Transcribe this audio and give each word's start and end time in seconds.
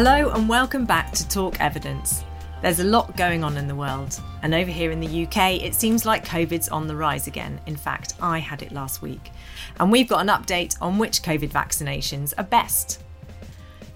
Hello, 0.00 0.30
and 0.30 0.48
welcome 0.48 0.84
back 0.84 1.10
to 1.10 1.26
Talk 1.26 1.60
Evidence. 1.60 2.22
There's 2.62 2.78
a 2.78 2.84
lot 2.84 3.16
going 3.16 3.42
on 3.42 3.56
in 3.56 3.66
the 3.66 3.74
world, 3.74 4.20
and 4.44 4.54
over 4.54 4.70
here 4.70 4.92
in 4.92 5.00
the 5.00 5.24
UK, 5.26 5.60
it 5.60 5.74
seems 5.74 6.06
like 6.06 6.24
COVID's 6.24 6.68
on 6.68 6.86
the 6.86 6.94
rise 6.94 7.26
again. 7.26 7.60
In 7.66 7.74
fact, 7.74 8.14
I 8.22 8.38
had 8.38 8.62
it 8.62 8.70
last 8.70 9.02
week. 9.02 9.32
And 9.80 9.90
we've 9.90 10.06
got 10.08 10.20
an 10.20 10.28
update 10.28 10.76
on 10.80 10.98
which 10.98 11.24
COVID 11.24 11.50
vaccinations 11.50 12.32
are 12.38 12.44
best. 12.44 13.02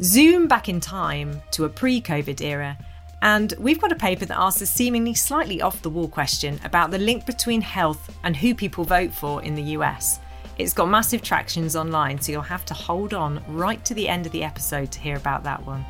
Zoom 0.02 0.48
back 0.48 0.69
in 0.69 0.80
time 0.80 1.41
to 1.52 1.66
a 1.66 1.69
pre 1.69 2.01
COVID 2.01 2.41
era, 2.41 2.77
and 3.23 3.55
we've 3.61 3.80
got 3.80 3.93
a 3.93 3.95
paper 3.95 4.25
that 4.25 4.37
asks 4.37 4.61
a 4.61 4.66
seemingly 4.66 5.14
slightly 5.14 5.62
off 5.62 5.83
the 5.83 5.91
wall 5.91 6.09
question 6.09 6.59
about 6.64 6.91
the 6.91 6.98
link 6.98 7.27
between 7.27 7.61
health 7.61 8.12
and 8.25 8.37
who 8.37 8.56
people 8.56 8.83
vote 8.83 9.14
for 9.14 9.41
in 9.45 9.55
the 9.55 9.77
US. 9.78 10.19
It's 10.62 10.73
got 10.73 10.89
massive 10.89 11.23
tractions 11.23 11.75
online, 11.75 12.21
so 12.21 12.30
you'll 12.30 12.43
have 12.43 12.65
to 12.66 12.75
hold 12.75 13.15
on 13.15 13.43
right 13.48 13.84
to 13.84 13.95
the 13.95 14.09
end 14.09 14.27
of 14.27 14.33
the 14.33 14.45
episode 14.45 14.93
to 14.93 15.01
hear 15.01 15.16
about 15.16 15.43
that 15.43 15.66
one. 15.66 15.84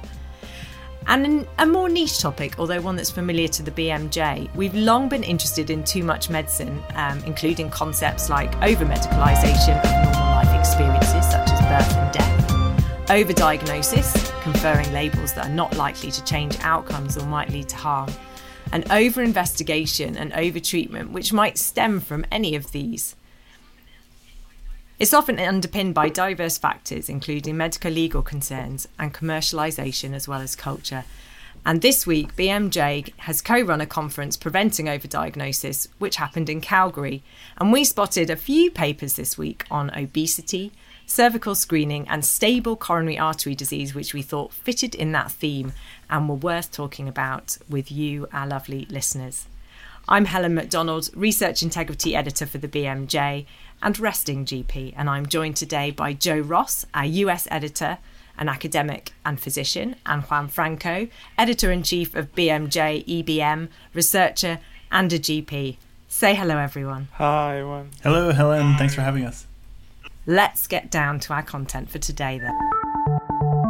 And 1.07 1.47
a 1.59 1.67
more 1.67 1.91
niche 1.91 2.21
topic, 2.21 2.59
although 2.59 2.81
one 2.81 2.97
that's 2.97 3.11
familiar 3.11 3.49
to 3.49 3.63
the 3.63 3.71
BMJ, 3.71 4.55
we've 4.55 4.75
long 4.75 5.11
been 5.11 5.25
interested 5.25 5.69
in 5.69 5.85
too 5.85 6.03
much 6.03 6.31
medicine, 6.31 6.83
um, 6.95 7.23
including 7.25 7.69
concepts 7.69 8.31
like 8.31 8.55
over 8.63 8.87
medicalisation 8.87 9.79
of 9.85 10.05
normal 10.05 10.31
life 10.31 10.59
experiences 10.59 11.31
such 11.31 11.51
as 11.51 11.61
birth 11.61 11.97
and 11.99 12.13
death, 12.15 13.11
over 13.11 13.35
diagnosis, 13.35 14.33
conferring 14.41 14.91
labels 14.95 15.35
that 15.35 15.49
are 15.49 15.55
not 15.55 15.77
likely 15.77 16.11
to 16.11 16.25
change 16.25 16.57
outcomes 16.61 17.19
or 17.19 17.27
might 17.27 17.51
lead 17.51 17.69
to 17.69 17.77
harm, 17.77 18.11
and 18.73 18.91
over 18.91 19.23
investigation 19.23 20.17
and 20.17 20.33
over 20.33 20.59
treatment, 20.59 21.11
which 21.11 21.31
might 21.31 21.59
stem 21.59 22.01
from 22.01 22.25
any 22.33 22.55
of 22.55 22.73
these. 22.73 23.17
It's 25.03 25.13
often 25.13 25.41
underpinned 25.41 25.95
by 25.95 26.11
diverse 26.11 26.59
factors, 26.59 27.09
including 27.09 27.57
medico 27.57 27.89
legal 27.89 28.23
concerns 28.23 28.87
and 29.01 29.13
commercialisation 29.13 30.15
as 30.15 30.29
well 30.29 30.41
as 30.41 30.55
culture. 30.55 31.03
And 31.67 31.83
this 31.83 32.07
week, 32.07 32.37
BMJ 32.37 33.13
has 33.17 33.43
co 33.43 33.63
run 33.63 33.81
a 33.81 33.87
conference 33.87 34.37
preventing 34.37 34.87
overdiagnosis, 34.87 35.89
which 35.99 36.15
happened 36.19 36.49
in 36.49 36.61
Calgary. 36.61 37.25
And 37.59 37.73
we 37.73 37.83
spotted 37.83 38.31
a 38.31 38.37
few 38.37 38.71
papers 38.71 39.17
this 39.17 39.37
week 39.37 39.65
on 39.73 39.91
obesity, 39.91 40.71
cervical 41.05 41.57
screening, 41.57 42.07
and 42.07 42.25
stable 42.25 42.77
coronary 42.77 43.19
artery 43.19 43.57
disease, 43.57 43.97
which 43.97 44.15
we 44.15 44.23
thought 44.23 44.53
fitted 44.53 44.95
in 44.95 45.11
that 45.11 45.33
theme 45.33 45.73
and 46.09 46.29
were 46.29 46.37
worth 46.37 46.71
talking 46.71 47.09
about 47.09 47.59
with 47.69 47.91
you, 47.91 48.29
our 48.33 48.47
lovely 48.47 48.87
listeners. 48.89 49.49
I'm 50.09 50.27
Helen 50.27 50.55
Macdonald, 50.55 51.11
Research 51.15 51.63
Integrity 51.63 52.15
Editor 52.15 52.45
for 52.45 52.59
the 52.59 52.69
BMJ 52.69 53.47
and 53.83 53.99
Resting 53.99 54.45
GP, 54.45 54.95
and 54.97 55.11
I'm 55.11 55.27
joined 55.27 55.57
today 55.57 55.91
by 55.91 56.13
Joe 56.13 56.39
Ross, 56.39 56.87
our 56.95 57.05
US 57.05 57.49
editor, 57.51 57.99
an 58.39 58.49
academic 58.49 59.13
and 59.27 59.39
physician, 59.39 59.97
and 60.07 60.23
Juan 60.23 60.49
Franco, 60.49 61.09
editor 61.37 61.71
in 61.73 61.83
chief 61.83 62.15
of 62.15 62.35
BMJ 62.35 63.05
EBM, 63.07 63.69
researcher, 63.93 64.61
and 64.91 65.13
a 65.13 65.19
GP. 65.19 65.77
Say 66.09 66.35
hello, 66.35 66.59
everyone. 66.59 67.09
Hi, 67.15 67.59
everyone. 67.59 67.91
Hello, 68.03 68.31
Helen. 68.31 68.77
Thanks 68.77 68.95
for 68.95 69.01
having 69.03 69.25
us. 69.25 69.47
Let's 70.27 70.67
get 70.67 70.91
down 70.91 71.19
to 71.21 71.33
our 71.33 71.43
content 71.43 71.91
for 71.91 71.99
today 71.99 72.39
then. 72.39 73.62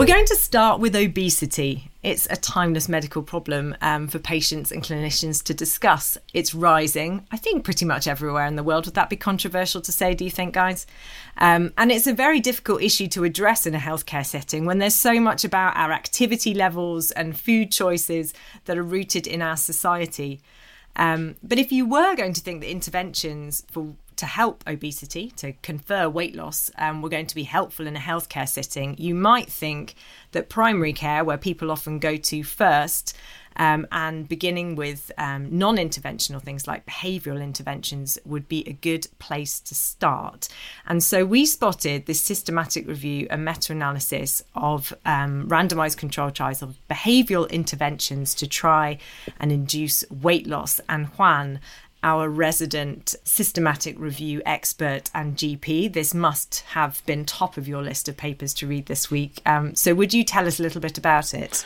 We're 0.00 0.06
going 0.06 0.24
to 0.24 0.36
start 0.36 0.80
with 0.80 0.96
obesity. 0.96 1.90
It's 2.02 2.26
a 2.30 2.36
timeless 2.36 2.88
medical 2.88 3.22
problem 3.22 3.76
um, 3.82 4.08
for 4.08 4.18
patients 4.18 4.72
and 4.72 4.82
clinicians 4.82 5.44
to 5.44 5.52
discuss. 5.52 6.16
It's 6.32 6.54
rising, 6.54 7.26
I 7.30 7.36
think, 7.36 7.64
pretty 7.64 7.84
much 7.84 8.08
everywhere 8.08 8.46
in 8.46 8.56
the 8.56 8.62
world. 8.62 8.86
Would 8.86 8.94
that 8.94 9.10
be 9.10 9.16
controversial 9.16 9.82
to 9.82 9.92
say, 9.92 10.14
do 10.14 10.24
you 10.24 10.30
think, 10.30 10.54
guys? 10.54 10.86
Um, 11.36 11.74
and 11.76 11.92
it's 11.92 12.06
a 12.06 12.14
very 12.14 12.40
difficult 12.40 12.80
issue 12.80 13.08
to 13.08 13.24
address 13.24 13.66
in 13.66 13.74
a 13.74 13.78
healthcare 13.78 14.24
setting 14.24 14.64
when 14.64 14.78
there's 14.78 14.94
so 14.94 15.20
much 15.20 15.44
about 15.44 15.76
our 15.76 15.92
activity 15.92 16.54
levels 16.54 17.10
and 17.10 17.38
food 17.38 17.70
choices 17.70 18.32
that 18.64 18.78
are 18.78 18.82
rooted 18.82 19.26
in 19.26 19.42
our 19.42 19.58
society. 19.58 20.40
Um, 20.96 21.36
but 21.42 21.58
if 21.58 21.70
you 21.70 21.84
were 21.84 22.16
going 22.16 22.32
to 22.32 22.40
think 22.40 22.62
that 22.62 22.70
interventions 22.70 23.64
for 23.70 23.94
to 24.20 24.26
help 24.26 24.62
obesity, 24.66 25.30
to 25.30 25.54
confer 25.62 26.06
weight 26.06 26.36
loss, 26.36 26.70
um, 26.76 27.00
were 27.00 27.08
going 27.08 27.26
to 27.26 27.34
be 27.34 27.44
helpful 27.44 27.86
in 27.86 27.96
a 27.96 28.00
healthcare 28.00 28.46
setting, 28.46 28.94
you 28.98 29.14
might 29.14 29.50
think 29.50 29.94
that 30.32 30.50
primary 30.50 30.92
care, 30.92 31.24
where 31.24 31.38
people 31.38 31.70
often 31.70 31.98
go 31.98 32.18
to 32.18 32.44
first, 32.44 33.16
um, 33.56 33.86
and 33.90 34.28
beginning 34.28 34.76
with 34.76 35.10
um, 35.16 35.48
non 35.50 35.76
interventional 35.76 36.40
things 36.40 36.66
like 36.66 36.84
behavioral 36.84 37.42
interventions 37.42 38.18
would 38.26 38.46
be 38.46 38.62
a 38.68 38.74
good 38.74 39.06
place 39.18 39.58
to 39.60 39.74
start. 39.74 40.48
And 40.86 41.02
so 41.02 41.24
we 41.24 41.46
spotted 41.46 42.04
this 42.04 42.22
systematic 42.22 42.86
review 42.86 43.26
and 43.30 43.44
meta 43.44 43.72
analysis 43.72 44.42
of 44.54 44.92
um, 45.06 45.48
randomized 45.48 45.96
control 45.96 46.30
trials 46.30 46.60
of 46.60 46.76
behavioral 46.90 47.50
interventions 47.50 48.34
to 48.34 48.46
try 48.46 48.98
and 49.40 49.50
induce 49.50 50.04
weight 50.10 50.46
loss. 50.46 50.78
And 50.90 51.06
Juan, 51.08 51.60
our 52.02 52.28
resident 52.28 53.14
systematic 53.24 53.98
review 53.98 54.42
expert 54.46 55.10
and 55.14 55.36
GP. 55.36 55.92
This 55.92 56.14
must 56.14 56.60
have 56.68 57.02
been 57.06 57.24
top 57.24 57.56
of 57.56 57.68
your 57.68 57.82
list 57.82 58.08
of 58.08 58.16
papers 58.16 58.54
to 58.54 58.66
read 58.66 58.86
this 58.86 59.10
week. 59.10 59.42
Um, 59.46 59.74
so, 59.74 59.94
would 59.94 60.14
you 60.14 60.24
tell 60.24 60.46
us 60.46 60.58
a 60.58 60.62
little 60.62 60.80
bit 60.80 60.98
about 60.98 61.34
it? 61.34 61.64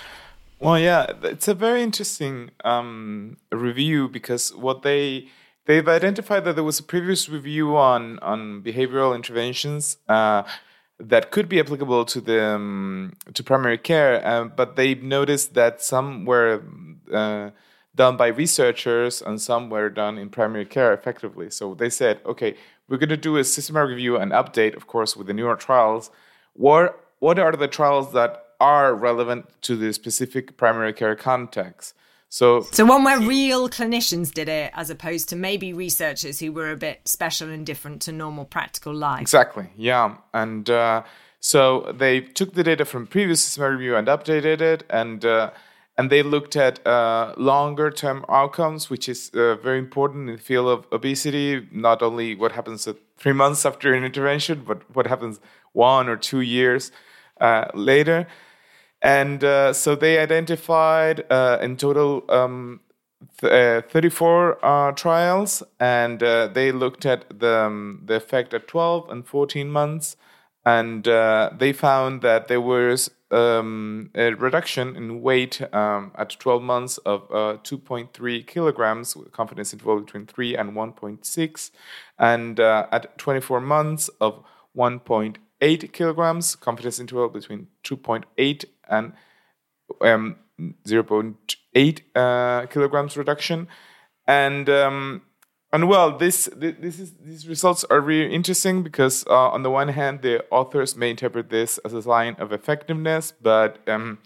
Well, 0.60 0.78
yeah, 0.78 1.06
it's 1.22 1.48
a 1.48 1.54
very 1.54 1.82
interesting 1.82 2.50
um, 2.64 3.36
review 3.52 4.08
because 4.08 4.54
what 4.54 4.82
they 4.82 5.28
they've 5.66 5.86
identified 5.88 6.44
that 6.44 6.54
there 6.54 6.64
was 6.64 6.78
a 6.78 6.82
previous 6.82 7.28
review 7.28 7.76
on 7.76 8.18
on 8.20 8.62
behavioral 8.62 9.14
interventions. 9.14 9.98
Uh, 10.08 10.42
that 11.00 11.32
could 11.32 11.48
be 11.48 11.58
applicable 11.58 12.04
to 12.04 12.20
the 12.20 12.42
um, 12.42 13.14
to 13.34 13.42
primary 13.42 13.78
care, 13.78 14.24
uh, 14.24 14.44
but 14.44 14.76
they 14.76 14.94
noticed 14.94 15.54
that 15.54 15.82
some 15.82 16.24
were 16.24 16.62
uh, 17.12 17.50
done 17.94 18.16
by 18.16 18.28
researchers 18.28 19.22
and 19.22 19.40
some 19.40 19.70
were 19.70 19.88
done 19.88 20.18
in 20.18 20.28
primary 20.28 20.64
care 20.64 20.92
effectively. 20.92 21.50
So 21.50 21.74
they 21.74 21.90
said, 21.90 22.20
okay, 22.26 22.56
we're 22.88 22.98
going 22.98 23.08
to 23.08 23.16
do 23.16 23.36
a 23.36 23.44
systematic 23.44 23.90
review 23.90 24.16
and 24.16 24.32
update, 24.32 24.76
of 24.76 24.86
course, 24.86 25.16
with 25.16 25.26
the 25.26 25.34
newer 25.34 25.56
trials. 25.56 26.10
What 26.54 27.00
what 27.20 27.38
are 27.38 27.52
the 27.52 27.68
trials 27.68 28.12
that 28.12 28.44
are 28.60 28.94
relevant 28.94 29.46
to 29.62 29.76
the 29.76 29.92
specific 29.92 30.56
primary 30.56 30.92
care 30.92 31.16
context? 31.16 31.94
So, 32.28 32.66
so 32.72 32.84
one 32.84 33.04
where 33.04 33.20
real 33.20 33.68
clinicians 33.68 34.32
did 34.32 34.48
it, 34.48 34.72
as 34.74 34.90
opposed 34.90 35.28
to 35.28 35.36
maybe 35.36 35.72
researchers 35.72 36.40
who 36.40 36.52
were 36.52 36.72
a 36.72 36.76
bit 36.76 37.06
special 37.06 37.48
and 37.48 37.64
different 37.64 38.02
to 38.02 38.12
normal 38.12 38.44
practical 38.44 38.92
life. 38.92 39.20
Exactly, 39.20 39.68
yeah, 39.76 40.16
and 40.32 40.68
uh, 40.68 41.04
so 41.38 41.92
they 41.96 42.20
took 42.20 42.54
the 42.54 42.64
data 42.64 42.84
from 42.84 43.06
previous 43.06 43.42
systematic 43.44 43.78
review 43.78 43.94
and 43.94 44.08
updated 44.08 44.60
it, 44.60 44.82
and 44.90 45.24
uh, 45.24 45.52
and 45.96 46.10
they 46.10 46.22
looked 46.22 46.56
at 46.56 46.84
uh, 46.86 47.34
longer 47.36 47.90
term 47.90 48.24
outcomes, 48.28 48.90
which 48.90 49.08
is 49.08 49.30
uh, 49.34 49.54
very 49.56 49.78
important 49.78 50.28
in 50.28 50.36
the 50.36 50.42
field 50.42 50.68
of 50.68 50.86
obesity. 50.90 51.68
Not 51.70 52.02
only 52.02 52.34
what 52.34 52.52
happens 52.52 52.88
three 53.16 53.32
months 53.42 53.64
after 53.64 53.94
an 53.94 54.04
intervention, 54.04 54.64
but 54.66 54.82
what 54.94 55.06
happens 55.06 55.40
one 55.72 56.08
or 56.08 56.16
two 56.16 56.40
years 56.40 56.90
uh, 57.40 57.66
later. 57.74 58.26
And 59.02 59.44
uh, 59.44 59.72
so 59.72 59.94
they 59.94 60.18
identified 60.18 61.24
uh, 61.30 61.58
in 61.60 61.76
total 61.76 62.24
um, 62.28 62.80
th- 63.38 63.52
uh, 63.84 63.88
34 63.88 64.92
trials, 64.96 65.62
and 65.78 66.20
they 66.20 66.72
looked 66.72 67.04
at 67.04 67.38
the, 67.38 67.66
um, 67.66 68.02
the 68.04 68.14
effect 68.14 68.54
at 68.54 68.66
12 68.66 69.10
and 69.10 69.26
14 69.26 69.70
months. 69.70 70.16
And 70.66 71.04
they 71.04 71.74
found 71.74 72.22
that 72.22 72.48
there 72.48 72.62
was 72.62 73.10
um, 73.34 74.10
a 74.14 74.32
reduction 74.34 74.96
in 74.96 75.20
weight 75.20 75.60
um, 75.74 76.12
at 76.16 76.30
12 76.38 76.62
months 76.62 76.98
of 76.98 77.22
uh, 77.30 77.58
2.3 77.62 78.46
kilograms, 78.46 79.16
confidence 79.32 79.72
interval 79.72 80.00
between 80.00 80.26
3 80.26 80.56
and 80.56 80.72
1.6, 80.72 81.70
and 82.18 82.60
uh, 82.60 82.86
at 82.92 83.18
24 83.18 83.60
months 83.60 84.08
of 84.20 84.42
1.8 84.76 85.92
kilograms, 85.92 86.54
confidence 86.56 87.00
interval 87.00 87.28
between 87.28 87.66
2.8 87.82 88.64
and 88.88 89.12
um, 90.00 90.36
0.8 90.86 92.00
uh, 92.14 92.66
kilograms 92.66 93.16
reduction. 93.16 93.66
And 94.26 94.70
um, 94.70 95.22
and 95.74 95.88
well, 95.88 96.16
this 96.16 96.48
this 96.56 97.00
is 97.00 97.14
these 97.14 97.48
results 97.48 97.82
are 97.90 98.00
really 98.00 98.32
interesting 98.32 98.84
because 98.84 99.26
uh, 99.26 99.50
on 99.50 99.64
the 99.64 99.70
one 99.70 99.88
hand, 99.88 100.22
the 100.22 100.44
authors 100.52 100.94
may 100.94 101.10
interpret 101.10 101.50
this 101.50 101.78
as 101.78 101.92
a 101.92 102.02
sign 102.02 102.36
of 102.38 102.52
effectiveness, 102.52 103.32
but 103.42 103.78
um, 103.88 104.18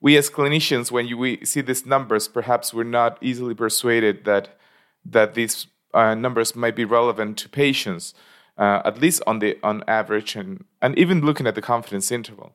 we 0.00 0.16
as 0.16 0.28
clinicians, 0.28 0.90
when 0.90 1.06
you, 1.06 1.16
we 1.16 1.44
see 1.44 1.60
these 1.60 1.86
numbers, 1.86 2.26
perhaps 2.26 2.74
we're 2.74 2.82
not 2.82 3.18
easily 3.20 3.54
persuaded 3.54 4.24
that 4.24 4.58
that 5.04 5.34
these 5.34 5.68
uh, 5.94 6.16
numbers 6.16 6.56
might 6.56 6.74
be 6.74 6.84
relevant 6.84 7.38
to 7.38 7.48
patients, 7.48 8.12
uh, 8.58 8.82
at 8.84 9.00
least 9.00 9.22
on 9.28 9.38
the 9.38 9.56
on 9.62 9.84
average, 9.86 10.34
and 10.34 10.64
and 10.82 10.98
even 10.98 11.20
looking 11.20 11.46
at 11.46 11.54
the 11.54 11.62
confidence 11.62 12.10
interval. 12.10 12.52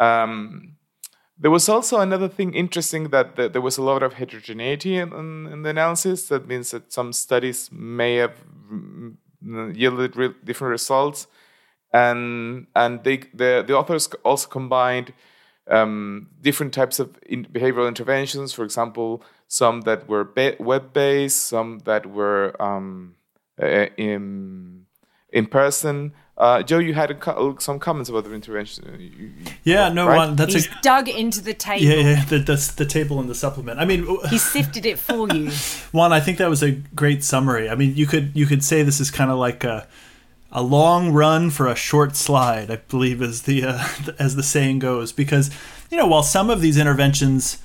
Um, 0.00 0.76
there 1.42 1.50
was 1.50 1.68
also 1.68 1.98
another 1.98 2.28
thing 2.28 2.54
interesting 2.54 3.08
that, 3.08 3.34
there 3.34 3.60
was 3.60 3.76
a 3.76 3.82
lot 3.82 4.04
of 4.04 4.14
heterogeneity 4.14 4.96
in, 4.96 5.12
in, 5.12 5.48
in, 5.52 5.62
the 5.62 5.70
analysis. 5.70 6.28
That 6.28 6.46
means 6.46 6.70
that 6.70 6.92
some 6.92 7.12
studies 7.12 7.68
may 7.72 8.14
have 8.16 8.36
yielded 9.74 10.16
re- 10.16 10.34
different 10.44 10.70
results, 10.70 11.26
and 11.92 12.68
and 12.76 13.02
they 13.02 13.16
the 13.34 13.64
the 13.66 13.76
authors 13.76 14.06
also 14.24 14.48
combined 14.48 15.12
um, 15.68 16.28
different 16.40 16.72
types 16.72 17.00
of 17.00 17.18
in 17.26 17.44
behavioral 17.46 17.88
interventions. 17.88 18.52
For 18.52 18.64
example, 18.64 19.24
some 19.48 19.80
that 19.80 20.08
were 20.08 20.30
web 20.60 20.92
based, 20.92 21.48
some 21.48 21.80
that 21.80 22.06
were 22.06 22.54
um, 22.62 23.16
uh, 23.60 23.86
in 23.96 24.86
in 25.32 25.46
person. 25.46 26.12
Uh, 26.36 26.62
Joe, 26.62 26.78
you 26.78 26.94
had 26.94 27.20
co- 27.20 27.56
some 27.58 27.78
comments 27.78 28.08
about 28.08 28.24
the 28.24 28.32
intervention. 28.32 28.84
You, 28.98 29.26
you, 29.26 29.32
yeah, 29.64 29.90
no, 29.90 30.08
right? 30.08 30.16
one. 30.16 30.36
That's 30.36 30.54
He's 30.54 30.66
a, 30.66 30.78
dug 30.82 31.08
into 31.08 31.42
the 31.42 31.52
table. 31.52 31.84
Yeah, 31.84 31.94
yeah, 31.94 32.24
the, 32.24 32.38
the, 32.38 32.72
the 32.78 32.86
table 32.86 33.20
in 33.20 33.26
the 33.26 33.34
supplement. 33.34 33.78
I 33.78 33.84
mean, 33.84 34.06
he 34.28 34.38
sifted 34.38 34.86
it 34.86 34.98
for 34.98 35.28
you. 35.28 35.50
Juan, 35.92 36.12
I 36.12 36.20
think 36.20 36.38
that 36.38 36.48
was 36.48 36.62
a 36.62 36.72
great 36.72 37.22
summary. 37.22 37.68
I 37.68 37.74
mean, 37.74 37.94
you 37.96 38.06
could 38.06 38.32
you 38.34 38.46
could 38.46 38.64
say 38.64 38.82
this 38.82 38.98
is 38.98 39.10
kind 39.10 39.30
of 39.30 39.38
like 39.38 39.62
a 39.62 39.86
a 40.50 40.62
long 40.62 41.12
run 41.12 41.50
for 41.50 41.66
a 41.66 41.74
short 41.74 42.16
slide. 42.16 42.70
I 42.70 42.76
believe 42.76 43.20
is 43.20 43.42
the 43.42 43.64
uh, 43.64 43.88
as 44.18 44.34
the 44.34 44.42
saying 44.42 44.78
goes, 44.78 45.12
because 45.12 45.50
you 45.90 45.98
know 45.98 46.06
while 46.06 46.22
some 46.22 46.48
of 46.48 46.62
these 46.62 46.78
interventions 46.78 47.58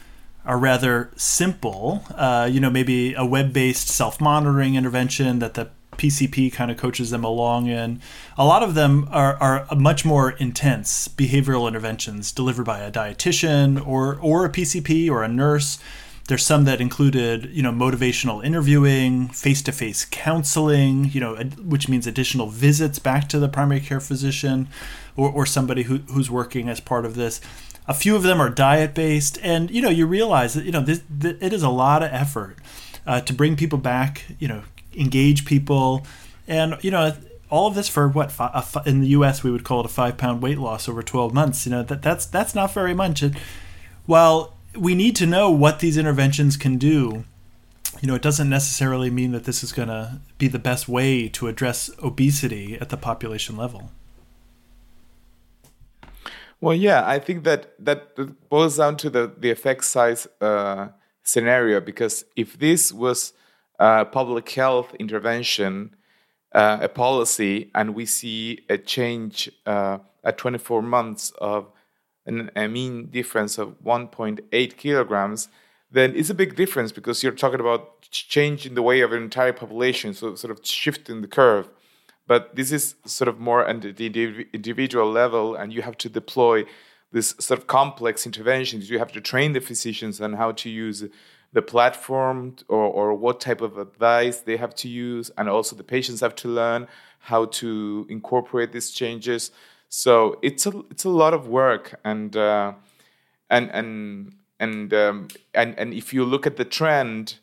are 0.46 0.58
rather 0.58 1.12
simple, 1.18 2.06
uh, 2.16 2.50
you 2.50 2.60
know, 2.60 2.70
maybe 2.70 3.14
a 3.14 3.26
web 3.26 3.52
based 3.54 3.90
self 3.90 4.22
monitoring 4.22 4.76
intervention 4.76 5.40
that 5.40 5.54
the 5.56 5.70
PCP 5.98 6.52
kind 6.52 6.72
of 6.72 6.78
coaches 6.78 7.10
them 7.10 7.24
along 7.24 7.68
in. 7.68 8.02
A 8.38 8.46
lot 8.46 8.64
of 8.64 8.76
them 8.76 9.08
are, 9.12 9.36
are 9.38 9.68
much 9.76 10.06
more 10.06 10.32
intense 10.32 11.08
behavioral 11.08 11.68
interventions 11.68 12.32
delivered 12.32 12.66
by 12.66 12.80
a 12.80 12.92
dietitian 12.92 13.86
or, 13.86 14.20
or 14.22 14.46
a 14.46 14.50
PCP 14.50 15.10
or 15.10 15.24
a 15.24 15.28
nurse. 15.28 15.80
There's 16.28 16.46
some 16.46 16.66
that 16.66 16.82
included, 16.82 17.46
you 17.52 17.64
know, 17.64 17.72
motivational 17.72 18.44
interviewing, 18.44 19.30
face-to-face 19.30 20.08
counseling, 20.12 21.06
you 21.12 21.22
know, 21.22 21.36
which 21.36 21.88
means 21.88 22.06
additional 22.06 22.48
visits 22.48 23.00
back 23.00 23.30
to 23.30 23.40
the 23.40 23.48
primary 23.48 23.80
care 23.80 24.02
physician 24.02 24.68
or, 25.16 25.30
or 25.30 25.46
somebody 25.46 25.84
who, 25.84 26.00
who's 26.10 26.30
working 26.30 26.68
as 26.68 26.82
part 26.82 27.06
of 27.06 27.16
this. 27.16 27.40
A 27.88 27.94
few 27.94 28.18
of 28.18 28.24
them 28.24 28.42
are 28.42 28.50
diet-based, 28.50 29.40
and 29.42 29.72
you 29.72 29.82
know, 29.82 29.90
you 29.90 30.06
realize 30.06 30.54
that 30.56 30.66
you 30.66 30.72
know 30.74 30.82
this, 30.82 31.02
this 31.10 31.38
it 31.40 31.54
is 31.54 31.64
a 31.64 31.70
lot 31.70 32.04
of 32.04 32.12
effort 32.12 32.58
uh, 33.06 33.22
to 33.22 33.34
bring 33.34 33.56
people 33.56 33.80
back, 33.80 34.26
you 34.38 34.50
know, 34.50 34.64
engage 34.98 35.46
people, 35.46 36.06
and 36.48 36.78
you 36.82 36.92
know 36.92 37.16
all 37.50 37.68
of 37.68 37.76
this 37.76 37.88
for 37.88 38.08
what 38.08 38.34
in 38.86 39.02
the 39.02 39.08
U.S. 39.10 39.44
we 39.44 39.52
would 39.52 39.64
call 39.64 39.80
it 39.80 39.86
a 39.86 39.90
five 39.90 40.18
pound 40.18 40.42
weight 40.42 40.58
loss 40.58 40.90
over 40.90 41.02
12 41.02 41.34
months. 41.34 41.66
You 41.66 41.72
know 41.72 41.84
that 41.84 42.02
that's 42.02 42.26
that's 42.26 42.54
not 42.54 42.74
very 42.74 42.94
much. 42.94 43.22
And 43.22 43.38
while 44.06 44.58
we 44.76 44.96
need 44.96 45.16
to 45.18 45.26
know 45.26 45.50
what 45.50 45.80
these 45.80 45.98
interventions 45.98 46.58
can 46.58 46.78
do, 46.78 47.24
you 48.02 48.08
know, 48.08 48.16
it 48.16 48.22
doesn't 48.22 48.50
necessarily 48.50 49.10
mean 49.10 49.32
that 49.32 49.46
this 49.46 49.64
is 49.64 49.72
going 49.72 49.88
to 49.88 50.20
be 50.38 50.48
the 50.48 50.60
best 50.60 50.88
way 50.88 51.28
to 51.30 51.48
address 51.48 51.90
obesity 52.04 52.78
at 52.80 52.90
the 52.90 52.98
population 52.98 53.58
level. 53.58 53.92
Well, 56.60 56.76
yeah, 56.76 57.08
I 57.08 57.20
think 57.20 57.44
that 57.44 57.74
that 57.80 58.50
boils 58.50 58.78
down 58.78 58.98
to 58.98 59.10
the 59.10 59.32
the 59.38 59.52
effect 59.52 59.86
size 59.86 60.28
uh, 60.42 60.90
scenario 61.24 61.80
because 61.80 62.26
if 62.36 62.58
this 62.58 62.92
was 62.92 63.34
uh, 63.80 64.06
public 64.06 64.50
health 64.50 64.94
intervention, 65.00 65.96
uh, 66.54 66.80
a 66.82 66.90
policy, 66.90 67.70
and 67.76 67.94
we 67.94 68.06
see 68.06 68.62
a 68.70 68.78
change 68.78 69.50
uh, 69.66 70.00
at 70.24 70.38
24 70.38 70.82
months 70.82 71.32
of 71.40 71.72
an, 72.26 72.52
a 72.56 72.68
mean 72.68 73.06
difference 73.08 73.58
of 73.58 73.76
1.8 73.84 74.78
kilograms, 74.78 75.50
then 75.90 76.14
it's 76.16 76.30
a 76.30 76.34
big 76.34 76.56
difference 76.56 76.92
because 76.92 77.24
you're 77.24 77.32
talking 77.32 77.62
about 77.62 78.02
changing 78.12 78.76
the 78.76 78.82
way 78.82 79.02
of 79.02 79.14
an 79.14 79.24
entire 79.24 79.54
population, 79.54 80.14
so 80.14 80.36
sort 80.36 80.52
of 80.52 80.66
shifting 80.66 81.22
the 81.22 81.28
curve. 81.28 81.70
But 82.28 82.56
this 82.56 82.74
is 82.74 82.96
sort 83.06 83.30
of 83.30 83.40
more 83.40 83.66
at 83.66 83.82
the 83.82 84.48
individual 84.54 85.10
level, 85.10 85.56
and 85.56 85.72
you 85.72 85.82
have 85.82 85.98
to 86.00 86.10
deploy 86.10 86.66
this 87.14 87.36
sort 87.40 87.60
of 87.60 87.68
complex 87.68 88.26
interventions. 88.26 88.90
You 88.90 89.00
have 89.00 89.14
to 89.14 89.22
train 89.22 89.54
the 89.54 89.62
physicians 89.62 90.20
on 90.20 90.34
how 90.34 90.52
to 90.52 90.70
use 90.70 91.06
the 91.54 91.62
platform 91.62 92.56
or, 92.68 92.84
or 92.84 93.14
what 93.14 93.40
type 93.40 93.62
of 93.62 93.78
advice 93.78 94.42
they 94.42 94.58
have 94.58 94.76
to 94.76 94.88
use 94.88 95.32
and 95.38 95.50
also 95.50 95.76
the 95.76 95.84
patients 95.84 96.22
have 96.22 96.36
to 96.36 96.48
learn 96.48 96.88
how 97.20 97.46
to 97.46 98.06
incorporate 98.10 98.72
these 98.72 98.92
changes. 98.92 99.52
So 99.90 100.38
it's 100.42 100.66
a 100.66 100.74
it's 100.92 101.06
a 101.06 101.10
lot 101.10 101.34
of 101.34 101.48
work 101.48 102.00
and 102.04 102.36
uh, 102.36 102.74
and 103.50 103.70
and 103.72 104.34
and 104.60 104.94
um, 104.94 105.28
and 105.54 105.78
and 105.78 105.94
if 105.94 106.14
you 106.14 106.26
look 106.26 106.46
at 106.46 106.58
the 106.58 106.66
trend 106.66 107.40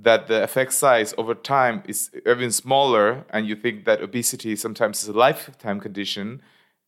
that 0.00 0.28
the 0.28 0.42
effect 0.44 0.72
size 0.72 1.12
over 1.18 1.34
time 1.34 1.82
is 1.86 2.10
even 2.24 2.52
smaller 2.52 3.24
and 3.30 3.46
you 3.48 3.56
think 3.56 3.84
that 3.84 4.00
obesity 4.00 4.54
sometimes 4.54 5.02
is 5.02 5.08
a 5.08 5.12
lifetime 5.12 5.80
condition 5.80 6.40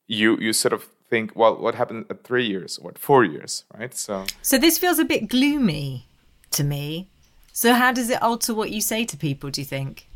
you 0.07 0.37
you 0.39 0.53
sort 0.53 0.73
of 0.73 0.89
think 1.09 1.35
well 1.35 1.57
what 1.57 1.75
happened 1.75 2.07
at 2.11 2.23
3 2.25 2.47
years? 2.47 2.79
Or 2.79 2.91
at 2.91 2.99
4 2.99 3.25
years? 3.25 3.65
Right? 3.77 3.95
So 3.95 4.25
so 4.43 4.59
this 4.59 4.79
feels 4.79 4.99
a 4.99 5.05
bit 5.05 5.29
gloomy 5.29 6.07
to 6.51 6.65
me. 6.65 7.09
So, 7.53 7.75
how 7.75 7.93
does 7.93 8.11
it 8.11 8.23
alter 8.23 8.55
what 8.55 8.71
you 8.71 8.81
say 8.81 9.05
to 9.05 9.17
people, 9.17 9.51
do 9.51 9.61
you 9.61 9.65
think? 9.67 10.07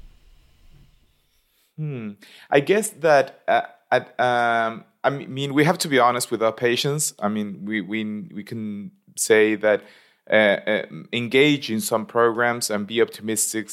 Hmm. 1.77 2.13
I 2.51 2.61
guess 2.61 2.91
that 2.91 3.41
uh, 3.49 3.63
at, 3.91 4.19
um, 4.21 4.85
I 5.03 5.11
mean, 5.11 5.55
we 5.55 5.65
have 5.65 5.79
to 5.79 5.89
be 5.89 5.99
honest 5.99 6.31
with 6.31 6.43
our 6.43 6.53
patients. 6.53 7.13
I 7.19 7.29
mean, 7.29 7.65
we, 7.65 7.81
we, 7.81 8.05
we 8.33 8.45
can 8.45 8.93
say 9.17 9.57
that 9.57 9.83
uh, 10.31 10.35
uh, 10.35 10.83
engage 11.13 11.71
in 11.71 11.81
some 11.81 12.07
programs 12.07 12.71
and 12.71 12.87
be 12.87 13.03
optimistic 13.03 13.69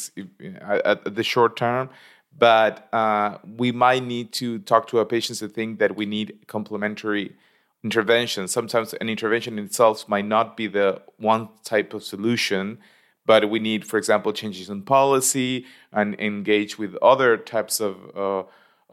at, 0.61 1.05
at 1.07 1.15
the 1.15 1.23
short 1.23 1.55
term 1.55 1.89
but 2.37 2.87
uh, 2.93 3.37
we 3.57 3.71
might 3.71 4.03
need 4.03 4.31
to 4.33 4.59
talk 4.59 4.87
to 4.87 4.99
our 4.99 5.05
patients 5.05 5.39
to 5.39 5.47
think 5.47 5.79
that 5.79 5.95
we 5.95 6.05
need 6.05 6.39
complementary 6.47 7.35
intervention. 7.83 8.47
Sometimes 8.47 8.93
an 8.93 9.09
intervention 9.09 9.57
itself 9.59 10.07
might 10.07 10.25
not 10.25 10.55
be 10.55 10.67
the 10.67 11.01
one 11.17 11.49
type 11.63 11.93
of 11.93 12.03
solution, 12.03 12.79
but 13.25 13.49
we 13.49 13.59
need, 13.59 13.85
for 13.85 13.97
example, 13.97 14.33
changes 14.33 14.69
in 14.69 14.83
policy 14.83 15.65
and 15.91 16.19
engage 16.19 16.77
with 16.77 16.95
other 17.01 17.37
types 17.37 17.79
of 17.79 17.95
uh, 18.15 18.43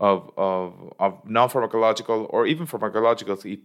of, 0.00 0.30
of, 0.36 0.94
of 1.00 1.28
non-pharmacological 1.28 2.26
or 2.30 2.46
even 2.46 2.66
pharmacological, 2.66 3.44
if, 3.44 3.58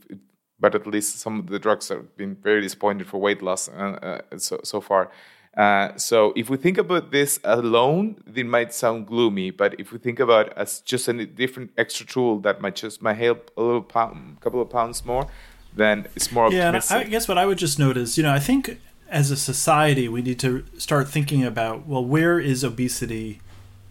but 0.59 0.73
at 0.73 0.87
least 0.87 1.19
some 1.19 1.39
of 1.39 1.47
the 1.47 1.59
drugs 1.59 1.89
have 1.89 2.17
been 2.17 2.35
very 2.35 2.61
disappointed 2.61 3.07
for 3.07 3.19
weight 3.19 3.41
loss 3.41 3.69
uh, 3.69 4.21
uh, 4.31 4.37
so, 4.37 4.59
so 4.63 4.81
far. 4.81 5.11
Uh, 5.55 5.95
so 5.97 6.33
if 6.35 6.49
we 6.49 6.57
think 6.57 6.77
about 6.77 7.11
this 7.11 7.39
alone, 7.43 8.21
it 8.33 8.45
might 8.45 8.73
sound 8.73 9.05
gloomy. 9.05 9.51
But 9.51 9.79
if 9.79 9.91
we 9.91 9.99
think 9.99 10.19
about 10.19 10.47
it 10.47 10.53
as 10.55 10.79
just 10.81 11.07
a 11.07 11.25
different 11.25 11.71
extra 11.77 12.05
tool 12.05 12.39
that 12.39 12.59
might 12.61 12.75
just 12.75 13.01
might 13.01 13.17
help 13.17 13.51
a 13.55 13.61
little 13.61 13.81
pound, 13.81 14.41
couple 14.41 14.61
of 14.61 14.69
pounds 14.69 15.05
more, 15.05 15.27
then 15.75 16.07
it's 16.15 16.31
more 16.31 16.51
yeah, 16.51 16.67
optimistic. 16.67 16.97
I 16.97 17.03
guess 17.03 17.27
what 17.27 17.37
I 17.37 17.45
would 17.45 17.57
just 17.57 17.77
note 17.77 17.97
is, 17.97 18.17
you 18.17 18.23
know, 18.23 18.33
I 18.33 18.39
think 18.39 18.79
as 19.09 19.29
a 19.29 19.37
society 19.37 20.07
we 20.07 20.23
need 20.23 20.39
to 20.39 20.65
start 20.77 21.07
thinking 21.07 21.43
about 21.43 21.85
well, 21.85 22.03
where 22.03 22.39
is 22.39 22.63
obesity 22.63 23.39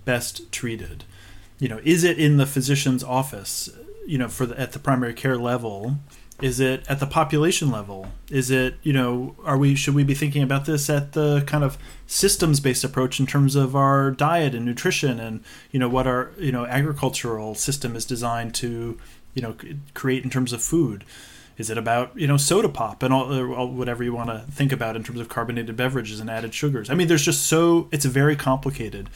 best 0.04 0.50
treated? 0.50 1.04
You 1.60 1.68
know, 1.68 1.80
is 1.84 2.02
it 2.02 2.18
in 2.18 2.38
the 2.38 2.46
physician's 2.46 3.04
office? 3.04 3.70
You 4.04 4.18
know, 4.18 4.26
for 4.26 4.46
the, 4.46 4.58
at 4.58 4.72
the 4.72 4.80
primary 4.80 5.14
care 5.14 5.38
level 5.38 5.98
is 6.42 6.58
it 6.58 6.84
at 6.88 6.98
the 6.98 7.06
population 7.06 7.70
level? 7.70 8.08
Is 8.28 8.50
it, 8.50 8.74
you 8.82 8.92
know, 8.92 9.36
are 9.44 9.56
we 9.56 9.76
should 9.76 9.94
we 9.94 10.02
be 10.02 10.14
thinking 10.14 10.42
about 10.42 10.66
this 10.66 10.90
at 10.90 11.12
the 11.12 11.42
kind 11.46 11.62
of 11.62 11.78
systems 12.06 12.58
based 12.58 12.82
approach 12.82 13.20
in 13.20 13.26
terms 13.26 13.54
of 13.54 13.76
our 13.76 14.10
diet 14.10 14.52
and 14.54 14.64
nutrition 14.66 15.20
and, 15.20 15.44
you 15.70 15.78
know, 15.78 15.88
what 15.88 16.06
our, 16.06 16.32
you 16.38 16.50
know, 16.50 16.66
agricultural 16.66 17.54
system 17.54 17.94
is 17.94 18.04
designed 18.04 18.54
to, 18.56 18.98
you 19.34 19.42
know, 19.42 19.54
create 19.94 20.24
in 20.24 20.30
terms 20.30 20.52
of 20.52 20.60
food? 20.60 21.04
Is 21.58 21.70
it 21.70 21.78
about, 21.78 22.18
you 22.18 22.26
know, 22.26 22.36
soda 22.36 22.68
pop 22.68 23.04
and 23.04 23.14
all, 23.14 23.54
all 23.54 23.68
whatever 23.68 24.02
you 24.02 24.12
want 24.12 24.30
to 24.30 24.40
think 24.50 24.72
about 24.72 24.96
in 24.96 25.04
terms 25.04 25.20
of 25.20 25.28
carbonated 25.28 25.76
beverages 25.76 26.18
and 26.18 26.28
added 26.28 26.52
sugars? 26.52 26.90
I 26.90 26.94
mean, 26.94 27.06
there's 27.06 27.24
just 27.24 27.46
so 27.46 27.88
it's 27.92 28.04
very 28.04 28.34
complicated. 28.34 29.08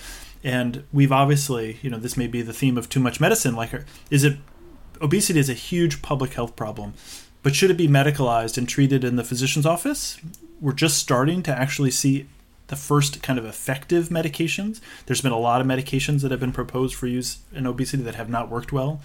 And 0.45 0.85
we've 0.93 1.11
obviously, 1.11 1.79
you 1.83 1.91
know, 1.91 1.99
this 1.99 2.17
may 2.17 2.29
be 2.29 2.41
the 2.41 2.53
theme 2.53 2.79
of 2.79 2.89
too 2.89 3.01
much 3.01 3.19
medicine 3.19 3.57
like 3.57 3.73
is 4.11 4.23
it 4.23 4.37
obesity 5.01 5.39
is 5.39 5.49
a 5.49 5.55
huge 5.55 6.03
public 6.03 6.35
health 6.35 6.57
problem, 6.57 6.95
but 7.43 7.55
should 7.55 7.71
it 7.71 7.77
be 7.77 7.89
medicalized 7.89 8.59
and 8.59 8.69
treated 8.69 9.05
in 9.05 9.17
the 9.17 9.25
physician's 9.25 9.67
office? 9.67 10.19
We're 10.61 10.73
just 10.73 10.99
starting 10.99 11.43
to 11.45 11.57
actually 11.57 11.91
see 11.91 12.27
the 12.69 12.77
first 12.77 13.23
kind 13.23 13.39
of 13.39 13.45
effective 13.45 14.09
medications. 14.09 14.81
There's 15.07 15.21
been 15.21 15.33
a 15.33 15.39
lot 15.39 15.61
of 15.61 15.67
medications 15.67 16.23
that 16.23 16.31
have 16.31 16.41
been 16.41 16.53
proposed 16.53 16.95
for 16.95 17.07
use 17.07 17.39
in 17.53 17.67
obesity 17.67 18.03
that 18.03 18.17
have 18.17 18.29
not 18.29 18.51
worked 18.51 18.73
well. 18.73 19.01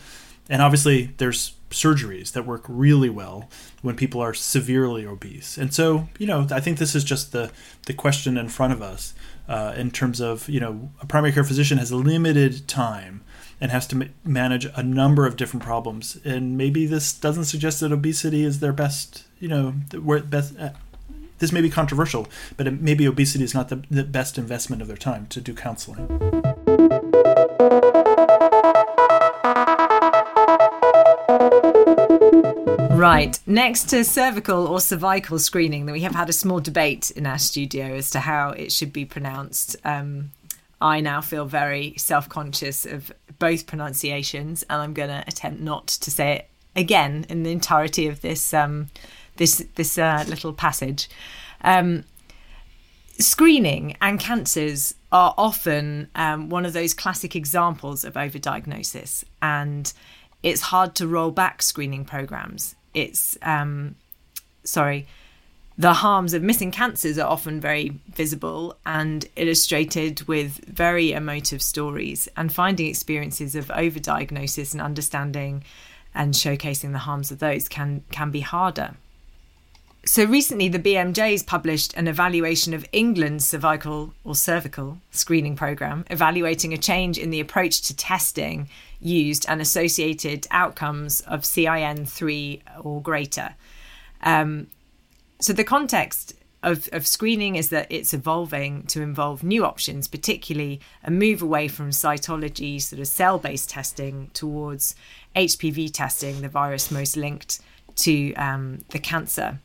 And 0.50 0.62
obviously, 0.62 1.14
there's 1.18 1.54
surgeries 1.70 2.34
that 2.34 2.46
work 2.46 2.66
really 2.68 3.10
well 3.10 3.50
when 3.82 3.96
people 3.96 4.22
are 4.22 4.34
severely 4.34 5.06
obese. 5.06 5.58
And 5.58 5.74
so, 5.74 6.10
you 6.18 6.28
know, 6.28 6.48
I 6.52 6.60
think 6.60 6.78
this 6.78 6.96
is 6.96 7.04
just 7.04 7.32
the, 7.32 7.52
the 7.86 7.94
question 7.94 8.38
in 8.38 8.50
front 8.50 8.74
of 8.74 8.82
us 8.82 9.14
uh, 9.48 9.74
in 9.78 9.92
terms 9.92 10.20
of, 10.20 10.50
you 10.50 10.60
know, 10.60 10.90
a 11.02 11.06
primary 11.06 11.32
care 11.32 11.44
physician 11.44 11.78
has 11.78 11.94
limited 11.94 12.68
time 12.68 13.21
and 13.62 13.72
has 13.72 13.86
to 13.88 14.10
manage 14.26 14.66
a 14.76 14.82
number 14.82 15.28
of 15.28 15.38
different 15.38 15.64
problems. 15.64 16.18
And 16.26 16.58
maybe 16.58 16.88
this 16.88 17.14
doesn't 17.14 17.46
suggest 17.46 17.80
that 17.80 17.92
obesity 17.92 18.44
is 18.44 18.60
their 18.60 18.74
best, 18.74 19.24
you 19.40 19.48
know, 19.48 19.72
where 20.02 20.20
best. 20.22 20.58
Uh, 20.60 20.72
this 21.38 21.52
may 21.52 21.62
be 21.62 21.70
controversial, 21.70 22.28
but 22.56 22.68
it, 22.68 22.82
maybe 22.82 23.08
obesity 23.08 23.44
is 23.44 23.56
not 23.56 23.70
the, 23.70 23.84
the 23.90 24.04
best 24.04 24.38
investment 24.38 24.82
of 24.82 24.88
their 24.88 24.98
time 24.98 25.26
to 25.28 25.42
do 25.42 25.56
counseling. 25.56 26.08
Right. 32.96 33.40
Next 33.48 33.90
to 33.90 34.04
cervical 34.04 34.68
or 34.68 34.80
cervical 34.80 35.40
screening, 35.40 35.88
that 35.88 35.94
we 35.94 36.02
have 36.02 36.14
had 36.14 36.30
a 36.30 36.34
small 36.34 36.60
debate 36.60 37.10
in 37.10 37.26
our 37.26 37.40
studio 37.40 37.96
as 37.96 38.12
to 38.12 38.20
how 38.20 38.52
it 38.52 38.72
should 38.72 38.94
be 38.94 39.06
pronounced. 39.06 39.76
Um, 39.84 40.30
I 40.82 41.00
now 41.00 41.22
feel 41.22 41.46
very 41.46 41.94
self 41.98 42.28
conscious 42.28 42.86
of 42.86 43.12
both 43.40 43.68
pronunciations, 43.68 44.64
and 44.64 44.82
I'm 44.82 44.94
going 44.94 45.10
to 45.10 45.24
attempt 45.28 45.62
not 45.62 45.88
to 45.88 46.12
say 46.12 46.38
it 46.38 46.50
again 46.76 47.26
in 47.30 47.44
the 47.44 47.52
entirety 47.52 48.08
of 48.08 48.22
this 48.22 48.54
um, 48.54 48.90
this 49.38 49.66
this 49.76 49.98
uh, 49.98 50.26
little 50.28 50.54
passage. 50.54 51.08
Um, 51.64 52.04
screening 53.20 53.96
and 54.02 54.20
cancers 54.20 54.96
are 55.12 55.36
often 55.38 56.10
um, 56.16 56.50
one 56.50 56.66
of 56.66 56.74
those 56.74 56.94
classic 56.94 57.36
examples 57.36 58.04
of 58.04 58.16
overdiagnosis, 58.16 59.24
and 59.42 59.94
it's 60.42 60.62
hard 60.62 60.96
to 60.96 61.08
roll 61.08 61.32
back 61.32 61.62
screening 61.62 62.06
programs. 62.06 62.76
It's 62.96 63.38
um, 63.44 63.96
sorry, 64.64 65.08
the 65.82 65.96
harms 65.96 66.36
of 66.36 66.44
missing 66.44 66.70
cancers 66.70 67.18
are 67.18 67.28
often 67.28 67.60
very 67.60 68.00
visible 68.14 68.78
and 68.86 69.26
illustrated 69.36 70.22
with 70.28 70.64
very 70.66 71.12
emotive 71.12 71.60
stories, 71.60 72.30
and 72.38 72.54
finding 72.54 72.86
experiences 72.86 73.56
of 73.56 73.66
overdiagnosis 73.70 74.74
and 74.74 74.82
understanding 74.82 75.64
and 76.14 76.36
showcasing 76.36 76.92
the 76.92 77.00
harms 77.00 77.32
of 77.32 77.40
those 77.40 77.68
can 77.68 78.04
can 78.12 78.30
be 78.30 78.42
harder. 78.42 78.92
So 80.06 80.24
recently, 80.24 80.68
the 80.68 80.78
BMJ's 80.78 81.42
published 81.42 81.96
an 81.96 82.08
evaluation 82.08 82.76
of 82.76 82.86
England's 82.92 83.48
cervical 83.48 84.14
or 84.24 84.36
cervical 84.36 85.00
screening 85.10 85.56
program, 85.56 86.06
evaluating 86.12 86.74
a 86.74 86.78
change 86.78 87.18
in 87.18 87.32
the 87.32 87.40
approach 87.40 87.82
to 87.88 87.96
testing 87.96 88.70
used 89.00 89.48
and 89.50 89.60
associated 89.60 90.46
outcomes 90.52 91.22
of 91.22 91.42
CIN3 91.42 92.62
or 92.84 93.02
greater. 93.02 93.56
Um, 94.22 94.68
so 95.42 95.54
the 95.54 95.64
context 95.64 96.34
of, 96.64 96.88
of 96.92 97.08
screening 97.08 97.56
is 97.56 97.70
that 97.70 97.88
it's 97.90 98.14
evolving 98.14 98.84
to 98.84 99.02
involve 99.02 99.44
new 99.44 99.66
options, 99.66 100.08
particularly 100.08 100.80
a 101.04 101.10
move 101.10 101.42
away 101.42 101.68
from 101.68 101.90
cytology, 101.90 102.82
sort 102.82 103.00
of 103.00 103.08
cell 103.08 103.40
based 103.40 103.70
testing, 103.70 104.30
towards 104.34 104.96
HPV 105.36 105.92
testing, 105.92 106.42
the 106.42 106.50
virus 106.50 106.92
most 106.92 107.18
linked 107.18 107.60
to 107.96 108.34
um, 108.36 108.86
the 108.90 109.00
cancer. 109.00 109.60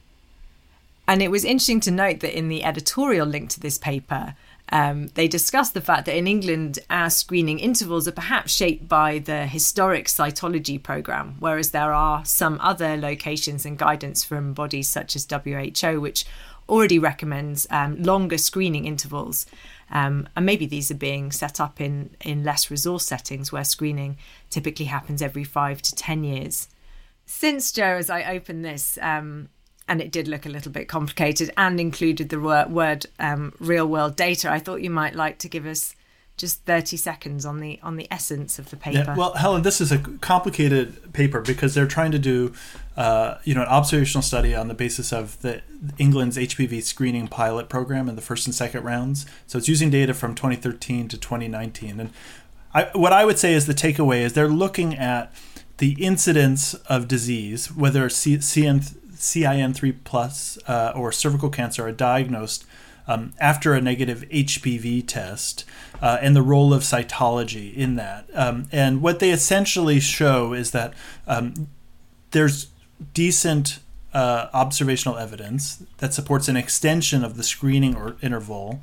And 1.07 1.23
it 1.23 1.31
was 1.31 1.45
interesting 1.45 1.81
to 1.81 1.91
note 1.91 2.21
that 2.21 2.37
in 2.37 2.49
the 2.49 2.65
editorial 2.65 3.27
link 3.27 3.51
to 3.51 3.61
this 3.61 3.79
paper, 3.79 4.35
um, 4.73 5.09
they 5.15 5.29
discussed 5.29 5.75
the 5.75 5.81
fact 5.81 6.07
that 6.07 6.17
in 6.17 6.27
England, 6.27 6.81
our 6.91 7.09
screening 7.11 7.59
intervals 7.59 8.09
are 8.09 8.13
perhaps 8.13 8.53
shaped 8.53 8.89
by 8.89 9.21
the 9.21 9.47
historic 9.47 10.07
cytology 10.07 10.83
programme, 10.83 11.37
whereas 11.39 11.71
there 11.71 11.93
are 11.93 12.25
some 12.25 12.59
other 12.61 12.97
locations 12.97 13.65
and 13.65 13.79
guidance 13.79 14.25
from 14.25 14.55
bodies 14.55 14.89
such 14.89 15.15
as 15.15 15.27
WHO, 15.31 16.01
which 16.01 16.25
already 16.69 16.99
recommends 16.99 17.67
um, 17.71 18.03
longer 18.03 18.39
screening 18.39 18.87
intervals. 18.87 19.47
Um, 19.89 20.29
and 20.35 20.45
maybe 20.45 20.67
these 20.67 20.91
are 20.91 20.97
being 20.97 21.31
set 21.31 21.61
up 21.61 21.81
in, 21.81 22.17
in 22.23 22.43
less 22.43 22.71
resource 22.71 23.07
settings 23.07 23.53
where 23.53 23.63
screening 23.63 24.17
typically 24.51 24.87
happens 24.87 25.23
every 25.23 25.45
five 25.45 25.81
to 25.83 25.95
10 25.95 26.25
years. 26.25 26.69
Since, 27.25 27.71
Joe, 27.71 27.97
as 27.97 28.11
I 28.11 28.25
open 28.25 28.63
this, 28.63 28.99
um, 29.01 29.49
and 29.89 30.01
it 30.01 30.11
did 30.11 30.29
look 30.29 30.47
a 30.47 30.49
little 30.49 30.73
bit 30.73 30.89
complicated 30.89 31.51
and 31.57 31.79
included 31.79 32.29
the 32.29 32.41
word, 32.41 32.71
word 32.71 33.07
um, 33.19 33.55
real 33.61 33.87
world 33.87 34.17
data. 34.17 34.51
I 34.51 34.59
thought 34.59 34.83
you 34.83 34.91
might 34.91 35.15
like 35.15 35.39
to 35.39 35.49
give 35.49 35.67
us 35.67 35.95
just 36.37 36.65
30 36.65 36.99
seconds 36.99 37.47
on 37.47 37.61
the 37.61 37.81
on 37.83 37.97
the 37.97 38.07
essence 38.11 38.59
of 38.59 38.69
the 38.69 38.77
paper. 38.77 38.99
Yeah, 38.99 39.17
well, 39.17 39.33
Helen, 39.35 39.63
this 39.63 39.81
is 39.81 39.91
a 39.91 39.99
complicated 39.99 41.13
paper 41.15 41.41
because 41.41 41.75
they're 41.75 41.87
trying 41.87 42.13
to 42.13 42.19
do 42.19 42.53
uh, 42.97 43.39
you 43.45 43.55
know 43.55 43.63
an 43.63 43.69
observational 43.69 44.23
study 44.23 44.55
on 44.55 44.69
the 44.69 44.75
basis 44.75 45.13
of 45.13 45.41
the 45.41 45.63
England's 45.99 46.37
HPV 46.37 46.83
screening 46.83 47.27
pilot 47.27 47.69
program 47.69 48.09
in 48.09 48.17
the 48.17 48.23
first 48.23 48.47
and 48.47 48.55
second 48.55 48.85
rounds. 48.85 49.25
So 49.47 49.57
it's 49.57 49.69
using 49.69 49.89
data 49.89 50.13
from 50.13 50.35
2013 50.35 51.09
to 51.09 51.17
2019, 51.17 52.01
and 52.01 52.11
I, 52.75 52.91
what 52.93 53.13
I 53.13 53.25
would 53.25 53.39
say 53.39 53.55
is 53.55 53.67
the 53.67 53.73
takeaway 53.73 54.21
is 54.21 54.35
they're 54.35 54.49
looking 54.49 54.95
at 54.95 55.33
the 55.79 55.93
incidence 55.93 56.75
of 56.75 57.09
disease, 57.09 57.73
whether 57.73 58.09
CN 58.09 58.97
CIN3 59.17 59.97
plus 60.05 60.59
uh, 60.67 60.93
or 60.95 61.13
cervical 61.13 61.51
cancer 61.51 61.87
are 61.87 61.93
diagnosed 61.93 62.65
um, 63.09 63.33
after 63.39 63.75
a 63.75 63.81
negative 63.81 64.25
HPV 64.31 65.07
test 65.07 65.65
uh, 66.03 66.19
and 66.21 66.35
the 66.35 66.43
role 66.43 66.75
of 66.75 66.83
cytology 66.83 67.75
in 67.75 67.97
that. 67.97 68.27
Um, 68.35 68.69
and 68.73 69.01
what 69.01 69.19
they 69.19 69.31
essentially 69.31 70.01
show 70.01 70.53
is 70.53 70.73
that 70.73 70.93
um, 71.27 71.69
there's 72.33 72.69
decent 73.15 73.79
uh, 74.13 74.49
observational 74.53 75.19
evidence 75.19 75.83
that 75.99 76.15
supports 76.15 76.49
an 76.49 76.57
extension 76.57 77.23
of 77.25 77.37
the 77.37 77.43
screening 77.43 77.95
or 77.95 78.17
interval 78.23 78.81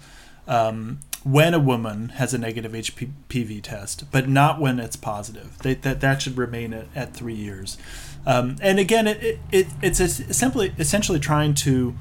um, 0.48 1.00
when 1.24 1.54
a 1.54 1.60
woman 1.60 2.10
has 2.10 2.34
a 2.34 2.38
negative 2.38 2.74
HPV 2.74 3.62
test, 3.62 4.12
but 4.12 4.28
not 4.28 4.60
when 4.60 4.80
it's 4.80 4.96
positive. 4.96 5.58
They, 5.60 5.76
that, 5.76 6.02
that 6.02 6.22
should 6.22 6.38
remain 6.38 6.74
at, 6.74 6.88
at 6.96 7.14
three 7.14 7.36
years. 7.36 7.78
Um, 8.26 8.58
and 8.62 8.80
again, 8.80 9.08
it, 9.08 9.40
it, 9.52 9.68
it's 9.82 10.00
simply 10.36 10.74
essentially 10.78 11.20
trying 11.20 11.54
to 11.56 11.96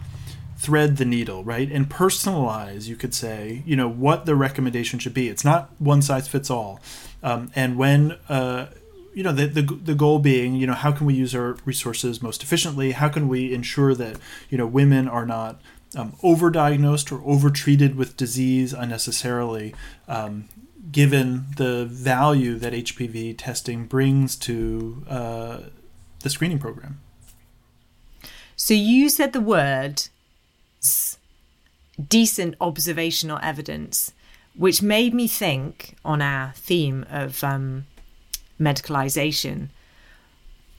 thread 0.56 0.96
the 0.96 1.04
needle, 1.04 1.42
right? 1.42 1.70
And 1.70 1.88
personalize, 1.88 2.86
you 2.86 2.94
could 2.94 3.14
say, 3.14 3.62
you 3.66 3.74
know, 3.74 3.88
what 3.88 4.26
the 4.26 4.36
recommendation 4.36 4.98
should 4.98 5.14
be. 5.14 5.28
It's 5.28 5.44
not 5.44 5.70
one 5.80 6.02
size 6.02 6.28
fits 6.28 6.50
all. 6.50 6.80
Um, 7.22 7.50
and 7.56 7.76
when, 7.76 8.12
uh, 8.28 8.66
you 9.12 9.24
know, 9.24 9.32
the, 9.32 9.46
the, 9.46 9.62
the 9.62 9.94
goal 9.94 10.20
being, 10.20 10.54
you 10.54 10.66
know, 10.66 10.74
how 10.74 10.92
can 10.92 11.06
we 11.06 11.14
use 11.14 11.34
our 11.34 11.56
resources 11.64 12.22
most 12.22 12.42
efficiently? 12.42 12.92
How 12.92 13.08
can 13.08 13.28
we 13.28 13.52
ensure 13.52 13.94
that, 13.94 14.16
you 14.50 14.58
know, 14.58 14.66
women 14.66 15.08
are 15.08 15.26
not 15.26 15.60
um, 15.96 16.12
overdiagnosed 16.22 17.12
or 17.12 17.22
overtreated 17.24 17.96
with 17.96 18.16
disease 18.16 18.72
unnecessarily? 18.72 19.74
Um, 20.08 20.48
given 20.90 21.46
the 21.56 21.86
value 21.86 22.58
that 22.58 22.72
HPV 22.72 23.36
testing 23.38 23.86
brings 23.86 24.34
to 24.36 25.04
uh, 25.08 25.58
the 26.20 26.30
screening 26.30 26.58
program. 26.58 27.00
So 28.56 28.74
you 28.74 29.08
said 29.08 29.32
the 29.32 29.40
word 29.40 30.08
decent 32.08 32.54
observational 32.60 33.38
evidence, 33.42 34.12
which 34.54 34.82
made 34.82 35.14
me 35.14 35.28
think 35.28 35.96
on 36.04 36.20
our 36.20 36.52
theme 36.56 37.06
of 37.10 37.42
um, 37.44 37.86
medicalization 38.60 39.68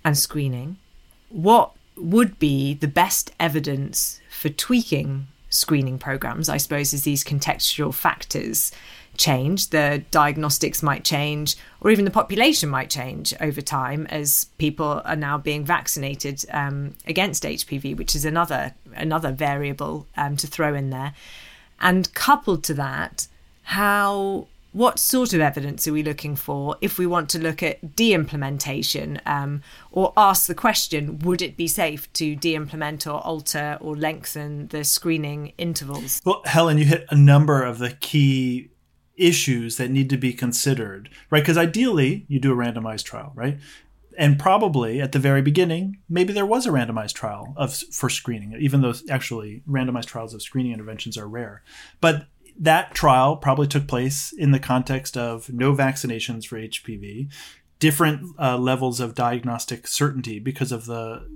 and 0.04 0.18
screening. 0.18 0.78
What 1.30 1.72
would 1.96 2.40
be 2.40 2.74
the 2.74 2.88
best 2.88 3.32
evidence 3.40 4.20
for 4.44 4.50
tweaking 4.50 5.26
screening 5.50 5.98
programs? 5.98 6.50
I 6.50 6.58
suppose 6.58 6.92
is 6.92 7.04
these 7.04 7.24
contextual 7.24 7.94
factors 7.94 8.74
change, 9.16 9.70
the 9.70 10.04
diagnostics 10.12 10.84
might 10.84 11.06
change, 11.06 11.56
or 11.80 11.92
even 11.92 12.04
the 12.04 12.12
population 12.12 12.68
might 12.68 12.90
change 12.90 13.34
over 13.40 13.62
time 13.62 14.06
as 14.08 14.48
people 14.58 15.02
are 15.06 15.16
now 15.16 15.38
being 15.38 15.64
vaccinated 15.64 16.44
um, 16.52 16.94
against 17.08 17.44
HPV, 17.44 17.96
which 17.96 18.16
is 18.16 18.26
another 18.26 18.74
another 18.96 19.32
variable 19.32 20.08
um, 20.18 20.36
to 20.36 20.46
throw 20.46 20.76
in 20.76 20.90
there. 20.90 21.14
And 21.80 22.14
coupled 22.14 22.66
to 22.66 22.74
that, 22.74 23.28
how 23.62 24.48
what 24.74 25.00
sort 25.00 25.34
of 25.34 25.40
evidence 25.40 25.88
are 25.88 25.94
we 25.94 26.04
looking 26.04 26.36
for 26.36 26.76
if 26.82 26.98
we 26.98 27.08
want 27.08 27.30
to 27.30 27.40
look 27.40 27.64
at 27.64 27.96
de-implementation 27.96 29.22
um, 29.26 29.62
or 29.92 30.12
ask 30.18 30.48
the 30.48 30.56
question 30.56 31.20
would 31.20 31.42
it 31.42 31.56
be 31.56 31.68
safe 31.68 32.12
to 32.14 32.36
de-implement 32.36 33.08
or 33.08 33.26
alter 33.26 33.78
or 33.82 33.96
lengthen 33.96 34.68
the 34.68 34.84
screening 34.84 35.54
intervals 35.58 36.22
well 36.26 36.42
helen 36.46 36.78
you 36.78 36.86
hit 36.86 37.06
a 37.10 37.16
number 37.16 37.64
of 37.64 37.80
the 37.80 37.92
key 37.92 38.70
issues 39.16 39.78
that 39.78 39.92
need 39.92 40.10
to 40.10 40.18
be 40.18 40.34
considered, 40.34 41.10
right? 41.30 41.42
Because 41.42 41.58
ideally, 41.58 42.26
you 42.28 42.40
do 42.40 42.52
a 42.52 42.56
randomized 42.56 43.04
trial, 43.04 43.32
right? 43.36 43.58
And 44.18 44.38
probably 44.38 45.02
at 45.02 45.12
the 45.12 45.20
very 45.20 45.42
beginning, 45.42 45.98
maybe 46.08 46.34
there 46.34 46.46
was 46.46 46.66
a 46.66 46.70
randomized 46.70 47.14
trial 47.14 47.54
of 47.58 47.76
for 47.76 48.10
screening, 48.10 48.56
even 48.60 48.82
though 48.82 48.94
actually 49.10 49.64
randomized 49.68 50.06
trials 50.06 50.34
of 50.34 50.42
screening 50.42 50.72
interventions 50.72 51.18
are 51.18 51.28
rare. 51.28 51.64
But 52.00 52.28
that 52.60 52.94
trial 52.94 53.38
probably 53.38 53.68
took 53.68 53.88
place 53.88 54.34
in 54.34 54.52
the 54.52 54.60
context 54.60 55.18
of 55.18 55.50
no 55.50 55.74
vaccinations 55.74 56.46
for 56.46 56.58
HPV, 56.58 57.32
different 57.80 58.36
uh, 58.40 58.58
levels 58.58 59.00
of 59.00 59.16
diagnostic 59.16 59.88
certainty 59.88 60.40
because 60.40 60.72
of 60.72 60.86
the 60.86 61.28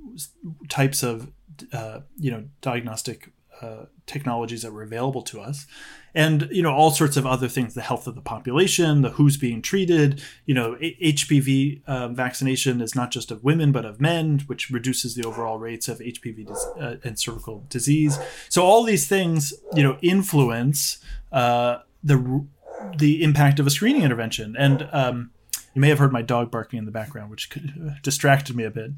types 0.70 1.04
of 1.04 1.32
uh, 1.74 2.00
you 2.18 2.32
know 2.32 2.46
diagnostic 2.62 3.32
uh, 3.62 3.86
technologies 4.06 4.62
that 4.62 4.72
were 4.72 4.84
available 4.84 5.22
to 5.24 5.42
us. 5.42 5.66
And 6.14 6.48
you 6.52 6.64
know 6.64 6.72
all 6.72 6.92
sorts 6.92 7.18
of 7.18 7.26
other 7.26 7.48
things 7.48 7.74
the 7.74 7.82
health 7.82 8.08
of 8.08 8.16
the 8.16 8.22
population 8.22 9.02
the 9.02 9.12
who's 9.12 9.38
being 9.38 9.62
treated. 9.62 10.22
You 10.46 10.56
know 10.56 10.76
hpv 10.76 11.88
um, 11.88 12.16
vaccination 12.16 12.82
is 12.82 12.96
not 12.96 13.12
just 13.12 13.30
of 13.30 13.44
women 13.44 13.72
but 13.72 13.86
of 13.86 14.02
men 14.02 14.40
which 14.48 14.70
reduces 14.70 15.16
the 15.16 15.28
overall 15.28 15.60
rates 15.60 15.88
of 15.88 16.00
hpv 16.00 16.50
uh, 16.80 16.96
and 17.04 17.20
cervical 17.20 17.66
disease. 17.70 18.18
So 18.50 18.64
all 18.64 18.84
these 18.84 19.08
things 19.08 19.54
you 19.76 19.84
know 19.84 19.98
influence 20.02 21.00
uh, 21.32 21.80
the 22.04 22.46
the 22.98 23.24
impact 23.24 23.60
of 23.60 23.68
a 23.68 23.70
screening 23.70 24.04
intervention. 24.04 24.56
And 24.58 24.88
um, 24.92 25.32
you 25.74 25.82
may 25.82 25.90
have 25.90 26.00
heard 26.00 26.12
my 26.12 26.22
dog 26.22 26.52
barking 26.52 26.80
in 26.80 26.86
the 26.86 26.92
background 26.92 27.30
which 27.30 27.50
distracted 28.02 28.56
me 28.56 28.64
a 28.64 28.72
bit. 28.72 28.92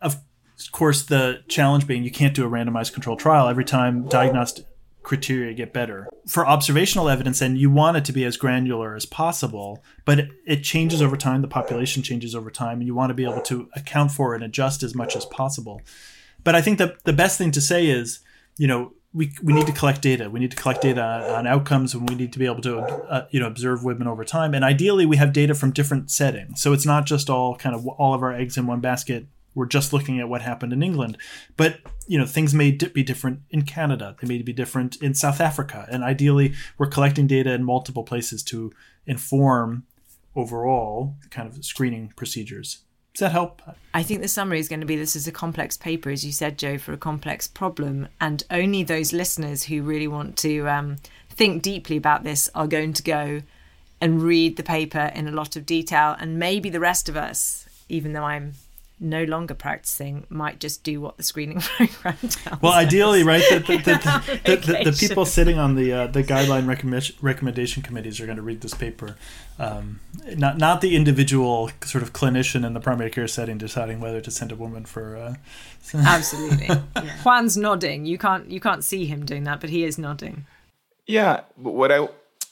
Of 0.00 0.16
Of 0.58 0.72
course, 0.72 1.02
the 1.02 1.42
challenge 1.48 1.86
being 1.86 2.04
you 2.04 2.10
can't 2.10 2.34
do 2.34 2.44
a 2.44 2.50
randomized 2.50 2.92
control 2.92 3.16
trial 3.16 3.48
every 3.48 3.64
time 3.64 4.08
diagnostic 4.08 4.66
criteria 5.04 5.54
get 5.54 5.72
better. 5.72 6.08
For 6.26 6.46
observational 6.46 7.08
evidence, 7.08 7.40
and 7.40 7.56
you 7.56 7.70
want 7.70 7.96
it 7.96 8.04
to 8.06 8.12
be 8.12 8.24
as 8.24 8.36
granular 8.36 8.96
as 8.96 9.06
possible, 9.06 9.84
but 10.04 10.26
it, 10.46 10.64
changes 10.64 11.00
over 11.00 11.16
time. 11.16 11.42
The 11.42 11.48
population 11.48 12.02
changes 12.02 12.34
over 12.34 12.50
time, 12.50 12.78
and 12.78 12.86
you 12.86 12.94
want 12.94 13.10
to 13.10 13.14
be 13.14 13.24
able 13.24 13.42
to 13.42 13.68
account 13.76 14.10
for 14.10 14.34
and 14.34 14.42
adjust 14.42 14.82
as 14.82 14.94
much 14.94 15.14
as 15.14 15.24
possible. 15.26 15.80
But 16.42 16.54
I 16.56 16.62
think 16.62 16.78
that 16.78 17.04
the 17.04 17.12
best 17.12 17.38
thing 17.38 17.52
to 17.52 17.60
say 17.60 17.86
is, 17.86 18.20
you 18.56 18.66
know, 18.66 18.94
we, 19.12 19.32
we 19.42 19.52
need 19.52 19.66
to 19.66 19.72
collect 19.72 20.02
data. 20.02 20.28
We 20.28 20.40
need 20.40 20.50
to 20.50 20.56
collect 20.56 20.82
data 20.82 21.02
on 21.36 21.46
outcomes, 21.46 21.94
and 21.94 22.08
we 22.08 22.16
need 22.16 22.32
to 22.32 22.38
be 22.38 22.46
able 22.46 22.62
to 22.62 22.78
uh, 22.78 23.26
you 23.30 23.38
know 23.38 23.46
observe 23.46 23.84
women 23.84 24.08
over 24.08 24.24
time. 24.24 24.54
And 24.54 24.64
ideally, 24.64 25.06
we 25.06 25.16
have 25.18 25.32
data 25.32 25.54
from 25.54 25.70
different 25.70 26.10
settings, 26.10 26.60
so 26.60 26.72
it's 26.72 26.86
not 26.86 27.06
just 27.06 27.30
all 27.30 27.54
kind 27.56 27.76
of 27.76 27.86
all 27.86 28.14
of 28.14 28.22
our 28.22 28.32
eggs 28.32 28.56
in 28.56 28.66
one 28.66 28.80
basket. 28.80 29.26
We're 29.54 29.66
just 29.66 29.92
looking 29.92 30.20
at 30.20 30.28
what 30.28 30.42
happened 30.42 30.72
in 30.72 30.82
England, 30.82 31.16
but 31.56 31.78
you 32.06 32.18
know 32.18 32.26
things 32.26 32.54
may 32.54 32.72
be 32.72 33.02
different 33.02 33.40
in 33.50 33.62
Canada. 33.62 34.16
They 34.20 34.28
may 34.28 34.42
be 34.42 34.52
different 34.52 34.96
in 34.96 35.14
South 35.14 35.40
Africa, 35.40 35.86
and 35.90 36.02
ideally, 36.02 36.54
we're 36.78 36.86
collecting 36.86 37.26
data 37.26 37.52
in 37.52 37.64
multiple 37.64 38.04
places 38.04 38.42
to 38.44 38.72
inform 39.06 39.84
overall 40.36 41.14
kind 41.30 41.48
of 41.48 41.64
screening 41.64 42.12
procedures. 42.16 42.84
Does 43.14 43.20
that 43.20 43.32
help? 43.32 43.62
I 43.94 44.02
think 44.02 44.22
the 44.22 44.28
summary 44.28 44.58
is 44.58 44.68
going 44.68 44.80
to 44.80 44.86
be 44.86 44.96
this 44.96 45.14
is 45.14 45.28
a 45.28 45.32
complex 45.32 45.76
paper, 45.76 46.10
as 46.10 46.26
you 46.26 46.32
said, 46.32 46.58
Joe, 46.58 46.78
for 46.78 46.92
a 46.92 46.96
complex 46.96 47.46
problem. 47.46 48.08
And 48.20 48.42
only 48.50 48.82
those 48.82 49.12
listeners 49.12 49.62
who 49.62 49.82
really 49.82 50.08
want 50.08 50.36
to 50.38 50.68
um, 50.68 50.96
think 51.30 51.62
deeply 51.62 51.96
about 51.96 52.24
this 52.24 52.50
are 52.56 52.66
going 52.66 52.92
to 52.94 53.02
go 53.04 53.42
and 54.00 54.20
read 54.20 54.56
the 54.56 54.64
paper 54.64 55.12
in 55.14 55.28
a 55.28 55.30
lot 55.30 55.54
of 55.54 55.64
detail. 55.64 56.16
And 56.18 56.40
maybe 56.40 56.70
the 56.70 56.80
rest 56.80 57.08
of 57.08 57.16
us, 57.16 57.66
even 57.88 58.14
though 58.14 58.24
I'm 58.24 58.54
no 59.00 59.24
longer 59.24 59.54
practicing 59.54 60.24
might 60.28 60.60
just 60.60 60.84
do 60.84 61.00
what 61.00 61.16
the 61.16 61.22
screening 61.22 61.60
program 61.76 62.16
tells 62.16 62.62
well 62.62 62.72
ideally 62.72 63.20
us. 63.20 63.26
right 63.26 63.42
the, 63.50 63.58
the, 63.58 63.76
the, 64.44 64.56
the, 64.84 64.90
the 64.90 64.96
people 64.98 65.26
sitting 65.26 65.58
on 65.58 65.74
the 65.74 65.92
uh, 65.92 66.06
the 66.06 66.22
guideline 66.22 66.66
recommendation 66.66 67.16
recommendation 67.20 67.82
committees 67.82 68.20
are 68.20 68.26
going 68.26 68.36
to 68.36 68.42
read 68.42 68.60
this 68.60 68.74
paper 68.74 69.16
um, 69.58 70.00
not 70.36 70.58
not 70.58 70.80
the 70.80 70.94
individual 70.94 71.70
sort 71.82 72.02
of 72.02 72.12
clinician 72.12 72.64
in 72.64 72.72
the 72.72 72.80
primary 72.80 73.10
care 73.10 73.26
setting 73.26 73.58
deciding 73.58 74.00
whether 74.00 74.20
to 74.20 74.30
send 74.30 74.52
a 74.52 74.56
woman 74.56 74.84
for 74.84 75.16
uh, 75.16 75.34
absolutely 76.06 76.66
yeah. 76.66 77.16
juan's 77.22 77.56
nodding 77.56 78.06
you 78.06 78.16
can't 78.16 78.48
you 78.48 78.60
can't 78.60 78.84
see 78.84 79.06
him 79.06 79.24
doing 79.24 79.42
that 79.42 79.60
but 79.60 79.70
he 79.70 79.84
is 79.84 79.98
nodding 79.98 80.46
yeah 81.06 81.40
but 81.58 81.72
what 81.72 81.90
i 81.90 82.08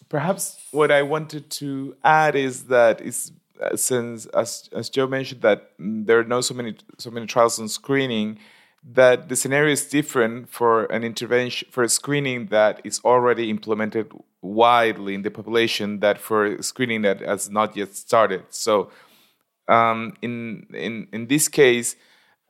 perhaps 0.08 0.58
what 0.72 0.90
i 0.90 1.02
wanted 1.02 1.48
to 1.50 1.96
add 2.02 2.34
is 2.34 2.64
that 2.64 3.00
it's 3.00 3.30
since 3.74 4.26
as 4.26 4.68
as 4.72 4.88
Joe 4.88 5.06
mentioned 5.06 5.42
that 5.42 5.72
there 5.78 6.18
are 6.18 6.24
no 6.24 6.40
so 6.40 6.54
many 6.54 6.76
so 6.98 7.10
many 7.10 7.26
trials 7.26 7.58
on 7.58 7.68
screening, 7.68 8.38
that 8.82 9.28
the 9.28 9.36
scenario 9.36 9.72
is 9.72 9.86
different 9.86 10.48
for 10.48 10.84
an 10.86 11.04
intervention 11.04 11.68
for 11.70 11.82
a 11.82 11.88
screening 11.88 12.46
that 12.46 12.80
is 12.84 13.00
already 13.04 13.50
implemented 13.50 14.12
widely 14.40 15.14
in 15.14 15.22
the 15.22 15.30
population 15.30 16.00
that 16.00 16.18
for 16.18 16.60
screening 16.62 17.02
that 17.02 17.20
has 17.20 17.48
not 17.50 17.76
yet 17.76 17.94
started. 17.94 18.42
So 18.50 18.90
um, 19.68 20.14
in 20.22 20.66
in 20.74 21.08
in 21.12 21.26
this 21.26 21.48
case. 21.48 21.96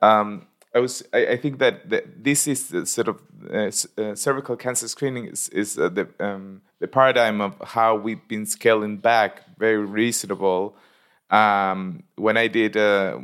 Um, 0.01 0.47
I 0.75 0.79
was. 0.79 1.03
I, 1.13 1.27
I 1.27 1.37
think 1.37 1.59
that, 1.59 1.89
that, 1.89 2.23
this 2.23 2.47
is 2.47 2.69
the 2.69 2.85
sort 2.85 3.07
of 3.07 3.21
uh, 3.53 3.71
uh, 4.01 4.15
cervical 4.15 4.55
cancer 4.55 4.87
screening 4.87 5.25
is, 5.25 5.49
is 5.49 5.77
uh, 5.77 5.89
the 5.89 6.07
um, 6.19 6.61
the 6.79 6.87
paradigm 6.87 7.41
of 7.41 7.55
how 7.63 7.95
we've 7.95 8.27
been 8.27 8.45
scaling 8.45 8.97
back 8.97 9.43
very 9.57 9.77
reasonable 9.77 10.75
um, 11.33 12.03
when 12.15 12.37
I 12.37 12.47
did 12.47 12.77
uh, 12.77 13.19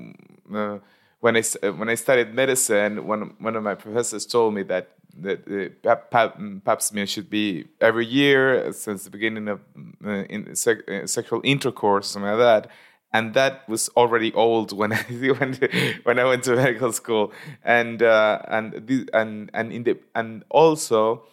uh, 0.54 0.80
when 1.19 1.38
I 1.38 1.43
uh, 1.63 1.72
when 1.74 1.89
I 1.89 1.95
studied 1.95 2.34
medicine, 2.34 3.06
one 3.06 3.36
one 3.39 3.56
of 3.56 3.63
my 3.63 3.76
professors 3.76 4.26
told 4.26 4.54
me 4.56 4.63
that 4.63 4.89
that 5.22 5.84
pap, 5.84 6.12
pap, 6.12 6.39
pap 6.65 6.82
smear 6.82 7.06
should 7.06 7.30
be 7.30 7.65
every 7.82 8.06
year 8.06 8.72
since 8.74 9.04
the 9.04 9.10
beginning 9.10 9.48
of 9.48 9.60
uh, 10.06 10.24
in 10.30 10.56
sec, 10.56 10.89
uh, 10.89 11.06
sexual 11.06 11.41
intercourse, 11.43 12.08
something 12.10 12.30
like 12.30 12.39
that. 12.39 12.72
And 13.12 13.34
that 13.34 13.67
was 13.67 13.89
already 13.98 14.32
old 14.34 14.72
when 14.72 14.93
I 14.93 15.06
went 15.39 15.63
when 16.04 16.19
I 16.19 16.24
went 16.26 16.43
to 16.45 16.56
medical 16.56 16.91
school, 16.93 17.32
and 17.63 18.02
uh, 18.02 18.41
and 18.48 18.74
and 19.13 19.52
and 19.54 19.72
in 19.72 19.84
the 19.84 19.98
and 20.15 20.43
also 20.50 21.24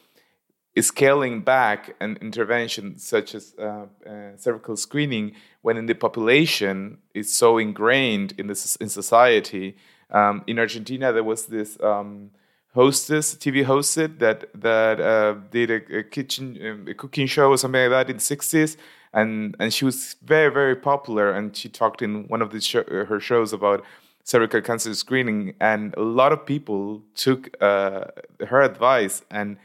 scaling 0.83 1.41
back 1.41 1.95
an 2.01 2.19
intervention 2.21 2.99
such 2.99 3.35
as 3.35 3.55
uh, 3.59 3.87
uh, 4.07 4.37
cervical 4.37 4.77
screening 4.77 5.33
when 5.63 5.77
in 5.77 5.87
the 5.87 5.95
population 5.95 6.99
is 7.15 7.33
so 7.33 7.59
ingrained 7.59 8.35
in 8.39 8.47
this 8.47 8.77
in 8.77 8.89
society. 8.89 9.77
Um, 10.11 10.45
in 10.47 10.59
Argentina, 10.59 11.13
there 11.13 11.25
was 11.25 11.47
this 11.47 11.81
um, 11.83 12.31
hostess, 12.75 13.35
TV 13.35 13.65
hostess 13.65 14.11
that 14.19 14.45
that 14.55 15.01
uh, 15.01 15.37
did 15.51 15.71
a, 15.71 15.99
a 15.99 16.03
kitchen 16.03 16.59
um, 16.63 16.87
a 16.89 16.95
cooking 16.95 17.27
show 17.27 17.51
or 17.51 17.57
something 17.57 17.81
like 17.81 17.91
that 17.91 18.11
in 18.11 18.17
the 18.19 18.23
'60s, 18.23 18.77
and 19.15 19.57
and 19.59 19.73
she 19.73 19.85
was 19.85 20.17
very 20.23 20.53
very 20.53 20.77
popular. 20.77 21.33
And 21.33 21.57
she 21.57 21.69
talked 21.69 22.03
in 22.03 22.29
one 22.29 22.43
of 22.43 22.51
the 22.51 22.61
show, 22.61 22.85
her 22.85 23.19
shows 23.19 23.53
about 23.53 23.83
cervical 24.25 24.61
cancer 24.61 24.95
screening, 24.95 25.55
and 25.59 25.95
a 25.97 26.03
lot 26.03 26.33
of 26.33 26.45
people 26.45 27.03
took 27.15 27.57
uh, 27.63 28.05
her 28.47 28.61
advice 28.61 29.23
and 29.31 29.57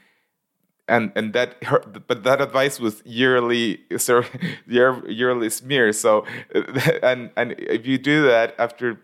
and 0.87 1.11
and 1.15 1.33
that 1.33 1.63
her, 1.63 1.79
but 2.07 2.23
that 2.23 2.41
advice 2.41 2.79
was 2.79 3.01
yearly 3.05 3.81
sorry, 3.97 4.27
year, 4.67 5.07
yearly 5.07 5.49
smear. 5.49 5.93
So 5.93 6.25
and 7.03 7.31
and 7.37 7.55
if 7.57 7.85
you 7.85 7.97
do 7.97 8.23
that 8.23 8.55
after 8.57 8.99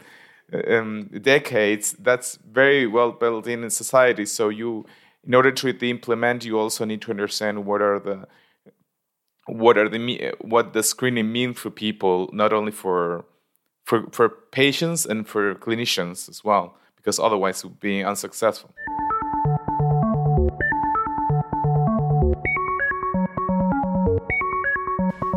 um, 0.68 1.10
decades 1.22 1.94
that's 2.00 2.38
very 2.50 2.88
well 2.88 3.12
built 3.12 3.48
in 3.48 3.64
in 3.64 3.70
society. 3.70 4.26
So 4.26 4.50
you 4.50 4.86
in 5.26 5.34
order 5.34 5.52
to 5.52 5.90
implement 5.90 6.46
you 6.46 6.58
also 6.58 6.86
need 6.86 7.02
to 7.02 7.12
understand 7.12 7.66
what 7.66 7.82
are 7.82 8.00
the 8.00 8.28
what 9.48 9.78
are 9.78 9.90
the 9.90 10.34
what 10.42 10.74
the 10.74 10.84
screening 10.84 11.32
mean 11.32 11.54
for 11.54 11.70
people 11.70 12.30
not 12.34 12.52
only 12.54 12.72
for 12.72 13.26
for 13.86 14.06
for 14.12 14.30
patients 14.30 15.06
and 15.06 15.28
for 15.28 15.56
clinicians 15.56 16.30
as 16.30 16.44
well 16.44 16.76
because 16.98 17.18
otherwise 17.20 17.64
it 17.64 17.68
would 17.68 17.80
be 17.80 18.04
unsuccessful 18.04 18.74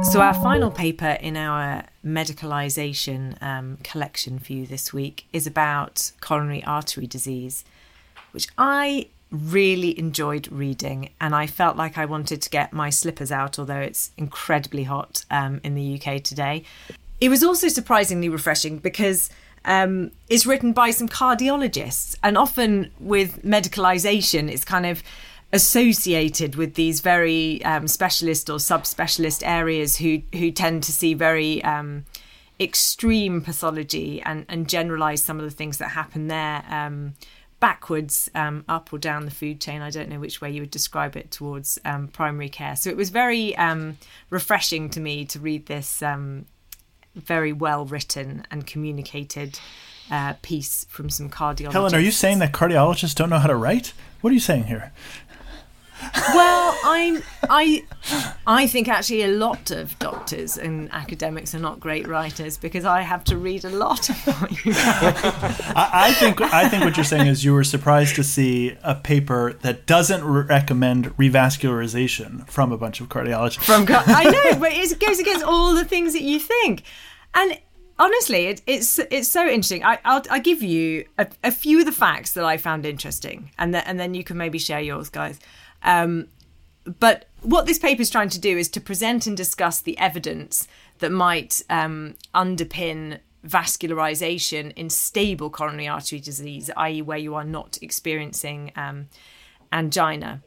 So, 0.03 0.21
our 0.21 0.35
final 0.35 0.71
paper 0.71 1.19
in 1.21 1.37
our 1.37 1.85
medicalisation 2.05 3.40
um, 3.43 3.79
collection 3.83 4.38
for 4.38 4.53
you 4.53 4.66
this 4.66 4.93
week 4.93 5.27
is 5.33 5.47
about 5.47 6.12
coronary 6.21 6.64
artery 6.64 7.07
disease, 7.07 7.64
which 8.33 8.49
I 8.57 9.09
really 9.31 9.97
enjoyed 9.99 10.51
reading 10.51 11.11
and 11.21 11.35
I 11.35 11.47
felt 11.47 11.77
like 11.77 11.97
I 11.97 12.05
wanted 12.05 12.43
to 12.43 12.51
get 12.51 12.73
my 12.73 12.90
slippers 12.90 13.31
out, 13.31 13.59
although 13.59 13.81
it's 13.81 14.11
incredibly 14.16 14.85
hot 14.85 15.25
um, 15.31 15.61
in 15.62 15.75
the 15.75 16.01
UK 16.01 16.23
today. 16.23 16.64
It 17.21 17.29
was 17.29 17.45
also 17.45 17.69
surprisingly 17.69 18.29
refreshing 18.29 18.79
because 18.79 19.31
um, 19.64 20.11
it's 20.29 20.47
written 20.47 20.73
by 20.73 20.90
some 20.90 21.09
cardiologists, 21.09 22.16
and 22.23 22.38
often 22.38 22.90
with 22.99 23.43
medicalisation, 23.45 24.51
it's 24.51 24.64
kind 24.64 24.87
of 24.87 25.03
associated 25.52 26.54
with 26.54 26.74
these 26.74 27.00
very 27.00 27.62
um, 27.64 27.88
specialist 27.88 28.48
or 28.48 28.58
subspecialist 28.58 29.42
areas 29.44 29.96
who 29.96 30.22
who 30.34 30.50
tend 30.50 30.82
to 30.84 30.92
see 30.92 31.14
very 31.14 31.62
um, 31.64 32.04
extreme 32.60 33.40
pathology 33.40 34.22
and 34.22 34.44
and 34.48 34.68
generalize 34.68 35.22
some 35.22 35.38
of 35.38 35.44
the 35.44 35.50
things 35.50 35.78
that 35.78 35.88
happen 35.88 36.28
there 36.28 36.64
um, 36.68 37.14
backwards 37.58 38.30
um, 38.34 38.64
up 38.68 38.92
or 38.92 38.98
down 38.98 39.24
the 39.24 39.30
food 39.30 39.60
chain 39.60 39.82
i 39.82 39.90
don't 39.90 40.08
know 40.08 40.20
which 40.20 40.40
way 40.40 40.50
you 40.50 40.62
would 40.62 40.70
describe 40.70 41.16
it 41.16 41.30
towards 41.30 41.78
um, 41.84 42.06
primary 42.08 42.48
care 42.48 42.76
so 42.76 42.88
it 42.88 42.96
was 42.96 43.10
very 43.10 43.56
um, 43.56 43.98
refreshing 44.30 44.88
to 44.88 45.00
me 45.00 45.24
to 45.24 45.38
read 45.40 45.66
this 45.66 46.02
very 47.16 47.52
well 47.52 47.84
written 47.84 48.46
and 48.50 48.66
communicated 48.66 49.58
uh, 50.10 50.34
piece 50.42 50.86
from 50.88 51.10
some 51.10 51.28
cardiologists. 51.28 51.72
Helen, 51.72 51.94
are 51.94 52.00
you 52.00 52.10
saying 52.10 52.38
that 52.40 52.52
cardiologists 52.52 53.14
don't 53.14 53.30
know 53.30 53.38
how 53.38 53.48
to 53.48 53.54
write? 53.54 53.92
What 54.20 54.30
are 54.30 54.34
you 54.34 54.40
saying 54.40 54.64
here? 54.64 54.92
Well, 56.34 56.78
I'm 56.84 57.22
I 57.48 57.84
I 58.46 58.66
think 58.66 58.88
actually 58.88 59.22
a 59.22 59.28
lot 59.28 59.70
of 59.70 59.98
doctors 59.98 60.56
and 60.56 60.90
academics 60.92 61.54
are 61.54 61.58
not 61.58 61.80
great 61.80 62.06
writers 62.06 62.56
because 62.56 62.84
I 62.84 63.02
have 63.02 63.24
to 63.24 63.36
read 63.36 63.64
a 63.64 63.70
lot 63.70 64.08
of 64.08 64.16
what 64.26 64.64
you 64.64 64.72
I, 64.76 65.90
I, 65.92 66.12
think 66.14 66.40
I 66.40 66.68
think 66.68 66.84
what 66.84 66.96
you're 66.96 67.04
saying 67.04 67.26
is 67.26 67.44
you 67.44 67.54
were 67.54 67.64
surprised 67.64 68.16
to 68.16 68.24
see 68.24 68.76
a 68.82 68.94
paper 68.94 69.54
that 69.62 69.86
doesn't 69.86 70.24
recommend 70.24 71.16
revascularization 71.16 72.48
from 72.48 72.72
a 72.72 72.78
bunch 72.78 73.00
of 73.00 73.08
cardiologists. 73.08 73.64
From 73.64 73.86
I 73.88 74.24
know, 74.24 74.58
but 74.58 74.72
it 74.72 74.98
goes 74.98 75.18
against 75.18 75.44
all 75.44 75.74
the 75.74 75.84
things 75.84 76.12
that 76.12 76.22
you 76.22 76.38
think, 76.38 76.82
and 77.34 77.58
honestly, 78.00 78.46
it, 78.46 78.62
it's 78.66 78.98
it's 78.98 79.28
so 79.28 79.42
interesting. 79.46 79.84
I, 79.84 79.98
will 80.04 80.22
I'll 80.30 80.40
give 80.40 80.62
you 80.62 81.04
a, 81.18 81.28
a, 81.44 81.52
few 81.52 81.78
of 81.80 81.86
the 81.86 81.92
facts 81.92 82.32
that 82.32 82.44
I 82.44 82.56
found 82.56 82.86
interesting, 82.86 83.50
and 83.58 83.74
then 83.74 83.84
and 83.86 84.00
then 84.00 84.14
you 84.14 84.24
can 84.24 84.36
maybe 84.36 84.58
share 84.58 84.80
yours, 84.80 85.08
guys. 85.10 85.38
Um, 85.83 86.29
but 86.99 87.27
what 87.43 87.66
this 87.66 87.79
paper 87.79 88.03
is 88.03 88.11
trying 88.11 88.29
to 88.31 88.40
do 88.40 88.57
is 88.57 88.69
to 88.71 88.81
present 88.81 89.27
and 89.27 89.37
discuss 89.37 89.81
the 89.81 89.99
evidence 89.99 90.66
that 90.99 91.11
might 91.11 91.62
um, 91.71 92.14
underpin 92.35 93.21
revascularization 93.47 94.73
in 94.75 94.90
stable 94.90 95.51
coronary 95.51 95.88
artery 95.88 96.21
disease, 96.21 96.71
i.e., 96.77 97.03
where 97.03 97.19
you 97.19 97.35
are 97.35 97.45
not 97.45 97.79
experiencing 97.81 98.73
um, 98.77 99.09
angina. 99.73 100.43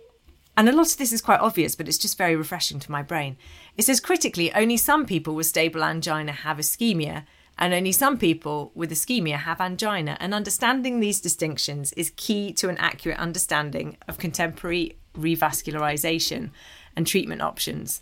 And 0.56 0.70
a 0.70 0.72
lot 0.72 0.92
of 0.92 0.98
this 0.98 1.12
is 1.12 1.22
quite 1.22 1.40
obvious, 1.40 1.76
but 1.76 1.88
it's 1.88 1.98
just 1.98 2.18
very 2.18 2.36
refreshing 2.36 2.80
to 2.80 2.92
my 2.92 3.02
brain. 3.02 3.38
It 3.76 3.86
says 3.86 4.00
critically, 4.00 4.54
only 4.54 4.78
some 4.78 5.06
people 5.06 5.34
with 5.34 5.48
stable 5.48 5.84
angina 5.84 6.32
have 6.32 6.58
ischemia, 6.58 7.24
and 7.58 7.74
only 7.74 7.92
some 7.92 8.18
people 8.18 8.72
with 8.74 8.92
ischemia 8.92 9.38
have 9.38 9.62
angina. 9.62 10.18
And 10.20 10.34
understanding 10.34 11.00
these 11.00 11.22
distinctions 11.22 11.94
is 11.94 12.12
key 12.16 12.52
to 12.54 12.70
an 12.70 12.78
accurate 12.78 13.20
understanding 13.20 13.98
of 14.08 14.18
contemporary 14.18 14.98
revascularization 15.16 16.50
and 16.96 17.06
treatment 17.06 17.42
options. 17.42 18.02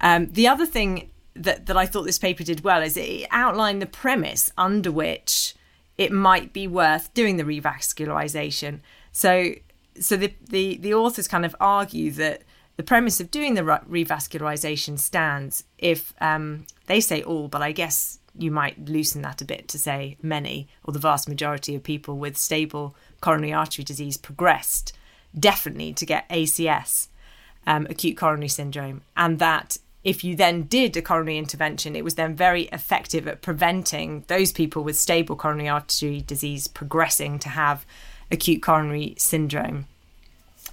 Um, 0.00 0.30
the 0.32 0.48
other 0.48 0.66
thing 0.66 1.10
that, 1.34 1.66
that 1.66 1.76
I 1.76 1.86
thought 1.86 2.04
this 2.04 2.18
paper 2.18 2.44
did 2.44 2.62
well 2.62 2.82
is 2.82 2.96
it 2.96 3.26
outlined 3.30 3.80
the 3.80 3.86
premise 3.86 4.52
under 4.56 4.92
which 4.92 5.54
it 5.96 6.12
might 6.12 6.52
be 6.52 6.66
worth 6.66 7.12
doing 7.14 7.36
the 7.36 7.44
revascularization. 7.44 8.80
So, 9.12 9.54
so 9.98 10.16
the, 10.16 10.34
the, 10.48 10.76
the 10.76 10.94
authors 10.94 11.28
kind 11.28 11.44
of 11.44 11.56
argue 11.60 12.10
that 12.12 12.42
the 12.76 12.82
premise 12.82 13.20
of 13.20 13.30
doing 13.30 13.54
the 13.54 13.62
revascularization 13.62 14.98
stands 14.98 15.64
if 15.78 16.12
um, 16.20 16.66
they 16.86 17.00
say 17.00 17.22
all, 17.22 17.48
but 17.48 17.62
I 17.62 17.72
guess 17.72 18.18
you 18.36 18.50
might 18.50 18.88
loosen 18.88 19.22
that 19.22 19.40
a 19.40 19.44
bit 19.44 19.68
to 19.68 19.78
say 19.78 20.16
many 20.22 20.68
or 20.84 20.92
the 20.92 20.98
vast 20.98 21.28
majority 21.28 21.74
of 21.74 21.82
people 21.82 22.18
with 22.18 22.36
stable 22.36 22.96
coronary 23.20 23.52
artery 23.52 23.84
disease 23.84 24.16
progressed 24.16 24.92
definitely 25.38 25.92
to 25.92 26.06
get 26.06 26.28
ACS, 26.28 27.08
um, 27.66 27.86
acute 27.90 28.16
coronary 28.16 28.48
syndrome, 28.48 29.02
and 29.16 29.38
that 29.38 29.78
if 30.04 30.22
you 30.22 30.36
then 30.36 30.64
did 30.64 30.96
a 30.96 31.02
coronary 31.02 31.38
intervention, 31.38 31.96
it 31.96 32.04
was 32.04 32.14
then 32.14 32.36
very 32.36 32.62
effective 32.64 33.26
at 33.26 33.40
preventing 33.40 34.24
those 34.26 34.52
people 34.52 34.84
with 34.84 34.98
stable 34.98 35.34
coronary 35.34 35.68
artery 35.68 36.20
disease 36.20 36.68
progressing 36.68 37.38
to 37.38 37.48
have 37.48 37.86
acute 38.30 38.62
coronary 38.62 39.14
syndrome. 39.16 39.86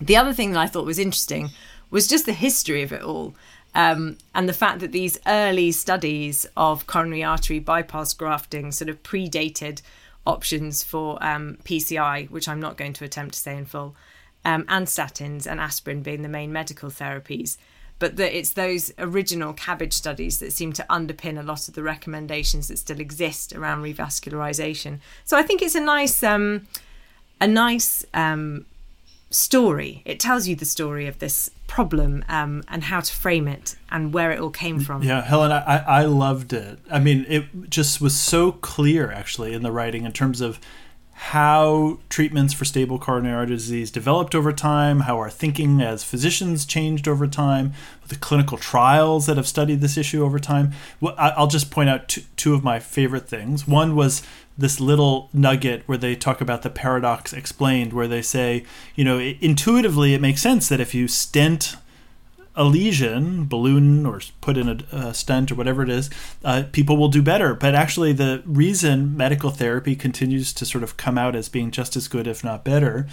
The 0.02 0.17
other 0.17 0.34
thing 0.34 0.52
that 0.52 0.60
I 0.60 0.67
thought 0.67 0.86
was 0.86 1.00
interesting 1.00 1.50
was 1.89 2.08
just 2.08 2.26
the 2.26 2.34
history 2.34 2.84
of 2.84 2.91
it 2.91 3.02
all. 3.02 3.34
Um, 3.74 4.18
and 4.36 4.50
the 4.50 4.54
fact 4.54 4.80
that 4.80 4.92
these 4.92 5.18
early 5.26 5.72
studies 5.72 6.46
of 6.58 6.88
coronary 6.88 7.24
artery 7.24 7.60
bypass 7.60 8.14
grafting 8.14 8.72
sort 8.72 8.90
of 8.90 9.02
predated 9.04 9.82
options 10.26 10.84
for 10.84 11.24
um, 11.24 11.58
PCI, 11.64 12.30
which 12.30 12.48
I'm 12.48 12.60
not 12.60 12.78
going 12.78 12.94
to 12.94 13.06
attempt 13.06 13.36
to 13.36 13.40
say 13.40 13.58
in 13.58 13.66
full, 13.66 13.96
um, 14.44 14.66
and 14.68 14.88
statins 14.88 15.48
and 15.48 15.60
aspirin 15.60 16.02
being 16.02 16.22
the 16.22 16.30
main 16.30 16.52
medical 16.52 16.90
therapies 16.90 17.58
but 18.02 18.16
that 18.16 18.36
it's 18.36 18.54
those 18.54 18.92
original 18.98 19.54
CABG 19.54 19.94
studies 19.94 20.40
that 20.40 20.52
seem 20.52 20.74
to 20.74 20.84
underpin 20.90 21.40
a 21.40 21.44
lot 21.44 21.68
of 21.68 21.76
the 21.76 21.84
recommendations 21.84 22.68
that 22.68 22.80
still 22.80 23.00
exist 23.00 23.54
around 23.54 23.84
revascularization. 23.84 24.98
So 25.24 25.38
I 25.38 25.44
think 25.44 25.62
it's 25.62 25.76
a 25.76 25.80
nice, 25.80 26.24
um, 26.24 26.68
a 27.40 27.46
nice 27.46 28.04
um, 28.16 28.66
story. 29.32 30.04
It 30.06 30.20
tells 30.20 30.48
you 30.48 30.56
the 30.56 30.65
story 30.65 31.08
of 31.08 31.20
this 31.20 31.50
problem 31.67 32.24
um, 32.28 32.63
and 32.67 32.84
how 32.84 33.00
to 33.00 33.13
frame 33.13 33.48
it 33.48 33.76
and 33.89 34.13
where 34.13 34.32
it 34.32 34.39
all 34.39 34.50
came 34.50 34.80
from. 34.80 35.04
Yeah, 35.04 35.22
Helen, 35.22 35.52
I, 35.52 35.78
I 35.78 36.04
loved 36.04 36.54
it. 36.54 36.80
I 36.91 37.00
mean, 37.00 37.26
it 37.28 37.70
just 37.70 38.02
was 38.02 38.15
so 38.15 38.52
clear 38.52 39.12
actually 39.12 39.54
in 39.54 39.63
the 39.63 39.72
writing 39.72 40.06
in 40.06 40.12
terms 40.12 40.41
of 40.41 40.60
how 41.13 42.00
treatments 42.10 42.52
for 42.52 42.65
stable 42.65 42.98
coronary 42.98 43.36
artery 43.36 43.56
disease 43.56 43.91
developed 43.91 44.34
over 44.34 44.52
time, 44.52 45.02
how 45.02 45.17
our 45.17 45.30
thinking 45.30 45.80
as 45.80 46.04
physicians 46.04 46.65
changed 46.65 47.08
over 47.08 47.28
time, 47.28 47.74
the 48.08 48.15
clinical 48.15 48.58
trials 48.58 49.28
that 49.28 49.38
have 49.38 49.48
studied 49.48 49.82
this 49.82 49.98
issue 49.98 50.26
over 50.26 50.39
time. 50.39 50.74
I'll 51.17 51.46
just 51.46 51.70
point 51.70 51.89
out 51.89 52.17
two, 52.36 52.56
of 52.56 52.63
my 52.63 52.80
favorite 52.80 53.30
things. 53.30 53.67
One 53.67 53.96
was 53.96 54.24
this 54.58 54.80
little 54.80 55.30
nugget 55.34 55.84
where 55.86 55.98
they 55.98 56.16
talk 56.16 56.42
about 56.42 56.62
the 56.62 56.70
paradox 56.70 57.34
explained, 57.34 57.94
where 57.94 58.08
they 58.08 58.22
say, 58.22 58.66
you 58.96 59.04
know, 59.04 59.20
intuitively 59.20 60.14
it 60.14 60.22
makes 60.22 60.42
sense 60.42 60.70
that 60.70 60.80
if 60.80 60.94
you 60.94 61.08
stent 61.08 61.76
a 62.56 62.66
lesion, 62.66 63.46
balloon, 63.46 64.06
or 64.06 64.22
put 64.42 64.58
in 64.58 64.68
a, 64.68 64.96
a 64.96 65.14
stent 65.14 65.52
or 65.52 65.56
whatever 65.56 65.84
it 65.84 65.90
is, 65.90 66.10
uh, 66.44 66.64
people 66.72 66.98
will 66.98 67.08
do 67.08 67.22
better. 67.22 67.54
But 67.54 67.76
actually, 67.76 68.12
the 68.14 68.44
reason 68.46 69.16
medical 69.16 69.52
therapy 69.52 69.96
continues 69.96 70.52
to 70.54 70.66
sort 70.66 70.84
of 70.84 70.98
come 70.98 71.18
out 71.18 71.36
as 71.36 71.48
being 71.48 71.72
just 71.72 71.96
as 71.96 72.08
good, 72.08 72.28
if 72.28 72.44
not 72.44 72.66
better, 72.66 73.08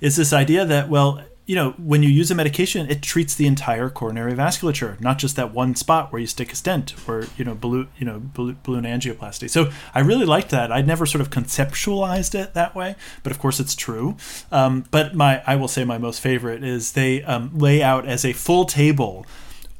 is 0.00 0.16
this 0.16 0.32
idea 0.32 0.64
that, 0.64 0.88
well, 0.88 1.20
you 1.46 1.54
know, 1.54 1.70
when 1.78 2.02
you 2.02 2.08
use 2.08 2.30
a 2.32 2.34
medication, 2.34 2.90
it 2.90 3.02
treats 3.02 3.34
the 3.34 3.46
entire 3.46 3.88
coronary 3.88 4.34
vasculature, 4.34 5.00
not 5.00 5.18
just 5.18 5.36
that 5.36 5.54
one 5.54 5.76
spot 5.76 6.12
where 6.12 6.20
you 6.20 6.26
stick 6.26 6.52
a 6.52 6.56
stent 6.56 6.94
or 7.06 7.26
you 7.36 7.44
know 7.44 7.54
balloon, 7.54 7.88
you 7.96 8.04
know 8.04 8.20
balloon 8.34 8.84
angioplasty. 8.84 9.48
So 9.48 9.70
I 9.94 10.00
really 10.00 10.26
liked 10.26 10.50
that. 10.50 10.72
I'd 10.72 10.88
never 10.88 11.06
sort 11.06 11.20
of 11.20 11.30
conceptualized 11.30 12.34
it 12.34 12.54
that 12.54 12.74
way, 12.74 12.96
but 13.22 13.30
of 13.30 13.38
course 13.38 13.60
it's 13.60 13.76
true. 13.76 14.16
Um, 14.50 14.86
but 14.90 15.14
my, 15.14 15.40
I 15.46 15.54
will 15.54 15.68
say 15.68 15.84
my 15.84 15.98
most 15.98 16.20
favorite 16.20 16.64
is 16.64 16.92
they 16.92 17.22
um, 17.22 17.56
lay 17.56 17.80
out 17.80 18.06
as 18.06 18.24
a 18.24 18.32
full 18.32 18.64
table 18.64 19.24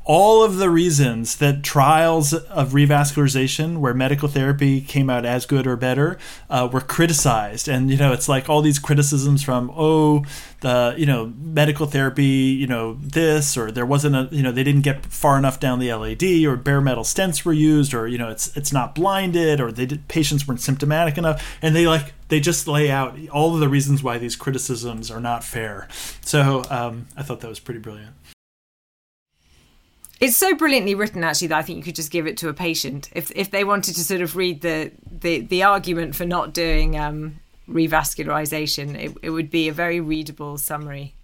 all 0.06 0.44
of 0.44 0.58
the 0.58 0.70
reasons 0.70 1.36
that 1.38 1.64
trials 1.64 2.32
of 2.32 2.70
revascularization 2.70 3.78
where 3.78 3.92
medical 3.92 4.28
therapy 4.28 4.80
came 4.80 5.10
out 5.10 5.26
as 5.26 5.44
good 5.44 5.66
or 5.66 5.76
better 5.76 6.16
uh, 6.48 6.68
were 6.72 6.80
criticized. 6.80 7.66
And 7.66 7.90
you 7.90 7.96
know 7.96 8.12
it's 8.12 8.28
like 8.28 8.48
all 8.48 8.62
these 8.62 8.78
criticisms 8.78 9.42
from 9.42 9.70
oh 9.76 10.24
the 10.60 10.94
you 10.96 11.06
know 11.06 11.32
medical 11.36 11.86
therapy 11.86 12.24
you 12.24 12.68
know 12.68 12.94
this 13.00 13.56
or 13.56 13.72
there 13.72 13.84
wasn't 13.84 14.14
a 14.14 14.28
you 14.34 14.44
know 14.44 14.52
they 14.52 14.62
didn't 14.62 14.82
get 14.82 15.04
far 15.06 15.36
enough 15.36 15.58
down 15.58 15.80
the 15.80 15.92
LAD 15.92 16.22
or 16.46 16.56
bare 16.56 16.80
metal 16.80 17.02
stents 17.04 17.44
were 17.44 17.52
used 17.52 17.92
or 17.92 18.06
you 18.06 18.16
know 18.16 18.30
it's 18.30 18.56
it's 18.56 18.72
not 18.72 18.94
blinded 18.94 19.60
or 19.60 19.72
they 19.72 19.86
did, 19.86 20.06
patients 20.06 20.46
weren't 20.46 20.60
symptomatic 20.60 21.18
enough. 21.18 21.58
And 21.60 21.74
they 21.74 21.88
like 21.88 22.14
they 22.28 22.38
just 22.38 22.68
lay 22.68 22.92
out 22.92 23.18
all 23.30 23.54
of 23.54 23.60
the 23.60 23.68
reasons 23.68 24.04
why 24.04 24.18
these 24.18 24.36
criticisms 24.36 25.10
are 25.10 25.20
not 25.20 25.42
fair. 25.42 25.88
So 26.20 26.62
um, 26.70 27.08
I 27.16 27.24
thought 27.24 27.40
that 27.40 27.48
was 27.48 27.58
pretty 27.58 27.80
brilliant 27.80 28.14
it's 30.20 30.36
so 30.36 30.54
brilliantly 30.54 30.94
written 30.94 31.24
actually 31.24 31.48
that 31.48 31.58
I 31.58 31.62
think 31.62 31.78
you 31.78 31.82
could 31.82 31.94
just 31.94 32.10
give 32.10 32.26
it 32.26 32.36
to 32.38 32.48
a 32.48 32.54
patient 32.54 33.10
if 33.14 33.30
if 33.34 33.50
they 33.50 33.64
wanted 33.64 33.94
to 33.96 34.04
sort 34.04 34.20
of 34.20 34.36
read 34.36 34.62
the 34.62 34.92
the, 35.10 35.40
the 35.40 35.62
argument 35.62 36.14
for 36.14 36.24
not 36.24 36.52
doing 36.52 36.98
um, 36.98 37.40
revascularization. 37.68 38.94
It, 38.96 39.16
it 39.22 39.30
would 39.30 39.50
be 39.50 39.68
a 39.68 39.72
very 39.72 40.00
readable 40.00 40.58
summary. 40.58 41.14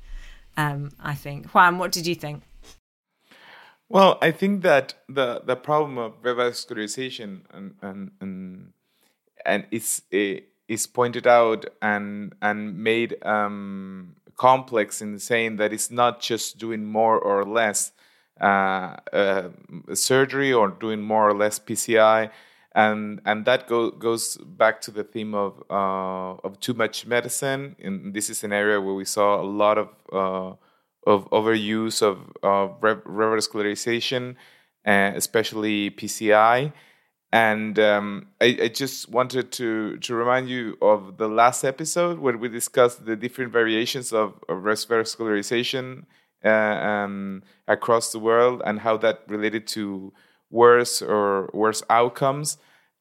Um, 0.56 0.90
I 1.00 1.14
think. 1.14 1.54
Juan, 1.54 1.78
what 1.78 1.92
did 1.92 2.06
you 2.06 2.14
think? 2.14 2.42
Well, 3.88 4.18
I 4.20 4.30
think 4.30 4.62
that 4.62 4.94
the 5.08 5.42
the 5.44 5.56
problem 5.56 5.98
of 5.98 6.22
revascularization 6.22 7.42
and 7.50 7.74
and 7.80 8.10
and, 8.20 8.72
and 9.46 9.66
is 9.70 10.02
is 10.10 10.86
pointed 10.86 11.26
out 11.26 11.66
and 11.80 12.34
and 12.42 12.78
made 12.78 13.22
um, 13.24 14.16
complex 14.36 15.00
in 15.00 15.18
saying 15.18 15.56
that 15.56 15.72
it's 15.72 15.90
not 15.90 16.20
just 16.20 16.58
doing 16.58 16.84
more 16.84 17.18
or 17.18 17.44
less 17.44 17.92
surgery 19.94 20.52
or 20.52 20.68
doing 20.68 21.02
more 21.02 21.28
or 21.28 21.34
less 21.34 21.58
PCI, 21.58 22.30
and 22.74 23.20
and 23.24 23.44
that 23.44 23.68
go, 23.68 23.90
goes 23.90 24.36
back 24.38 24.80
to 24.82 24.90
the 24.90 25.04
theme 25.04 25.34
of 25.34 25.62
uh, 25.70 26.34
of 26.44 26.58
too 26.60 26.74
much 26.74 27.06
medicine. 27.06 27.76
And 27.82 28.14
this 28.14 28.30
is 28.30 28.44
an 28.44 28.52
area 28.52 28.80
where 28.80 28.94
we 28.94 29.04
saw 29.04 29.40
a 29.40 29.44
lot 29.44 29.78
of 29.78 29.88
of 31.06 31.28
overuse 31.30 32.02
of, 32.02 32.18
of 32.42 32.80
revascularization, 32.80 34.36
especially 34.84 35.90
PCI. 35.90 36.72
And 37.32 37.78
um, 37.78 38.26
I, 38.42 38.58
I, 38.64 38.68
just 38.68 39.08
wanted 39.08 39.52
to, 39.52 39.96
to 39.96 40.14
remind 40.14 40.50
you 40.50 40.76
of 40.82 41.16
the 41.16 41.28
last 41.28 41.64
episode 41.64 42.18
where 42.18 42.36
we 42.36 42.50
discussed 42.50 43.06
the 43.06 43.16
different 43.16 43.52
variations 43.52 44.12
of, 44.12 44.34
of 44.50 44.58
revascularization 44.58 46.04
uh, 46.44 46.48
um, 46.48 47.42
across 47.68 48.12
the 48.12 48.18
world 48.18 48.62
and 48.64 48.80
how 48.80 48.96
that 48.98 49.22
related 49.28 49.66
to 49.68 50.12
worse 50.50 51.02
or 51.02 51.50
worse 51.52 51.82
outcomes. 51.88 52.58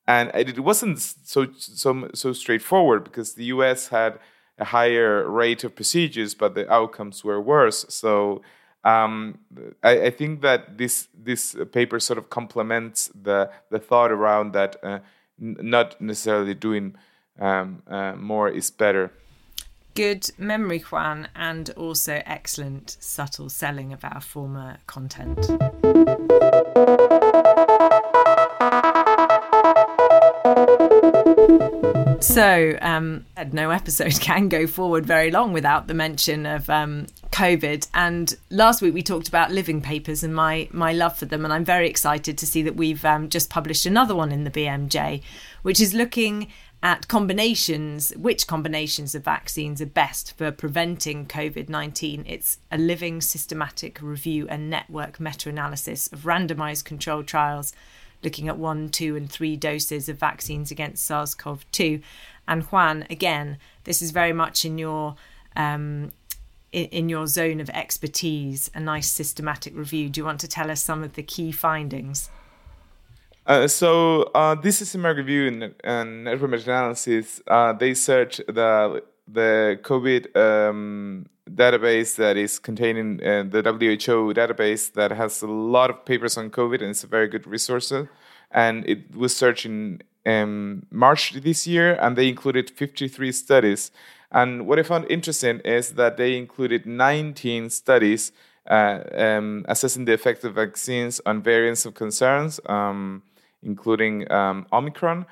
And 0.08 0.32
it 0.34 0.60
wasn't 0.60 0.99
so 0.99 1.47
so 1.58 2.10
so 2.13 2.34
straightforward 2.34 3.04
because 3.04 3.36
the 3.36 3.45
U.S. 3.45 3.89
had 3.89 4.19
a 4.58 4.65
higher 4.65 5.30
rate 5.30 5.63
of 5.63 5.75
procedures, 5.75 6.34
but 6.34 6.56
the 6.56 6.71
outcomes 6.71 7.23
were 7.23 7.39
worse. 7.39 7.86
So 7.89 8.41
um, 8.84 9.39
I, 9.84 10.08
I, 10.08 10.10
think 10.10 10.41
that 10.41 10.77
this 10.77 11.08
this 11.13 11.56
paper 11.71 11.99
sort 11.99 12.17
of 12.17 12.30
complements 12.30 13.12
the 13.13 13.51
the 13.69 13.80
thought 13.80 14.12
around 14.12 14.54
that 14.54 14.75
uh, 14.84 14.99
not 15.38 16.01
necessarily 16.01 16.56
doing 16.56 16.95
um, 17.39 17.84
uh, 17.88 18.13
more 18.13 18.49
is 18.49 18.71
better 18.71 19.12
good 19.95 20.30
memory, 20.38 20.80
Juan, 20.80 21.27
and 21.36 21.69
also 21.71 22.21
excellent 22.25 22.97
subtle 22.99 23.49
selling 23.49 23.93
of 23.93 24.04
our 24.04 24.21
former 24.21 24.77
content. 24.88 25.45
So, 32.21 32.77
um, 32.82 33.25
no 33.51 33.71
episode 33.71 34.19
can 34.21 34.47
go 34.47 34.67
forward 34.67 35.06
very 35.06 35.32
long 35.32 35.54
without 35.54 35.88
the 35.88 35.93
mention 35.93 36.45
of 36.45 36.69
um, 36.69 37.08
COVID. 37.32 37.88
And 37.93 38.34
last 38.49 38.82
week 38.82 38.93
we 38.93 39.01
talked 39.01 39.27
about 39.27 39.51
living 39.51 39.82
papers 39.82 40.23
and 40.23 40.34
my 40.34 40.69
my 40.71 40.93
love 40.93 41.17
for 41.17 41.25
them, 41.25 41.43
and 41.43 41.54
I'm 41.54 41.65
very 41.65 41.89
excited 41.89 42.38
to 42.38 42.45
see 42.45 42.62
that 42.63 42.75
we've 42.75 43.04
um, 43.04 43.30
just 43.30 43.49
published 43.49 43.86
another 43.86 44.15
one 44.15 44.32
in 44.32 44.43
the 44.43 44.51
BMJ, 44.51 45.23
which 45.63 45.82
is 45.82 45.93
looking 45.93 46.47
at 46.84 47.08
combinations, 47.08 48.12
which 48.17 48.48
combinations 48.48 49.13
of 49.13 49.24
vaccines 49.24 49.82
are 49.82 49.86
best 49.86 50.36
for 50.38 50.52
preventing 50.52 51.26
COVID 51.26 51.70
19. 51.70 52.26
It's 52.28 52.58
a 52.72 52.78
living 52.78 53.22
systematic 53.22 54.00
review 54.02 54.48
and 54.50 54.70
network 54.70 55.20
meta 55.20 55.50
analysis 55.50 56.08
of 56.12 56.22
randomized 56.22 56.86
controlled 56.86 57.28
trials 57.28 57.74
looking 58.24 58.48
at 58.48 58.58
one, 58.58 58.89
two, 58.89 59.15
and 59.15 59.32
three 59.32 59.56
doses 59.56 60.08
of 60.08 60.17
vaccines 60.17 60.72
against 60.72 61.06
SARS 61.06 61.34
CoV 61.34 61.65
2. 61.72 62.02
And 62.48 62.63
Juan, 62.63 63.06
again, 63.10 63.58
this 63.84 64.02
is 64.02 64.12
very 64.12 64.34
much 64.34 64.65
in 64.65 64.78
your 64.78 65.15
um, 65.56 66.12
in, 66.72 67.10
your 67.10 67.28
zone 67.28 67.60
of 67.60 67.70
expertise, 67.72 68.72
a 68.74 68.80
nice 68.80 69.12
systematic 69.12 69.76
review. 69.76 70.08
Do 70.08 70.22
you 70.22 70.26
want 70.26 70.39
to 70.39 70.48
tell 70.48 70.72
us 70.72 70.82
some 70.82 71.04
of 71.04 71.13
the 71.13 71.24
key 71.24 71.52
findings? 71.52 72.30
Uh, 73.45 73.67
so 73.67 74.23
uh, 74.36 74.56
this 74.56 74.82
is 74.82 74.95
my 74.95 75.10
review 75.10 75.47
and, 75.47 75.75
and 75.84 76.23
network 76.25 76.51
meta-analysis. 76.51 77.41
Uh, 77.47 77.73
they 77.73 77.93
search 77.93 78.38
the 78.47 79.04
the 79.27 79.80
COVID 79.84 80.36
um, 80.36 81.25
database 81.49 82.15
that 82.17 82.38
is 82.38 82.60
contained 82.60 82.97
in 82.97 83.27
uh, 83.27 83.43
the 83.49 83.62
WHO 83.62 84.34
database 84.34 84.91
that 84.93 85.12
has 85.12 85.41
a 85.41 85.47
lot 85.47 85.89
of 85.89 86.06
papers 86.06 86.38
on 86.38 86.49
COVID 86.49 86.82
and 86.82 86.89
it's 86.91 87.04
a 87.04 87.08
very 87.08 87.27
good 87.27 87.47
resource. 87.47 87.93
And 88.51 88.86
it 88.88 89.15
was 89.15 89.36
searched 89.36 89.65
in 89.65 90.01
um, 90.25 90.86
March 90.91 91.32
this 91.32 91.65
year, 91.65 91.97
and 92.01 92.17
they 92.17 92.27
included 92.27 92.69
53 92.69 93.32
studies. 93.32 93.91
And 94.32 94.67
what 94.67 94.80
I 94.80 94.84
found 94.84 95.10
interesting 95.10 95.60
is 95.60 95.91
that 95.91 96.17
they 96.17 96.38
included 96.38 96.86
19 96.86 97.69
studies 97.69 98.32
uh, 98.69 98.99
um, 99.13 99.65
assessing 99.67 100.06
the 100.06 100.13
effect 100.13 100.43
of 100.43 100.56
vaccines 100.56 101.19
on 101.25 101.41
variants 101.41 101.86
of 101.86 101.93
concerns, 101.95 102.60
um, 102.67 103.23
including 103.63 104.32
um, 104.32 104.65
Omicron. 104.71 105.26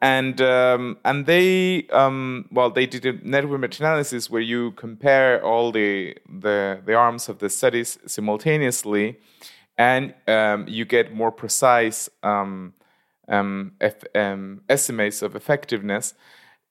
And 0.00 0.40
um, 0.40 0.98
and 1.04 1.24
they 1.24 1.86
um, 1.90 2.46
well 2.52 2.70
they 2.70 2.86
did 2.86 3.06
a 3.06 3.12
network 3.26 3.60
meta-analysis 3.60 4.28
where 4.28 4.42
you 4.42 4.72
compare 4.72 5.42
all 5.42 5.72
the 5.72 6.16
the, 6.28 6.82
the 6.84 6.94
arms 6.94 7.28
of 7.28 7.38
the 7.38 7.48
studies 7.48 7.98
simultaneously, 8.06 9.18
and 9.78 10.14
um, 10.28 10.66
you 10.68 10.84
get 10.84 11.14
more 11.14 11.32
precise 11.32 12.10
estimates 14.68 15.22
of 15.22 15.34
effectiveness. 15.34 16.14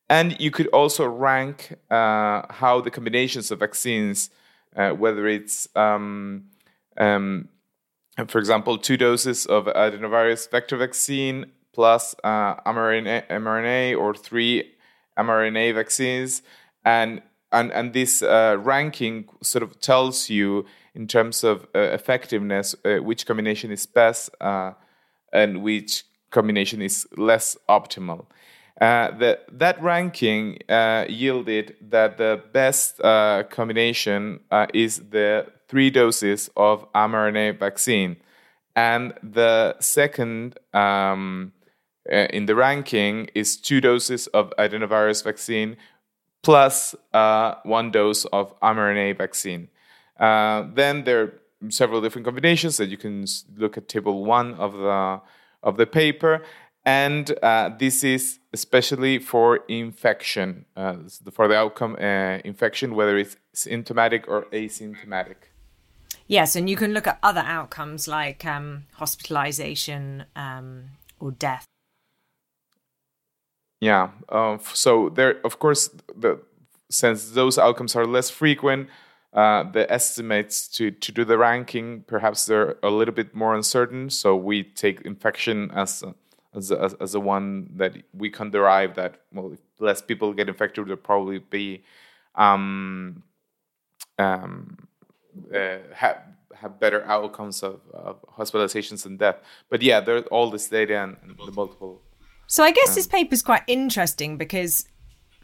And 0.09 0.39
you 0.39 0.51
could 0.51 0.67
also 0.67 1.07
rank 1.07 1.75
uh, 1.89 2.43
how 2.49 2.81
the 2.81 2.91
combinations 2.91 3.51
of 3.51 3.59
vaccines, 3.59 4.29
uh, 4.75 4.91
whether 4.91 5.27
it's, 5.27 5.67
um, 5.75 6.43
um, 6.97 7.47
for 8.27 8.39
example, 8.39 8.77
two 8.77 8.97
doses 8.97 9.45
of 9.45 9.65
adenovirus 9.65 10.49
vector 10.49 10.77
vaccine 10.77 11.45
plus 11.73 12.15
uh, 12.23 12.55
mRNA, 12.63 13.27
mRNA, 13.27 13.97
or 13.97 14.13
three 14.13 14.73
mRNA 15.17 15.73
vaccines, 15.75 16.41
and 16.85 17.21
and 17.51 17.71
and 17.71 17.93
this 17.93 18.21
uh, 18.21 18.57
ranking 18.59 19.27
sort 19.41 19.63
of 19.63 19.79
tells 19.79 20.29
you 20.29 20.65
in 20.93 21.07
terms 21.07 21.43
of 21.43 21.67
uh, 21.75 21.79
effectiveness 21.79 22.75
uh, 22.85 22.97
which 22.97 23.25
combination 23.25 23.71
is 23.71 23.85
best 23.85 24.29
and 25.33 25.63
which 25.63 26.03
combination 26.29 26.81
is 26.81 27.07
less 27.17 27.57
optimal. 27.69 28.25
Uh, 28.81 29.11
the, 29.17 29.39
that 29.51 29.81
ranking 29.81 30.57
uh, 30.67 31.05
yielded 31.07 31.75
that 31.79 32.17
the 32.17 32.41
best 32.51 32.99
uh, 33.01 33.43
combination 33.49 34.39
uh, 34.51 34.65
is 34.73 34.97
the 35.11 35.45
three 35.73 35.89
doses 35.89 36.51
of 36.55 36.85
mRNA 36.93 37.57
vaccine. 37.57 38.15
And 38.75 39.13
the 39.23 39.75
second 39.79 40.59
um, 40.71 41.51
uh, 42.11 42.27
in 42.37 42.45
the 42.45 42.53
ranking 42.53 43.29
is 43.33 43.57
two 43.57 43.81
doses 43.81 44.27
of 44.27 44.53
adenovirus 44.59 45.23
vaccine 45.23 45.77
plus 46.43 46.93
one 47.63 47.89
dose 47.89 48.25
of 48.25 48.45
mRNA 48.59 49.17
vaccine. 49.17 49.69
then 50.19 51.05
there 51.05 51.21
are 51.23 51.33
several 51.69 52.01
different 52.01 52.25
combinations 52.25 52.77
that 52.77 52.89
you 52.89 52.97
can 52.97 53.25
look 53.57 53.75
at 53.75 53.87
table 53.87 54.23
one 54.23 54.53
of 54.65 54.73
the 54.73 55.21
of 55.63 55.77
the 55.77 55.87
paper 55.87 56.43
and 56.85 57.31
uh, 57.41 57.69
this 57.79 58.03
is 58.03 58.39
especially 58.51 59.19
for 59.19 59.61
infection, 59.67 60.65
uh, 60.75 60.97
for 61.31 61.47
the 61.47 61.55
outcome 61.55 61.95
uh, 61.95 62.39
infection, 62.43 62.93
whether 62.93 63.17
it's 63.17 63.37
symptomatic 63.53 64.27
or 64.27 64.45
asymptomatic. 64.51 65.35
Yes, 66.27 66.55
and 66.55 66.69
you 66.69 66.75
can 66.75 66.93
look 66.93 67.07
at 67.07 67.19
other 67.21 67.41
outcomes 67.45 68.07
like 68.07 68.45
um, 68.45 68.85
hospitalization 68.93 70.25
um, 70.35 70.85
or 71.19 71.31
death. 71.31 71.65
Yeah, 73.81 74.11
uh, 74.29 74.57
so 74.73 75.09
there, 75.09 75.45
of 75.45 75.59
course, 75.59 75.89
the, 76.15 76.39
since 76.89 77.31
those 77.31 77.57
outcomes 77.57 77.95
are 77.95 78.05
less 78.05 78.29
frequent, 78.29 78.89
uh, 79.33 79.63
the 79.71 79.91
estimates 79.91 80.67
to, 80.67 80.91
to 80.91 81.11
do 81.11 81.25
the 81.25 81.37
ranking 81.37 82.03
perhaps 82.07 82.45
they're 82.45 82.77
a 82.83 82.89
little 82.89 83.13
bit 83.13 83.33
more 83.33 83.55
uncertain. 83.55 84.09
So 84.09 84.35
we 84.35 84.63
take 84.63 85.01
infection 85.01 85.71
as 85.71 86.03
as 86.55 86.69
a, 86.69 86.95
as, 87.01 87.15
a 87.15 87.19
one 87.19 87.67
that 87.77 87.97
we 88.13 88.29
can 88.29 88.51
derive 88.51 88.93
that 88.93 89.21
well 89.33 89.53
if 89.53 89.59
less 89.79 90.03
people 90.03 90.33
get 90.33 90.47
infected 90.47 90.85
there'll 90.85 90.97
probably 90.97 91.39
be 91.39 91.83
um, 92.35 93.23
um, 94.19 94.87
uh, 95.53 95.77
have 95.93 96.21
have 96.55 96.79
better 96.79 97.03
outcomes 97.05 97.61
of, 97.63 97.81
of, 97.93 98.23
hospitalizations 98.37 99.05
and 99.05 99.19
death 99.19 99.37
but 99.69 99.81
yeah 99.81 99.99
there's 99.99 100.23
all 100.27 100.49
this 100.49 100.69
data 100.69 101.03
and, 101.03 101.17
and 101.23 101.37
the 101.45 101.51
multiple 101.51 102.01
so 102.47 102.63
i 102.63 102.71
guess 102.71 102.89
um, 102.89 102.95
this 102.95 103.07
paper 103.07 103.33
is 103.33 103.41
quite 103.41 103.63
interesting 103.67 104.37
because 104.37 104.87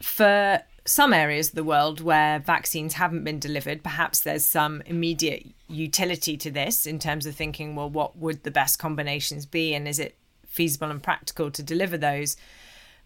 for 0.00 0.60
some 0.86 1.12
areas 1.12 1.50
of 1.50 1.54
the 1.56 1.64
world 1.64 2.00
where 2.00 2.38
vaccines 2.38 2.94
haven't 2.94 3.22
been 3.22 3.38
delivered, 3.38 3.82
perhaps 3.82 4.20
there's 4.20 4.46
some 4.46 4.82
immediate 4.86 5.46
utility 5.68 6.38
to 6.38 6.50
this 6.50 6.86
in 6.86 6.98
terms 6.98 7.26
of 7.26 7.34
thinking, 7.34 7.76
well, 7.76 7.90
what 7.90 8.16
would 8.16 8.42
the 8.44 8.50
best 8.50 8.78
combinations 8.78 9.44
be? 9.44 9.74
And 9.74 9.86
is 9.86 9.98
it 9.98 10.16
feasible 10.50 10.90
and 10.90 11.02
practical 11.02 11.50
to 11.52 11.62
deliver 11.62 11.96
those. 11.96 12.36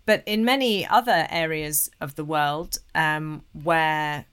But 0.06 0.22
in 0.26 0.44
many 0.44 0.86
other 0.86 1.26
areas 1.30 1.90
of 2.00 2.16
the 2.16 2.24
world 2.24 2.78
um, 2.94 3.44
where 3.52 4.24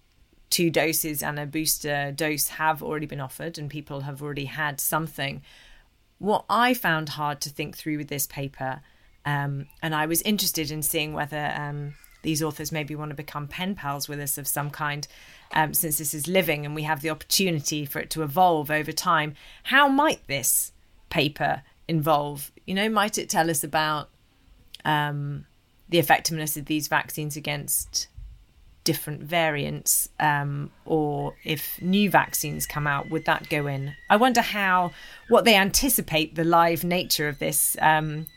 two 0.51 0.69
doses 0.69 1.23
and 1.23 1.39
a 1.39 1.47
booster 1.47 2.11
dose 2.11 2.49
have 2.49 2.83
already 2.83 3.07
been 3.07 3.21
offered 3.21 3.57
and 3.57 3.69
people 3.69 4.01
have 4.01 4.21
already 4.21 4.45
had 4.45 4.79
something, 4.79 5.41
what 6.19 6.45
I 6.49 6.75
found 6.75 7.09
hard 7.09 7.41
to 7.41 7.49
think 7.49 7.75
through 7.75 7.97
with 7.97 8.09
this 8.09 8.27
paper, 8.27 8.81
um, 9.25 9.65
and 9.81 9.95
I 9.95 10.05
was 10.05 10.21
interested 10.21 10.69
in 10.69 10.83
seeing 10.83 11.13
whether 11.13 11.51
um, 11.55 11.95
these 12.21 12.43
authors 12.43 12.71
maybe 12.71 12.95
want 12.95 13.09
to 13.09 13.15
become 13.15 13.47
pen 13.47 13.73
pals 13.73 14.07
with 14.07 14.19
us 14.19 14.37
of 14.37 14.47
some 14.47 14.69
kind, 14.69 15.07
um, 15.53 15.73
since 15.73 15.97
this 15.97 16.13
is 16.13 16.27
living 16.27 16.65
and 16.65 16.75
we 16.75 16.83
have 16.83 17.01
the 17.01 17.09
opportunity 17.09 17.85
for 17.85 17.99
it 17.99 18.11
to 18.11 18.21
evolve 18.21 18.69
over 18.69 18.91
time. 18.91 19.33
How 19.63 19.87
might 19.87 20.27
this 20.27 20.71
paper 21.09 21.63
involve? 21.87 22.51
You 22.67 22.75
know, 22.75 22.89
might 22.89 23.17
it 23.17 23.29
tell 23.29 23.49
us 23.49 23.63
about 23.63 24.09
um, 24.85 25.45
the 25.89 25.99
effectiveness 25.99 26.57
of 26.57 26.65
these 26.65 26.87
vaccines 26.87 27.35
against 27.35 28.07
different 28.83 29.21
variants, 29.21 30.09
um, 30.19 30.71
or 30.85 31.35
if 31.43 31.81
new 31.81 32.09
vaccines 32.09 32.65
come 32.65 32.87
out, 32.87 33.09
would 33.09 33.25
that 33.25 33.49
go 33.49 33.67
in? 33.67 33.93
I 34.09 34.17
wonder 34.17 34.41
how 34.41 34.91
what 35.29 35.45
they 35.45 35.55
anticipate 35.55 36.35
the 36.35 36.43
live 36.43 36.83
nature 36.83 37.27
of 37.27 37.39
this 37.39 37.77
um, 37.81 38.27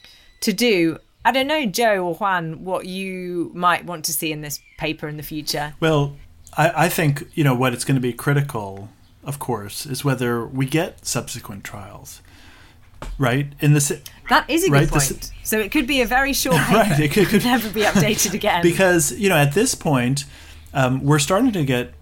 to 0.41 0.53
do. 0.53 0.99
I 1.25 1.33
don't 1.33 1.47
know, 1.47 1.65
Joe 1.65 2.05
or 2.05 2.15
Juan, 2.15 2.65
what 2.65 2.87
you 2.87 3.51
might 3.55 3.87
want 3.87 4.05
to 4.07 4.13
see 4.13 4.31
in 4.31 4.43
this 4.43 4.61
paper 4.77 5.09
in 5.09 5.17
the 5.17 5.23
future. 5.23 5.75
Well, 5.81 6.17
I, 6.57 6.85
I 6.85 6.89
think 6.89 7.25
you 7.35 7.45
know 7.45 7.55
what 7.55 7.73
it's 7.73 7.85
going 7.85 7.97
to 7.97 8.01
be 8.01 8.13
critical, 8.13 8.91
of 9.25 9.39
course, 9.39 9.87
is 9.87 10.05
whether 10.05 10.45
we 10.47 10.67
get 10.67 11.07
subsequent 11.07 11.65
trials 11.65 12.21
right? 13.19 13.53
In 13.61 13.75
the 13.75 14.01
that 14.29 14.49
is 14.49 14.67
a 14.67 14.71
right, 14.71 14.81
good 14.81 14.91
point. 14.91 15.09
The, 15.09 15.31
so 15.43 15.59
it 15.59 15.71
could 15.71 15.87
be 15.87 16.01
a 16.01 16.07
very 16.07 16.33
short 16.33 16.57
paper. 16.63 16.79
right, 16.79 17.01
it 17.01 17.13
could, 17.13 17.29
could 17.29 17.45
never 17.45 17.69
be 17.71 17.83
updated 17.83 18.35
again. 18.35 18.63
because 18.63 19.13
you 19.13 19.29
know, 19.29 19.37
at 19.37 19.53
this 19.53 19.75
point, 19.75 20.25
um, 20.73 21.05
we're 21.05 21.19
starting 21.19 21.53
to 21.53 21.65
get 21.65 21.95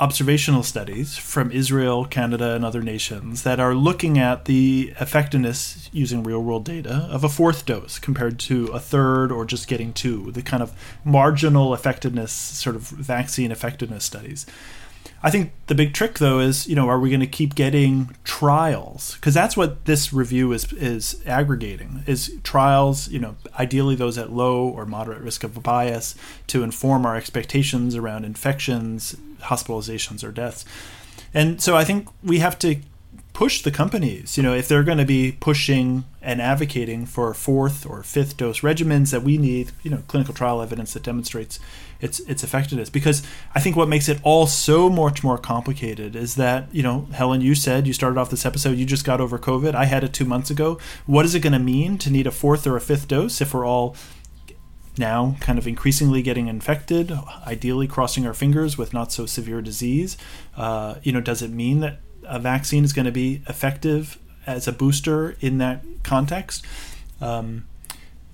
observational 0.00 0.62
studies 0.62 1.16
from 1.16 1.52
Israel, 1.52 2.04
Canada, 2.04 2.54
and 2.54 2.64
other 2.64 2.82
nations 2.82 3.44
that 3.44 3.60
are 3.60 3.74
looking 3.74 4.18
at 4.18 4.46
the 4.46 4.92
effectiveness 4.98 5.88
using 5.92 6.24
real 6.24 6.42
world 6.42 6.64
data 6.64 7.06
of 7.10 7.22
a 7.22 7.28
fourth 7.28 7.66
dose 7.66 8.00
compared 8.00 8.38
to 8.38 8.66
a 8.68 8.80
third 8.80 9.30
or 9.30 9.44
just 9.44 9.68
getting 9.68 9.92
two, 9.92 10.32
the 10.32 10.42
kind 10.42 10.62
of 10.62 10.72
marginal 11.04 11.72
effectiveness, 11.72 12.32
sort 12.32 12.74
of 12.74 12.82
vaccine 12.82 13.52
effectiveness 13.52 14.04
studies. 14.04 14.46
I 15.24 15.30
think 15.30 15.52
the 15.68 15.74
big 15.74 15.94
trick 15.94 16.18
though 16.18 16.40
is, 16.40 16.66
you 16.66 16.74
know, 16.74 16.88
are 16.88 16.98
we 16.98 17.08
going 17.08 17.20
to 17.20 17.26
keep 17.26 17.54
getting 17.54 18.14
trials? 18.24 19.14
Because 19.14 19.34
that's 19.34 19.56
what 19.56 19.84
this 19.84 20.12
review 20.12 20.52
is 20.52 20.72
is 20.72 21.22
aggregating 21.26 22.02
is 22.06 22.32
trials. 22.42 23.08
You 23.08 23.20
know, 23.20 23.36
ideally 23.58 23.94
those 23.94 24.18
at 24.18 24.32
low 24.32 24.66
or 24.66 24.84
moderate 24.84 25.20
risk 25.20 25.44
of 25.44 25.62
bias 25.62 26.16
to 26.48 26.62
inform 26.62 27.06
our 27.06 27.16
expectations 27.16 27.94
around 27.94 28.24
infections, 28.24 29.16
hospitalizations, 29.42 30.24
or 30.24 30.32
deaths. 30.32 30.64
And 31.32 31.62
so 31.62 31.76
I 31.76 31.84
think 31.84 32.08
we 32.22 32.40
have 32.40 32.58
to 32.60 32.76
push 33.32 33.62
the 33.62 33.70
companies. 33.70 34.36
You 34.36 34.42
know, 34.42 34.54
if 34.54 34.68
they're 34.68 34.82
going 34.82 34.98
to 34.98 35.04
be 35.04 35.32
pushing 35.32 36.04
and 36.20 36.40
advocating 36.40 37.06
for 37.06 37.32
fourth 37.32 37.86
or 37.86 38.02
fifth 38.02 38.36
dose 38.36 38.60
regimens, 38.60 39.10
that 39.10 39.22
we 39.22 39.38
need, 39.38 39.72
you 39.82 39.90
know, 39.90 40.02
clinical 40.08 40.34
trial 40.34 40.60
evidence 40.60 40.92
that 40.92 41.02
demonstrates 41.02 41.58
its 42.02 42.20
its 42.20 42.44
effectiveness. 42.44 42.90
Because 42.90 43.22
I 43.54 43.60
think 43.60 43.76
what 43.76 43.88
makes 43.88 44.08
it 44.08 44.20
all 44.22 44.46
so 44.46 44.90
much 44.90 45.24
more 45.24 45.38
complicated 45.38 46.14
is 46.14 46.34
that, 46.34 46.68
you 46.74 46.82
know, 46.82 47.08
Helen, 47.12 47.40
you 47.40 47.54
said 47.54 47.86
you 47.86 47.94
started 47.94 48.18
off 48.18 48.28
this 48.28 48.44
episode, 48.44 48.76
you 48.76 48.84
just 48.84 49.04
got 49.06 49.20
over 49.20 49.38
COVID. 49.38 49.74
I 49.74 49.86
had 49.86 50.04
it 50.04 50.12
two 50.12 50.26
months 50.26 50.50
ago. 50.50 50.78
What 51.06 51.24
is 51.24 51.34
it 51.34 51.40
going 51.40 51.54
to 51.54 51.58
mean 51.58 51.96
to 51.98 52.10
need 52.10 52.26
a 52.26 52.30
fourth 52.30 52.66
or 52.66 52.76
a 52.76 52.80
fifth 52.80 53.08
dose 53.08 53.40
if 53.40 53.54
we're 53.54 53.66
all 53.66 53.96
now 54.98 55.36
kind 55.40 55.58
of 55.58 55.66
increasingly 55.66 56.20
getting 56.20 56.48
infected, 56.48 57.12
ideally 57.46 57.86
crossing 57.86 58.26
our 58.26 58.34
fingers 58.34 58.76
with 58.76 58.92
not 58.92 59.10
so 59.10 59.24
severe 59.24 59.62
disease. 59.62 60.18
Uh, 60.54 60.96
you 61.02 61.12
know, 61.12 61.20
does 61.20 61.40
it 61.40 61.50
mean 61.50 61.80
that 61.80 62.00
a 62.24 62.38
vaccine 62.38 62.84
is 62.84 62.92
going 62.92 63.06
to 63.06 63.12
be 63.12 63.42
effective 63.48 64.18
as 64.46 64.66
a 64.68 64.72
booster 64.72 65.36
in 65.40 65.58
that 65.58 65.84
context. 66.02 66.64
Um, 67.20 67.66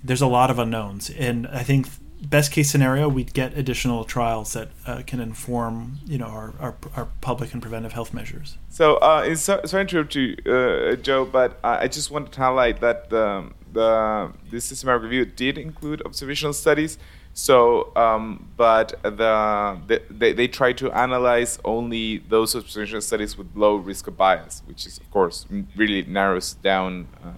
there's 0.03 0.21
a 0.21 0.27
lot 0.27 0.49
of 0.49 0.59
unknowns, 0.59 1.09
and 1.09 1.47
I 1.47 1.63
think 1.63 1.87
best 2.21 2.51
case 2.51 2.69
scenario 2.69 3.07
we'd 3.07 3.33
get 3.33 3.57
additional 3.57 4.03
trials 4.03 4.53
that 4.53 4.69
uh, 4.85 5.01
can 5.07 5.19
inform 5.19 5.99
you 6.05 6.17
know 6.17 6.27
our, 6.27 6.53
our, 6.59 6.75
our, 6.95 7.05
public 7.21 7.53
and 7.53 7.61
preventive 7.61 7.93
health 7.93 8.13
measures. 8.13 8.57
So 8.69 8.97
uh, 8.97 9.23
it's 9.25 9.41
so, 9.41 9.61
sorry 9.65 9.85
to 9.85 9.97
interrupt 9.97 10.15
you, 10.15 10.35
uh, 10.45 10.95
Joe, 10.95 11.25
but 11.25 11.59
I 11.63 11.87
just 11.87 12.11
wanted 12.11 12.31
to 12.33 12.39
highlight 12.39 12.81
that 12.81 13.09
the 13.09 13.51
the 13.71 14.33
this 14.49 14.65
systematic 14.65 15.03
review 15.03 15.25
did 15.25 15.57
include 15.57 16.01
observational 16.05 16.53
studies 16.53 16.97
so, 17.39 17.95
um, 17.95 18.49
but 18.57 19.01
the, 19.01 20.01
they, 20.09 20.33
they 20.33 20.47
try 20.47 20.73
to 20.73 20.91
analyze 20.91 21.57
only 21.63 22.17
those 22.17 22.53
observational 22.55 23.01
studies 23.01 23.37
with 23.37 23.47
low 23.55 23.75
risk 23.75 24.07
of 24.07 24.17
bias, 24.17 24.61
which 24.65 24.85
is, 24.85 24.97
of 24.97 25.09
course, 25.11 25.45
really 25.75 26.03
narrows 26.03 26.55
down 26.55 27.07
uh, 27.23 27.31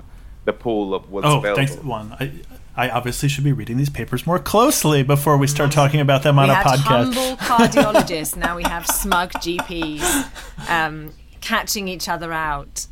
the 0.45 0.53
pool 0.53 0.95
of 0.95 1.11
what's 1.11 1.27
oh, 1.27 1.37
available. 1.37 1.67
thanks, 1.67 1.83
Juan. 1.83 2.17
I, 2.19 2.31
I 2.75 2.89
obviously 2.89 3.27
should 3.27 3.43
be 3.43 3.51
reading 3.51 3.77
these 3.77 3.89
papers 3.89 4.25
more 4.25 4.39
closely 4.39 5.03
before 5.03 5.37
we 5.37 5.47
start 5.47 5.71
talking 5.71 5.99
about 5.99 6.23
them 6.23 6.39
on 6.39 6.47
we 6.47 6.55
a 6.55 6.57
podcast. 6.57 7.13
humble 7.13 7.37
cardiologists. 7.37 8.37
now 8.37 8.55
we 8.55 8.63
have 8.63 8.87
smug 8.87 9.31
GPs 9.33 10.69
um, 10.69 11.13
catching 11.41 11.87
each 11.87 12.07
other 12.07 12.31
out. 12.31 12.87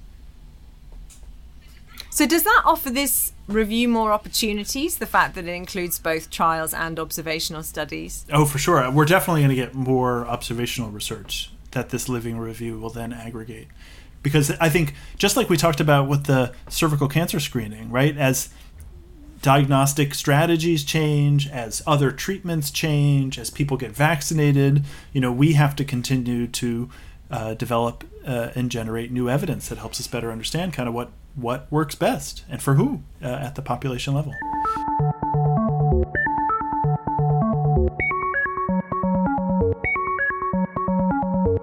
So, 2.10 2.26
does 2.26 2.44
that 2.44 2.64
offer 2.66 2.90
this 2.90 3.32
review 3.48 3.88
more 3.88 4.12
opportunities? 4.12 4.98
The 4.98 5.06
fact 5.06 5.36
that 5.36 5.46
it 5.46 5.54
includes 5.54 6.00
both 6.00 6.30
trials 6.30 6.74
and 6.74 7.00
observational 7.00 7.64
studies? 7.64 8.26
Oh, 8.34 8.44
for 8.44 8.58
sure. 8.58 8.92
We're 8.92 9.06
definitely 9.06 9.42
going 9.42 9.56
to 9.56 9.56
get 9.56 9.74
more 9.74 10.28
observational 10.28 10.90
research 10.90 11.52
that 11.72 11.90
this 11.90 12.10
living 12.10 12.38
review 12.38 12.78
will 12.78 12.90
then 12.90 13.14
aggregate. 13.14 13.68
Because 14.22 14.52
I 14.60 14.68
think, 14.68 14.96
just 15.18 15.38
like 15.38 15.50
we 15.50 15.56
talked 15.56 15.80
about 15.80 16.10
with 16.10 16.26
the 16.26 16.54
cervical 16.68 17.08
cancer 17.08 17.40
screening, 17.40 17.90
right? 17.90 18.18
As 18.18 18.50
diagnostic 19.42 20.14
strategies 20.14 20.84
change, 20.84 21.48
as 21.50 21.82
other 21.88 22.12
treatments 22.12 22.72
change, 22.72 23.40
as 23.40 23.50
people 23.50 23.78
get 23.78 23.92
vaccinated, 23.92 24.84
you 25.14 25.22
know, 25.22 25.32
we 25.32 25.54
have 25.54 25.76
to 25.78 25.86
continue 25.86 26.48
to 26.48 26.90
uh, 27.32 27.54
develop 27.54 28.04
uh, 28.26 28.50
and 28.56 28.70
generate 28.70 29.12
new 29.12 29.30
evidence 29.30 29.70
that 29.70 29.78
helps 29.78 30.00
us 30.00 30.08
better 30.08 30.32
understand 30.32 30.74
kind 30.74 30.90
of 30.90 30.96
what 30.96 31.12
what 31.36 31.72
works 31.72 31.96
best 31.96 32.44
and 32.50 32.62
for 32.62 32.74
who 32.74 33.02
uh, 33.22 33.28
at 33.28 33.56
the 33.56 33.62
population 33.62 34.14
level. 34.14 34.34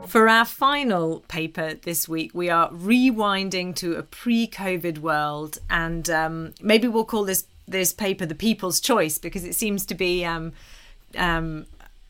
For 0.06 0.28
our 0.28 0.46
final 0.46 1.20
paper 1.28 1.74
this 1.74 2.08
week, 2.08 2.30
we 2.32 2.48
are 2.48 2.70
rewinding 2.70 3.74
to 3.76 3.96
a 3.96 4.02
pre-COVID 4.02 4.98
world, 4.98 5.58
and 5.68 6.08
um, 6.08 6.54
maybe 6.62 6.88
we'll 6.88 7.04
call 7.04 7.24
this 7.24 7.44
this 7.66 7.92
paper 7.92 8.26
the 8.26 8.34
People's 8.34 8.80
Choice 8.80 9.18
because 9.18 9.44
it 9.44 9.54
seems 9.54 9.86
to 9.86 9.94
be 9.94 10.24
um, 10.24 10.52
um, 11.16 11.66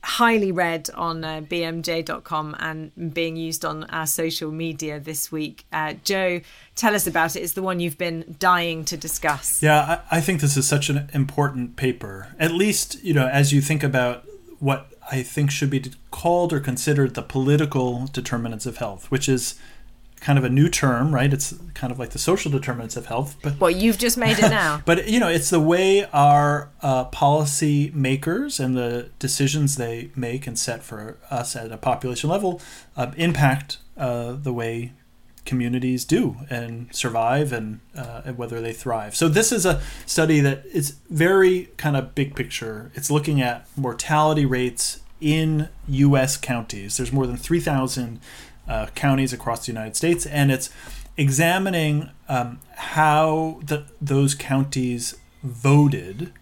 highly 0.07 0.53
read 0.53 0.89
on 0.95 1.25
uh, 1.25 1.41
bmj.com 1.41 2.55
and 2.61 3.13
being 3.13 3.35
used 3.35 3.65
on 3.65 3.83
our 3.85 4.07
social 4.07 4.53
media 4.53 5.01
this 5.01 5.33
week. 5.33 5.67
Uh, 5.73 5.95
Joe, 6.05 6.41
tell 6.77 6.95
us 6.95 7.09
about 7.09 7.35
it. 7.35 7.41
It's 7.41 7.55
the 7.55 7.63
one 7.63 7.81
you've 7.81 7.99
been 7.99 8.37
dying 8.39 8.85
to 8.85 8.97
discuss. 8.97 9.61
Yeah, 9.63 10.01
I, 10.11 10.19
I 10.19 10.21
think 10.21 10.41
this 10.41 10.57
is 10.57 10.67
such 10.67 10.89
an 10.89 11.11
important 11.13 11.75
paper. 11.75 12.29
At 12.39 12.53
least, 12.53 13.03
you 13.03 13.15
know, 13.15 13.27
as 13.27 13.53
you 13.53 13.61
think 13.61 13.83
about 13.83 14.25
what 14.61 14.93
I 15.11 15.23
think 15.23 15.51
should 15.51 15.71
be 15.71 15.85
called 16.13 16.53
or 16.53 16.61
considered 16.61 17.15
the 17.15 17.23
political 17.23 18.07
determinants 18.07 18.65
of 18.65 18.77
health, 18.77 19.11
which 19.11 19.29
is 19.29 19.57
kind 20.27 20.41
of 20.41 20.45
a 20.45 20.51
new 20.51 20.69
term, 20.69 21.15
right? 21.15 21.33
It's 21.33 21.55
kind 21.75 21.93
of 21.93 22.01
like 22.01 22.11
the 22.11 22.19
social 22.19 22.51
determinants 22.51 22.97
of 22.97 23.07
health. 23.07 23.37
But 23.43 23.61
well, 23.61 23.71
you've 23.71 23.97
just 23.97 24.19
made 24.19 24.41
it 24.41 24.51
now. 24.51 24.83
but 24.85 25.07
you 25.07 25.21
know, 25.21 25.29
it's 25.29 25.51
the 25.51 25.61
way 25.61 26.05
our 26.07 26.69
uh, 26.83 27.05
policy 27.05 27.93
makers 27.95 28.59
and 28.59 28.77
the 28.77 29.11
decisions 29.21 29.77
they 29.77 30.11
make 30.17 30.49
and 30.49 30.59
set 30.59 30.83
for 30.83 31.17
us 31.31 31.55
at 31.55 31.71
a 31.71 31.77
population 31.77 32.29
level 32.29 32.61
uh, 32.97 33.13
impact 33.17 33.79
uh, 33.97 34.33
the 34.33 34.53
way 34.53 34.95
communities 35.45 36.05
do 36.05 36.39
and 36.51 36.93
survive 36.93 37.53
and, 37.53 37.79
uh, 37.97 38.23
and 38.25 38.37
whether 38.37 38.61
they 38.61 38.73
thrive. 38.73 39.15
So 39.15 39.29
this 39.29 39.53
is 39.53 39.65
a 39.65 39.81
study 40.07 40.41
that 40.41 40.67
is 40.67 40.97
very 41.09 41.69
kind 41.77 41.97
of 41.97 42.17
big 42.17 42.35
picture. 42.35 42.91
It's 42.97 43.13
looking 43.13 43.41
at 43.41 43.69
mortality 43.77 44.45
rates 44.45 45.03
in 45.21 45.69
U.S. 45.89 46.37
counties. 46.37 46.97
There's 46.97 47.13
more 47.13 47.27
than 47.27 47.37
3,000 47.37 48.21
uh, 48.69 48.87
counties 48.95 49.33
across 49.33 49.67
the 49.67 49.73
United 49.73 49.97
States, 49.97 50.27
and 50.27 50.51
it's 50.51 50.71
examining 51.17 52.11
um, 52.29 52.61
how 52.75 53.61
the, 53.65 53.85
those 54.01 54.35
counties 54.35 55.17
voted 55.43 56.33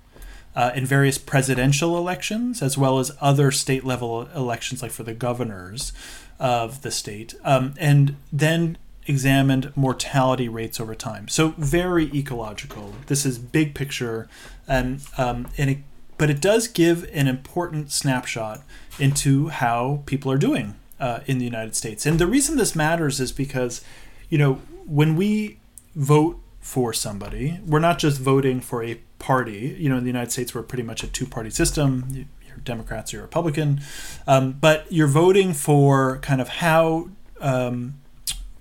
uh, 0.57 0.71
in 0.75 0.87
various 0.87 1.19
presidential 1.19 1.99
elections, 1.99 2.63
as 2.63 2.79
well 2.79 2.99
as 2.99 3.13
other 3.21 3.51
state 3.51 3.85
level 3.85 4.29
elections, 4.35 4.83
like 4.83 4.91
for 4.91 5.03
the 5.03 5.15
governors 5.15 5.93
of 6.39 6.83
the 6.83 6.91
state, 6.91 7.35
um, 7.45 7.75
and 7.79 8.17
then 8.33 8.79
examined 9.07 9.73
mortality 9.77 10.49
rates 10.49 10.81
over 10.81 10.95
time. 10.95 11.29
So 11.29 11.55
very 11.59 12.07
ecological. 12.15 12.95
This 13.07 13.27
is 13.27 13.39
big 13.39 13.75
picture, 13.75 14.29
and 14.67 15.01
um, 15.19 15.49
and 15.59 15.71
it, 15.71 15.79
but 16.17 16.31
it 16.31 16.41
does 16.41 16.69
give 16.69 17.09
an 17.13 17.27
important 17.27 17.91
snapshot 17.91 18.63
into 18.99 19.49
how 19.49 20.03
people 20.07 20.31
are 20.31 20.39
doing 20.39 20.75
uh, 21.01 21.21
in 21.27 21.39
the 21.39 21.45
United 21.45 21.75
States. 21.75 22.07
And 22.07 22.19
the 22.19 22.27
reason 22.27 22.57
this 22.57 22.75
matters 22.75 23.21
is 23.21 23.33
because, 23.33 23.83
you 24.29 24.39
know, 24.39 24.55
when 24.87 25.17
we 25.17 25.59
vote 25.95 26.41
for 26.61 26.93
somebody, 26.93 27.61
we're 27.67 27.79
not 27.79 27.99
just 27.99 28.21
voting 28.21 28.61
for 28.61 28.83
a 28.83 29.01
party. 29.19 29.77
You 29.79 29.89
know, 29.89 29.99
in 29.99 30.05
the 30.05 30.09
United 30.09 30.33
States, 30.33 30.55
we're 30.55 30.63
pretty 30.63 30.83
much 30.83 31.03
a 31.03 31.07
two 31.07 31.27
party 31.27 31.51
system. 31.51 32.07
You're 32.47 32.57
Democrats, 32.65 33.13
you're 33.13 33.23
Republican. 33.23 33.81
Um, 34.27 34.53
but 34.53 34.91
you're 34.91 35.09
voting 35.09 35.53
for 35.53 36.19
kind 36.19 36.41
of 36.41 36.49
how, 36.49 37.11
um, 37.41 37.95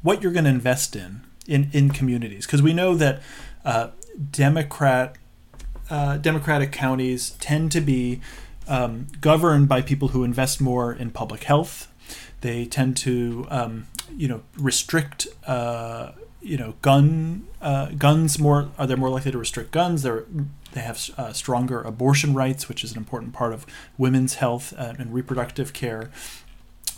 what 0.02 0.22
you're 0.22 0.34
going 0.34 0.46
to 0.46 0.50
invest 0.50 0.96
in, 0.96 1.22
in, 1.48 1.70
in 1.74 1.92
communities. 1.92 2.46
Because 2.46 2.62
we 2.62 2.74
know 2.74 2.96
that 2.96 3.22
uh, 3.64 3.90
Democrat, 4.32 5.18
uh, 5.90 6.18
Democratic 6.18 6.72
counties 6.72 7.32
tend 7.40 7.72
to 7.72 7.82
be 7.82 8.22
um, 8.68 9.08
governed 9.22 9.68
by 9.68 9.82
people 9.82 10.10
who 10.10 10.24
invest 10.24 10.62
more 10.62 10.94
in 10.94 11.12
public 11.12 11.44
health, 11.44 11.88
they 12.44 12.66
tend 12.66 12.98
to, 12.98 13.48
um, 13.50 13.88
you 14.16 14.28
know, 14.28 14.42
restrict, 14.58 15.28
uh, 15.48 16.12
you 16.42 16.58
know, 16.58 16.76
gun 16.82 17.48
uh, 17.62 17.88
guns 17.98 18.38
more. 18.38 18.70
Are 18.78 18.86
they 18.86 18.96
more 18.96 19.10
likely 19.10 19.32
to 19.32 19.38
restrict 19.38 19.72
guns? 19.72 20.04
They're 20.04 20.26
they 20.74 20.82
have 20.82 21.10
uh, 21.18 21.32
stronger 21.34 21.82
abortion 21.82 22.34
rights, 22.34 22.68
which 22.68 22.84
is 22.84 22.92
an 22.92 22.98
important 22.98 23.32
part 23.34 23.54
of 23.54 23.66
women's 23.98 24.36
health 24.36 24.74
uh, 24.78 24.94
and 25.00 25.14
reproductive 25.14 25.72
care. 25.72 26.12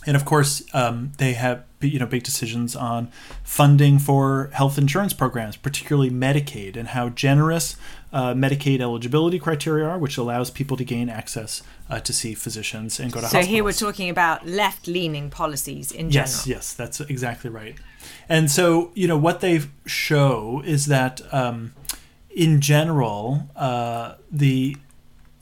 And 0.06 0.16
of 0.16 0.24
course, 0.24 0.62
um, 0.72 1.12
they 1.18 1.34
have 1.34 1.64
you 1.80 1.98
know 1.98 2.06
big 2.06 2.22
decisions 2.22 2.74
on 2.74 3.08
funding 3.42 3.98
for 3.98 4.50
health 4.52 4.78
insurance 4.78 5.12
programs, 5.12 5.56
particularly 5.56 6.10
Medicaid, 6.10 6.76
and 6.76 6.88
how 6.88 7.08
generous 7.10 7.76
uh, 8.12 8.32
Medicaid 8.32 8.80
eligibility 8.80 9.38
criteria 9.38 9.86
are, 9.86 9.98
which 9.98 10.16
allows 10.16 10.50
people 10.50 10.76
to 10.76 10.84
gain 10.84 11.08
access 11.08 11.62
uh, 11.90 12.00
to 12.00 12.12
see 12.12 12.34
physicians 12.34 12.98
and 13.00 13.12
go 13.12 13.20
to 13.20 13.26
hospitals. 13.26 13.30
so 13.32 13.38
hospitals. 13.38 13.54
here 13.54 13.64
we're 13.64 13.92
talking 13.92 14.08
about 14.08 14.46
left-leaning 14.46 15.28
policies 15.28 15.92
in 15.92 16.10
yes, 16.10 16.44
general. 16.44 16.58
Yes, 16.58 16.66
yes, 16.68 16.74
that's 16.74 17.00
exactly 17.00 17.50
right. 17.50 17.76
And 18.28 18.50
so 18.50 18.92
you 18.94 19.08
know 19.08 19.18
what 19.18 19.40
they 19.40 19.62
show 19.84 20.62
is 20.64 20.86
that 20.86 21.20
um, 21.32 21.74
in 22.30 22.60
general, 22.60 23.48
uh, 23.56 24.14
the 24.30 24.76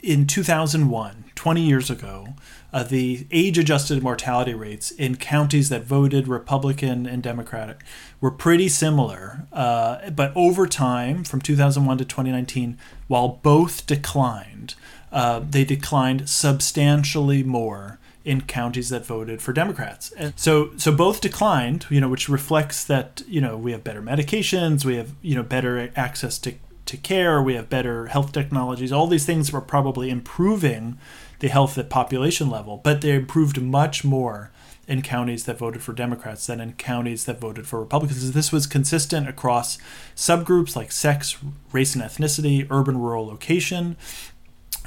in 0.04 0.26
2001, 0.26 1.24
20 1.34 1.62
years 1.62 1.90
ago, 1.90 2.28
uh, 2.72 2.82
the 2.82 3.26
age 3.30 3.56
adjusted 3.56 4.02
mortality 4.02 4.52
rates 4.52 4.90
in 4.90 5.16
counties 5.16 5.68
that 5.70 5.84
voted 5.84 6.28
Republican 6.28 7.06
and 7.06 7.22
Democratic 7.22 7.82
were 8.20 8.30
pretty 8.30 8.68
similar. 8.68 9.46
Uh, 9.52 10.10
but 10.10 10.32
over 10.36 10.66
time, 10.66 11.24
from 11.24 11.40
2001 11.40 11.98
to 11.98 12.04
2019, 12.04 12.76
while 13.08 13.28
both 13.42 13.86
declined, 13.86 14.74
uh, 15.10 15.40
they 15.48 15.64
declined 15.64 16.28
substantially 16.28 17.42
more 17.42 17.98
in 18.24 18.40
counties 18.40 18.88
that 18.88 19.04
voted 19.04 19.40
for 19.40 19.52
Democrats. 19.52 20.10
And 20.12 20.32
so 20.36 20.70
so 20.76 20.90
both 20.90 21.20
declined, 21.20 21.86
you 21.90 22.00
know, 22.00 22.08
which 22.08 22.28
reflects 22.28 22.84
that, 22.84 23.22
you 23.28 23.40
know, 23.40 23.56
we 23.56 23.72
have 23.72 23.84
better 23.84 24.02
medications, 24.02 24.84
we 24.84 24.96
have, 24.96 25.12
you 25.20 25.34
know, 25.34 25.42
better 25.42 25.90
access 25.94 26.38
to 26.40 26.54
to 26.86 26.96
care, 26.96 27.42
we 27.42 27.54
have 27.54 27.68
better 27.68 28.06
health 28.06 28.32
technologies. 28.32 28.92
All 28.92 29.06
these 29.06 29.26
things 29.26 29.52
were 29.52 29.60
probably 29.60 30.10
improving 30.10 30.98
the 31.38 31.48
health 31.48 31.78
at 31.78 31.90
population 31.90 32.50
level, 32.50 32.80
but 32.82 33.00
they 33.00 33.12
improved 33.12 33.60
much 33.60 34.04
more 34.04 34.50
in 34.86 35.00
counties 35.00 35.44
that 35.44 35.58
voted 35.58 35.82
for 35.82 35.92
Democrats 35.92 36.46
than 36.46 36.60
in 36.60 36.74
counties 36.74 37.24
that 37.24 37.40
voted 37.40 37.66
for 37.66 37.80
Republicans. 37.80 38.32
This 38.32 38.52
was 38.52 38.66
consistent 38.66 39.28
across 39.28 39.78
subgroups 40.14 40.76
like 40.76 40.92
sex, 40.92 41.38
race 41.72 41.94
and 41.94 42.04
ethnicity, 42.04 42.66
urban 42.70 42.98
rural 42.98 43.26
location. 43.26 43.96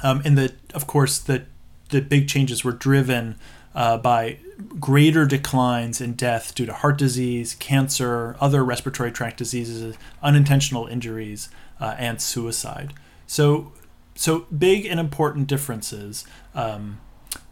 Um, 0.02 0.22
and 0.24 0.38
the, 0.38 0.54
of 0.72 0.86
course, 0.86 1.18
the, 1.18 1.46
the 1.90 2.00
big 2.00 2.28
changes 2.28 2.62
were 2.64 2.72
driven 2.72 3.36
uh, 3.74 3.98
by 3.98 4.38
greater 4.80 5.24
declines 5.24 6.00
in 6.00 6.14
death 6.14 6.54
due 6.54 6.66
to 6.66 6.72
heart 6.72 6.98
disease, 6.98 7.54
cancer, 7.54 8.36
other 8.40 8.64
respiratory 8.64 9.12
tract 9.12 9.36
diseases, 9.36 9.96
unintentional 10.22 10.86
injuries, 10.86 11.48
uh, 11.80 11.94
and 11.98 12.20
suicide. 12.20 12.94
So, 13.26 13.72
so 14.14 14.46
big 14.56 14.86
and 14.86 14.98
important 14.98 15.46
differences 15.46 16.24
um, 16.54 17.00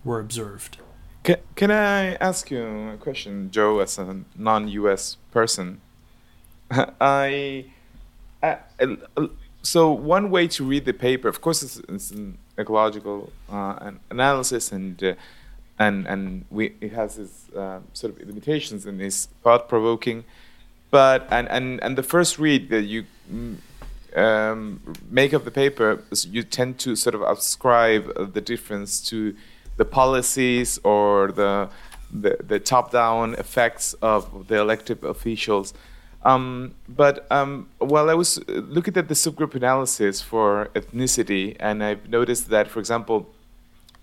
were 0.05 0.21
observed. 0.21 0.79
Can, 1.23 1.37
can 1.55 1.71
I 1.71 2.15
ask 2.15 2.51
you 2.51 2.91
a 2.91 2.97
question, 2.97 3.51
Joe, 3.51 3.81
as 3.81 3.99
a 3.99 4.23
non-U.S. 4.37 5.17
person? 5.31 5.81
I, 6.71 7.67
I, 8.43 8.59
so 9.63 9.91
one 9.91 10.31
way 10.31 10.47
to 10.49 10.65
read 10.65 10.85
the 10.85 10.93
paper, 10.93 11.29
of 11.29 11.41
course, 11.41 11.63
it's, 11.63 11.79
it's 11.89 12.11
an 12.13 12.39
ecological 12.59 13.33
uh, 13.51 13.91
analysis, 14.11 14.73
and 14.73 15.03
uh, 15.03 15.15
and 15.79 16.07
and 16.07 16.45
we, 16.51 16.75
it 16.81 16.93
has 16.93 17.19
its 17.19 17.49
uh, 17.55 17.81
sort 17.93 18.15
of 18.15 18.27
limitations 18.27 18.87
and 18.87 19.03
is 19.03 19.29
thought-provoking. 19.43 20.25
But 20.91 21.27
and, 21.31 21.49
and 21.49 21.83
and 21.83 21.99
the 21.99 22.03
first 22.03 22.39
read 22.39 22.71
that 22.71 22.83
you 22.83 23.07
mm, 23.31 23.57
um, 24.15 24.81
make 25.11 25.33
of 25.33 25.45
the 25.45 25.51
paper, 25.51 26.03
you 26.29 26.43
tend 26.43 26.79
to 26.81 26.97
sort 26.97 27.15
of 27.15 27.23
ascribe 27.23 28.33
the 28.35 28.41
difference 28.41 29.01
to 29.09 29.35
the 29.77 29.85
policies 29.85 30.79
or 30.85 31.33
the 31.33 31.69
the, 32.13 32.37
the 32.41 32.61
top-down 32.61 33.35
effects 33.35 33.95
of 33.95 34.47
the 34.47 34.57
elected 34.57 35.03
officials. 35.03 35.75
Um, 36.23 36.75
but 36.89 37.31
um, 37.31 37.69
while 37.79 38.09
I 38.11 38.15
was 38.15 38.41
looking 38.49 38.97
at 38.97 39.09
the 39.09 39.15
subgroup 39.15 39.55
analysis 39.55 40.23
for 40.23 40.71
ethnicity, 40.75 41.57
and 41.61 41.83
I've 41.83 42.09
noticed 42.09 42.49
that, 42.51 42.69
for 42.69 42.81
example, 42.81 43.33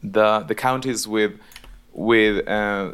the 0.02 0.40
the 0.40 0.56
counties 0.56 1.08
with 1.08 1.34
with, 1.94 2.48
uh, 2.48 2.92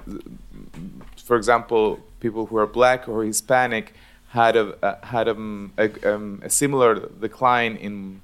for 1.24 1.36
example, 1.38 2.00
people 2.20 2.46
who 2.48 2.58
are 2.58 2.68
black 2.68 3.08
or 3.08 3.24
Hispanic 3.24 3.94
had 4.30 4.56
a 4.56 4.86
uh, 4.86 5.06
had 5.06 5.28
um, 5.28 5.74
a, 5.78 6.14
um, 6.14 6.42
a, 6.44 6.50
similar 6.50 7.10
decline 7.20 7.76
in 7.76 8.22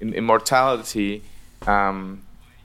in, 0.00 0.14
in 0.14 0.24
mortality, 0.24 1.22
um, 1.66 2.22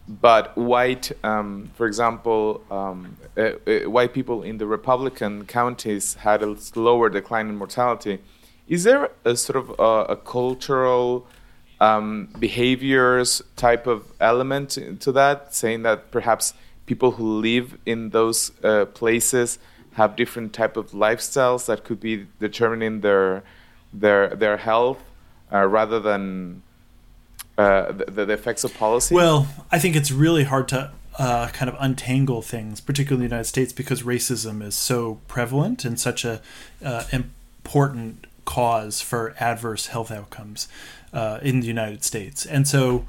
but 0.07 0.55
white, 0.55 1.11
um, 1.23 1.71
for 1.75 1.87
example, 1.87 2.63
um, 2.69 3.17
uh, 3.37 3.41
uh, 3.67 3.89
white 3.89 4.13
people 4.13 4.43
in 4.43 4.57
the 4.59 4.67
Republican 4.67 5.45
counties 5.45 6.13
had 6.15 6.43
a 6.43 6.55
slower 6.57 7.09
decline 7.09 7.49
in 7.49 7.55
mortality. 7.55 8.19
Is 8.67 8.83
there 8.83 9.11
a 9.23 9.35
sort 9.35 9.57
of 9.57 9.69
a, 9.79 10.13
a 10.13 10.15
cultural 10.15 11.27
um, 11.79 12.29
behaviors 12.39 13.41
type 13.55 13.87
of 13.87 14.11
element 14.19 14.77
to 14.99 15.11
that, 15.11 15.53
saying 15.55 15.81
that 15.83 16.11
perhaps 16.11 16.53
people 16.85 17.11
who 17.11 17.39
live 17.41 17.77
in 17.85 18.11
those 18.11 18.51
uh, 18.63 18.85
places 18.85 19.57
have 19.95 20.15
different 20.15 20.53
type 20.53 20.77
of 20.77 20.91
lifestyles 20.91 21.65
that 21.65 21.83
could 21.83 21.99
be 21.99 22.27
determining 22.39 23.01
their 23.01 23.43
their 23.93 24.35
their 24.35 24.57
health 24.57 25.01
uh, 25.51 25.65
rather 25.65 25.99
than 25.99 26.61
uh, 27.57 27.91
the, 27.91 28.25
the, 28.25 28.33
effects 28.33 28.65
of 28.65 28.73
policy? 28.73 29.15
Well, 29.15 29.47
I 29.71 29.79
think 29.79 29.95
it's 29.95 30.11
really 30.11 30.43
hard 30.43 30.67
to 30.69 30.91
uh, 31.17 31.47
kind 31.49 31.69
of 31.69 31.77
untangle 31.79 32.41
things, 32.41 32.81
particularly 32.81 33.23
in 33.23 33.29
the 33.29 33.35
United 33.35 33.47
States, 33.47 33.71
because 33.71 34.03
racism 34.03 34.61
is 34.61 34.75
so 34.75 35.21
prevalent 35.29 35.85
and 35.85 35.97
such 35.97 36.25
a 36.25 36.41
uh, 36.83 37.05
important 37.13 38.27
cause 38.43 39.01
for 39.01 39.33
adverse 39.39 39.87
health 39.87 40.11
outcomes 40.11 40.67
uh, 41.13 41.39
in 41.41 41.61
the 41.61 41.67
United 41.67 42.03
States, 42.03 42.45
and 42.45 42.67
so 42.67 43.05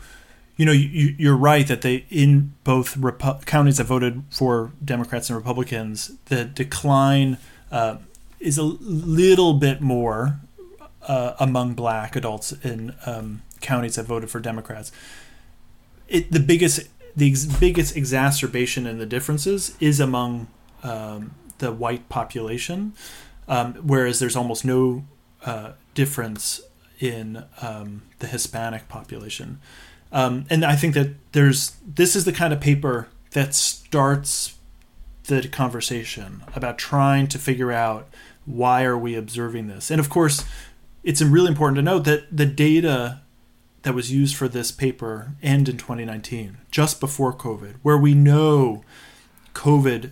you 0.57 0.65
know, 0.65 0.73
you, 0.73 1.31
are 1.31 1.37
right 1.37 1.67
that 1.69 1.83
they 1.83 2.07
in 2.09 2.55
both 2.65 2.97
Repu- 2.97 3.45
counties 3.45 3.77
that 3.77 3.85
voted 3.85 4.23
for 4.31 4.73
Democrats 4.83 5.29
and 5.29 5.37
Republicans, 5.37 6.13
the 6.27 6.45
decline 6.45 7.39
uh, 7.71 7.97
is 8.41 8.57
a 8.57 8.63
little 8.63 9.55
bit 9.55 9.81
more 9.81 10.41
uh, 11.03 11.35
among 11.39 11.75
Black 11.75 12.17
adults 12.17 12.53
in 12.53 12.95
um, 13.05 13.43
counties 13.61 13.97
that 13.97 14.05
voted 14.07 14.31
for 14.31 14.41
Democrats. 14.41 14.93
It 16.09 16.33
the 16.33 16.41
biggest 16.41 16.89
the 17.15 17.31
ex- 17.31 17.45
biggest 17.45 17.97
exacerbation 17.97 18.87
in 18.87 18.99
the 18.99 19.07
differences 19.07 19.77
is 19.81 20.01
among 20.01 20.49
um, 20.83 21.35
the 21.59 21.73
white 21.73 22.09
population, 22.09 22.95
um, 23.49 23.75
whereas 23.75 24.21
there's 24.21 24.37
almost 24.37 24.65
no 24.65 25.05
uh, 25.45 25.73
difference 25.95 26.61
in 26.99 27.45
um, 27.61 28.03
the 28.21 28.27
Hispanic 28.27 28.89
population. 28.89 29.61
Um, 30.13 30.47
and 30.51 30.65
I 30.65 30.77
think 30.77 30.95
that 30.95 31.11
there's 31.33 31.77
this 31.87 32.17
is 32.17 32.25
the 32.25 32.33
kind 32.33 32.53
of 32.53 32.61
paper 32.61 33.09
that 33.33 33.55
starts 33.55 34.57
the 35.25 35.49
conversation 35.49 36.45
about 36.55 36.79
trying 36.79 37.27
to 37.29 37.39
figure 37.39 37.73
out 37.73 38.09
why 38.45 38.85
are 38.85 38.97
we 38.97 39.15
observing 39.15 39.67
this. 39.67 39.91
And 39.91 39.99
of 40.01 40.09
course, 40.09 40.45
it's 41.03 41.21
really 41.21 41.49
important 41.49 41.77
to 41.77 41.83
note 41.83 42.05
that 42.05 42.37
the 42.37 42.47
data 42.47 43.21
that 43.83 43.95
was 43.95 44.13
used 44.13 44.35
for 44.35 44.49
this 44.49 44.73
paper 44.73 45.33
end 45.43 45.69
in 45.69 45.77
2019, 45.77 46.59
just 46.71 46.99
before 46.99 47.33
COVID, 47.33 47.77
where 47.83 47.99
we 47.99 48.15
know 48.15 48.85
COVID, 49.55 50.11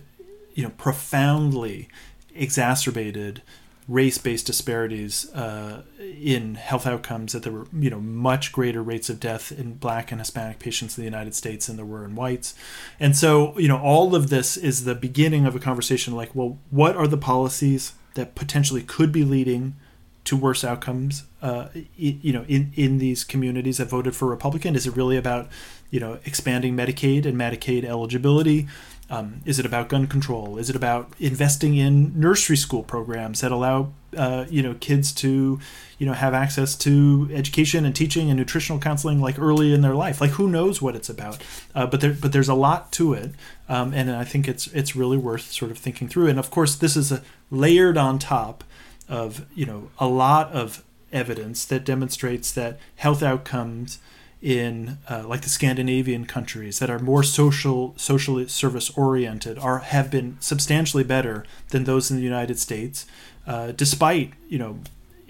you 0.53 0.63
know, 0.63 0.69
profoundly 0.77 1.89
exacerbated 2.33 3.41
race-based 3.87 4.47
disparities 4.47 5.31
uh, 5.33 5.83
in 5.99 6.55
health 6.55 6.87
outcomes 6.87 7.33
that 7.33 7.43
there 7.43 7.53
were 7.53 7.67
you 7.71 7.89
know 7.89 7.99
much 7.99 8.51
greater 8.51 8.81
rates 8.81 9.09
of 9.11 9.19
death 9.19 9.51
in 9.51 9.75
black 9.75 10.11
and 10.11 10.19
hispanic 10.19 10.57
patients 10.57 10.97
in 10.97 11.03
the 11.03 11.05
united 11.05 11.35
states 11.35 11.67
than 11.67 11.75
there 11.75 11.85
were 11.85 12.03
in 12.03 12.15
whites. 12.15 12.55
And 12.99 13.15
so 13.15 13.57
you 13.59 13.67
know 13.67 13.77
all 13.77 14.15
of 14.15 14.29
this 14.29 14.57
is 14.57 14.85
the 14.85 14.95
beginning 14.95 15.45
of 15.45 15.55
a 15.55 15.59
conversation 15.59 16.15
like 16.15 16.33
well 16.33 16.57
what 16.71 16.95
are 16.95 17.07
the 17.07 17.17
policies 17.17 17.93
that 18.15 18.33
potentially 18.33 18.81
could 18.81 19.11
be 19.11 19.23
leading 19.23 19.75
to 20.23 20.35
worse 20.35 20.63
outcomes 20.63 21.25
uh, 21.43 21.67
you 21.95 22.33
know 22.33 22.43
in, 22.47 22.71
in 22.75 22.97
these 22.97 23.23
communities 23.23 23.77
that 23.77 23.85
voted 23.85 24.15
for 24.15 24.27
republican? 24.27 24.75
Is 24.75 24.87
it 24.87 24.95
really 24.95 25.17
about 25.17 25.47
you 25.91 25.99
know 25.99 26.17
expanding 26.25 26.75
medicaid 26.75 27.27
and 27.27 27.37
medicaid 27.37 27.85
eligibility 27.85 28.67
um, 29.09 29.41
is 29.45 29.59
it 29.59 29.65
about 29.65 29.89
gun 29.89 30.07
control? 30.07 30.57
Is 30.57 30.69
it 30.69 30.75
about 30.75 31.11
investing 31.19 31.75
in 31.75 32.19
nursery 32.19 32.57
school 32.57 32.81
programs 32.81 33.41
that 33.41 33.51
allow 33.51 33.93
uh, 34.17 34.45
you 34.49 34.63
know 34.63 34.75
kids 34.75 35.11
to 35.11 35.59
you 35.99 36.05
know 36.05 36.13
have 36.13 36.33
access 36.33 36.75
to 36.75 37.29
education 37.31 37.85
and 37.85 37.95
teaching 37.95 38.29
and 38.29 38.39
nutritional 38.39 38.79
counseling 38.79 39.21
like 39.21 39.37
early 39.37 39.73
in 39.73 39.81
their 39.81 39.93
life? 39.93 40.21
Like 40.21 40.31
who 40.31 40.49
knows 40.49 40.81
what 40.81 40.95
it's 40.95 41.09
about? 41.09 41.37
Uh, 41.75 41.85
but 41.85 42.01
there 42.01 42.13
but 42.13 42.31
there's 42.31 42.49
a 42.49 42.55
lot 42.55 42.91
to 42.93 43.13
it, 43.13 43.31
um, 43.69 43.93
and 43.93 44.09
I 44.09 44.23
think 44.23 44.47
it's 44.47 44.67
it's 44.67 44.95
really 44.95 45.17
worth 45.17 45.51
sort 45.51 45.69
of 45.69 45.77
thinking 45.77 46.07
through. 46.07 46.27
And 46.27 46.39
of 46.39 46.49
course, 46.49 46.75
this 46.75 46.97
is 46.97 47.13
layered 47.51 47.97
on 47.97 48.17
top 48.17 48.63
of 49.07 49.45
you 49.53 49.67
know 49.67 49.89
a 49.99 50.07
lot 50.07 50.51
of 50.51 50.83
evidence 51.11 51.63
that 51.65 51.85
demonstrates 51.85 52.51
that 52.53 52.79
health 52.95 53.21
outcomes 53.21 53.99
in 54.45 54.99
uh, 55.09 55.27
like 55.27 55.41
the 55.41 55.49
Scandinavian 55.49 56.27
countries 56.27 56.77
that 56.77 56.87
are 56.87 56.99
more 56.99 57.23
social 57.23 57.95
socially 57.97 58.47
service 58.47 58.91
oriented 58.91 59.57
are 59.57 59.79
have 59.79 60.11
been 60.11 60.37
substantially 60.39 61.03
better 61.03 61.43
than 61.69 61.85
those 61.85 62.11
in 62.11 62.17
the 62.17 62.23
United 62.23 62.59
States, 62.59 63.07
uh, 63.47 63.71
despite 63.71 64.33
you 64.47 64.59
know 64.59 64.77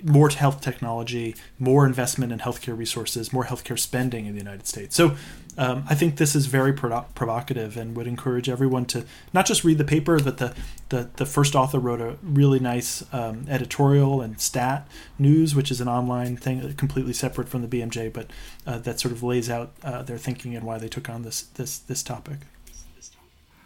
more 0.03 0.28
health 0.28 0.59
technology, 0.59 1.34
more 1.57 1.86
investment 1.86 2.34
in 2.34 2.39
healthcare 2.39 2.78
resources, 2.78 3.32
more 3.32 3.45
healthcare 3.45 3.80
spending 3.80 4.26
in 4.26 4.34
the 4.34 4.39
United 4.39 4.68
States. 4.68 4.93
So 4.97 5.16
um, 5.58 5.86
I 5.89 5.95
think 5.95 6.18
this 6.18 6.36
is 6.36 6.47
very 6.47 6.74
pro- 6.74 7.06
provocative 7.16 7.78
and 7.78 7.95
would 7.95 8.08
encourage 8.08 8.49
everyone 8.49 8.86
to 8.88 9.06
not 9.34 9.45
just 9.45 9.64
read 9.64 9.78
the 9.78 9.86
paper, 9.86 10.20
but 10.20 10.38
the, 10.38 10.53
the, 10.89 11.10
the 11.16 11.26
first 11.26 11.56
author 11.56 11.80
wrote 11.80 12.01
a 12.01 12.18
really 12.22 12.60
nice 12.60 13.03
um, 13.14 13.45
editorial 13.49 14.22
and 14.22 14.39
stat 14.39 14.88
news, 15.18 15.56
which 15.56 15.72
is 15.72 15.80
an 15.80 15.88
online 15.88 16.38
thing 16.38 16.74
completely 16.74 17.14
separate 17.14 17.47
from 17.47 17.62
the 17.62 17.68
BMJ, 17.68 18.12
but 18.12 18.30
uh, 18.68 18.80
that 18.80 18.99
sort 18.99 19.12
of 19.12 19.24
lays 19.24 19.49
out 19.49 19.72
uh, 19.84 20.01
their 20.03 20.18
thinking 20.18 20.56
and 20.56 20.66
why 20.66 20.78
they 20.78 20.89
took 20.89 21.10
on 21.10 21.24
this, 21.24 21.43
this, 21.43 21.80
this 21.80 22.03
topic. 22.03 22.39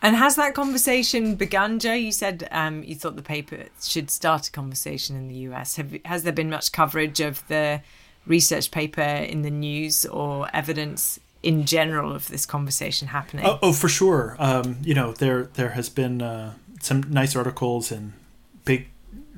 And 0.02 0.16
has 0.16 0.38
that 0.38 0.54
conversation 0.54 1.36
begun, 1.36 1.80
Joe? 1.80 1.94
You 1.94 2.14
said 2.14 2.48
um, 2.52 2.84
you 2.84 2.96
thought 2.96 3.18
the 3.18 3.22
paper 3.22 3.66
should 3.82 4.10
start 4.10 4.48
a 4.48 4.52
conversation 4.52 5.18
in 5.18 5.28
the 5.28 5.36
US. 5.50 5.76
Have, 5.76 5.94
has 6.06 6.24
there 6.24 6.32
been 6.32 6.50
much 6.50 6.72
coverage 6.72 7.20
of 7.20 7.46
the 7.50 7.82
research 8.26 8.72
paper 8.72 9.02
in 9.02 9.42
the 9.42 9.50
news 9.50 10.06
or 10.06 10.48
evidence 10.54 11.20
in 11.42 11.66
general 11.66 12.12
of 12.12 12.28
this 12.28 12.46
conversation 12.46 13.10
happening? 13.10 13.46
Oh, 13.46 13.60
oh 13.62 13.74
for 13.74 13.90
sure. 13.90 14.36
Um, 14.40 14.78
you 14.82 14.94
know, 14.94 15.14
there 15.14 15.44
there 15.54 15.70
has 15.70 15.90
been 15.90 16.22
uh, 16.22 16.54
some 16.82 17.04
nice 17.10 17.36
articles 17.36 17.92
in 17.92 18.14
big 18.66 18.88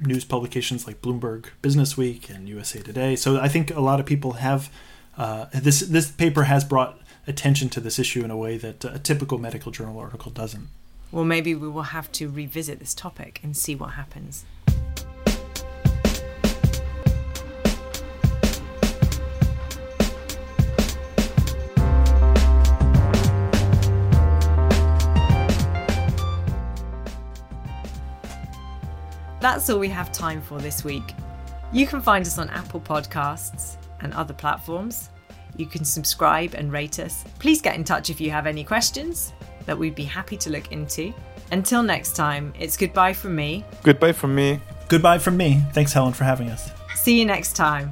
news 0.02 0.26
publications 0.26 0.88
like 0.88 1.02
Bloomberg 1.02 1.48
Business 1.62 1.96
Week 1.96 2.30
and 2.30 2.50
USA 2.50 2.82
Today. 2.82 3.16
So 3.16 3.40
I 3.40 3.48
think 3.48 3.72
a 3.72 3.82
lot 3.82 4.00
of 4.00 4.06
people 4.06 4.34
have 4.34 4.72
uh, 5.18 5.46
this. 5.54 5.82
This 5.82 6.12
paper 6.12 6.44
has 6.44 6.64
brought 6.64 7.00
attention 7.28 7.70
to 7.70 7.80
this 7.80 8.00
issue 8.00 8.24
in 8.24 8.32
a 8.32 8.38
way 8.38 8.58
that 8.58 8.84
a 8.84 8.98
typical 8.98 9.38
medical 9.38 9.72
journal 9.72 10.00
article 10.00 10.32
doesn't. 10.32 10.68
Well, 11.12 11.26
maybe 11.26 11.54
we 11.54 11.68
will 11.68 11.84
have 11.84 12.12
to 12.14 12.30
revisit 12.30 12.80
this 12.80 12.94
topic 12.94 13.40
and 13.44 13.56
see 13.56 13.76
what 13.76 13.92
happens. 13.92 14.46
That's 29.42 29.70
all 29.70 29.80
we 29.80 29.90
have 29.90 30.12
time 30.12 30.42
for 30.42 30.60
this 30.60 30.84
week. 30.84 31.16
You 31.74 31.88
can 31.88 32.00
find 32.00 32.26
us 32.26 32.38
on 32.38 32.50
Apple 32.50 32.80
Podcasts 32.80 33.76
and 34.02 34.14
other 34.14 34.34
platforms. 34.34 35.10
You 35.58 35.66
can 35.66 35.84
subscribe 35.84 36.54
and 36.54 36.72
rate 36.72 37.00
us. 37.00 37.26
Please 37.40 37.62
get 37.62 37.76
in 37.76 37.84
touch 37.84 38.10
if 38.10 38.22
you 38.22 38.32
have 38.32 38.48
any 38.48 38.64
questions 38.64 39.34
that 39.66 39.78
we'd 39.78 39.96
be 39.96 40.04
happy 40.04 40.38
to 40.38 40.50
look 40.50 40.72
into. 40.72 41.14
Until 41.52 41.84
next 41.84 42.16
time, 42.16 42.54
it's 42.60 42.78
goodbye 42.78 43.14
from 43.14 43.36
me. 43.36 43.66
Goodbye 43.84 44.14
from 44.14 44.36
me. 44.36 44.60
Goodbye 44.88 45.18
from 45.18 45.38
me. 45.38 45.62
Thanks, 45.74 45.92
Helen, 45.92 46.14
for 46.14 46.24
having 46.24 46.50
us. 46.50 46.72
See 46.96 47.20
you 47.20 47.26
next 47.26 47.56
time. 47.56 47.92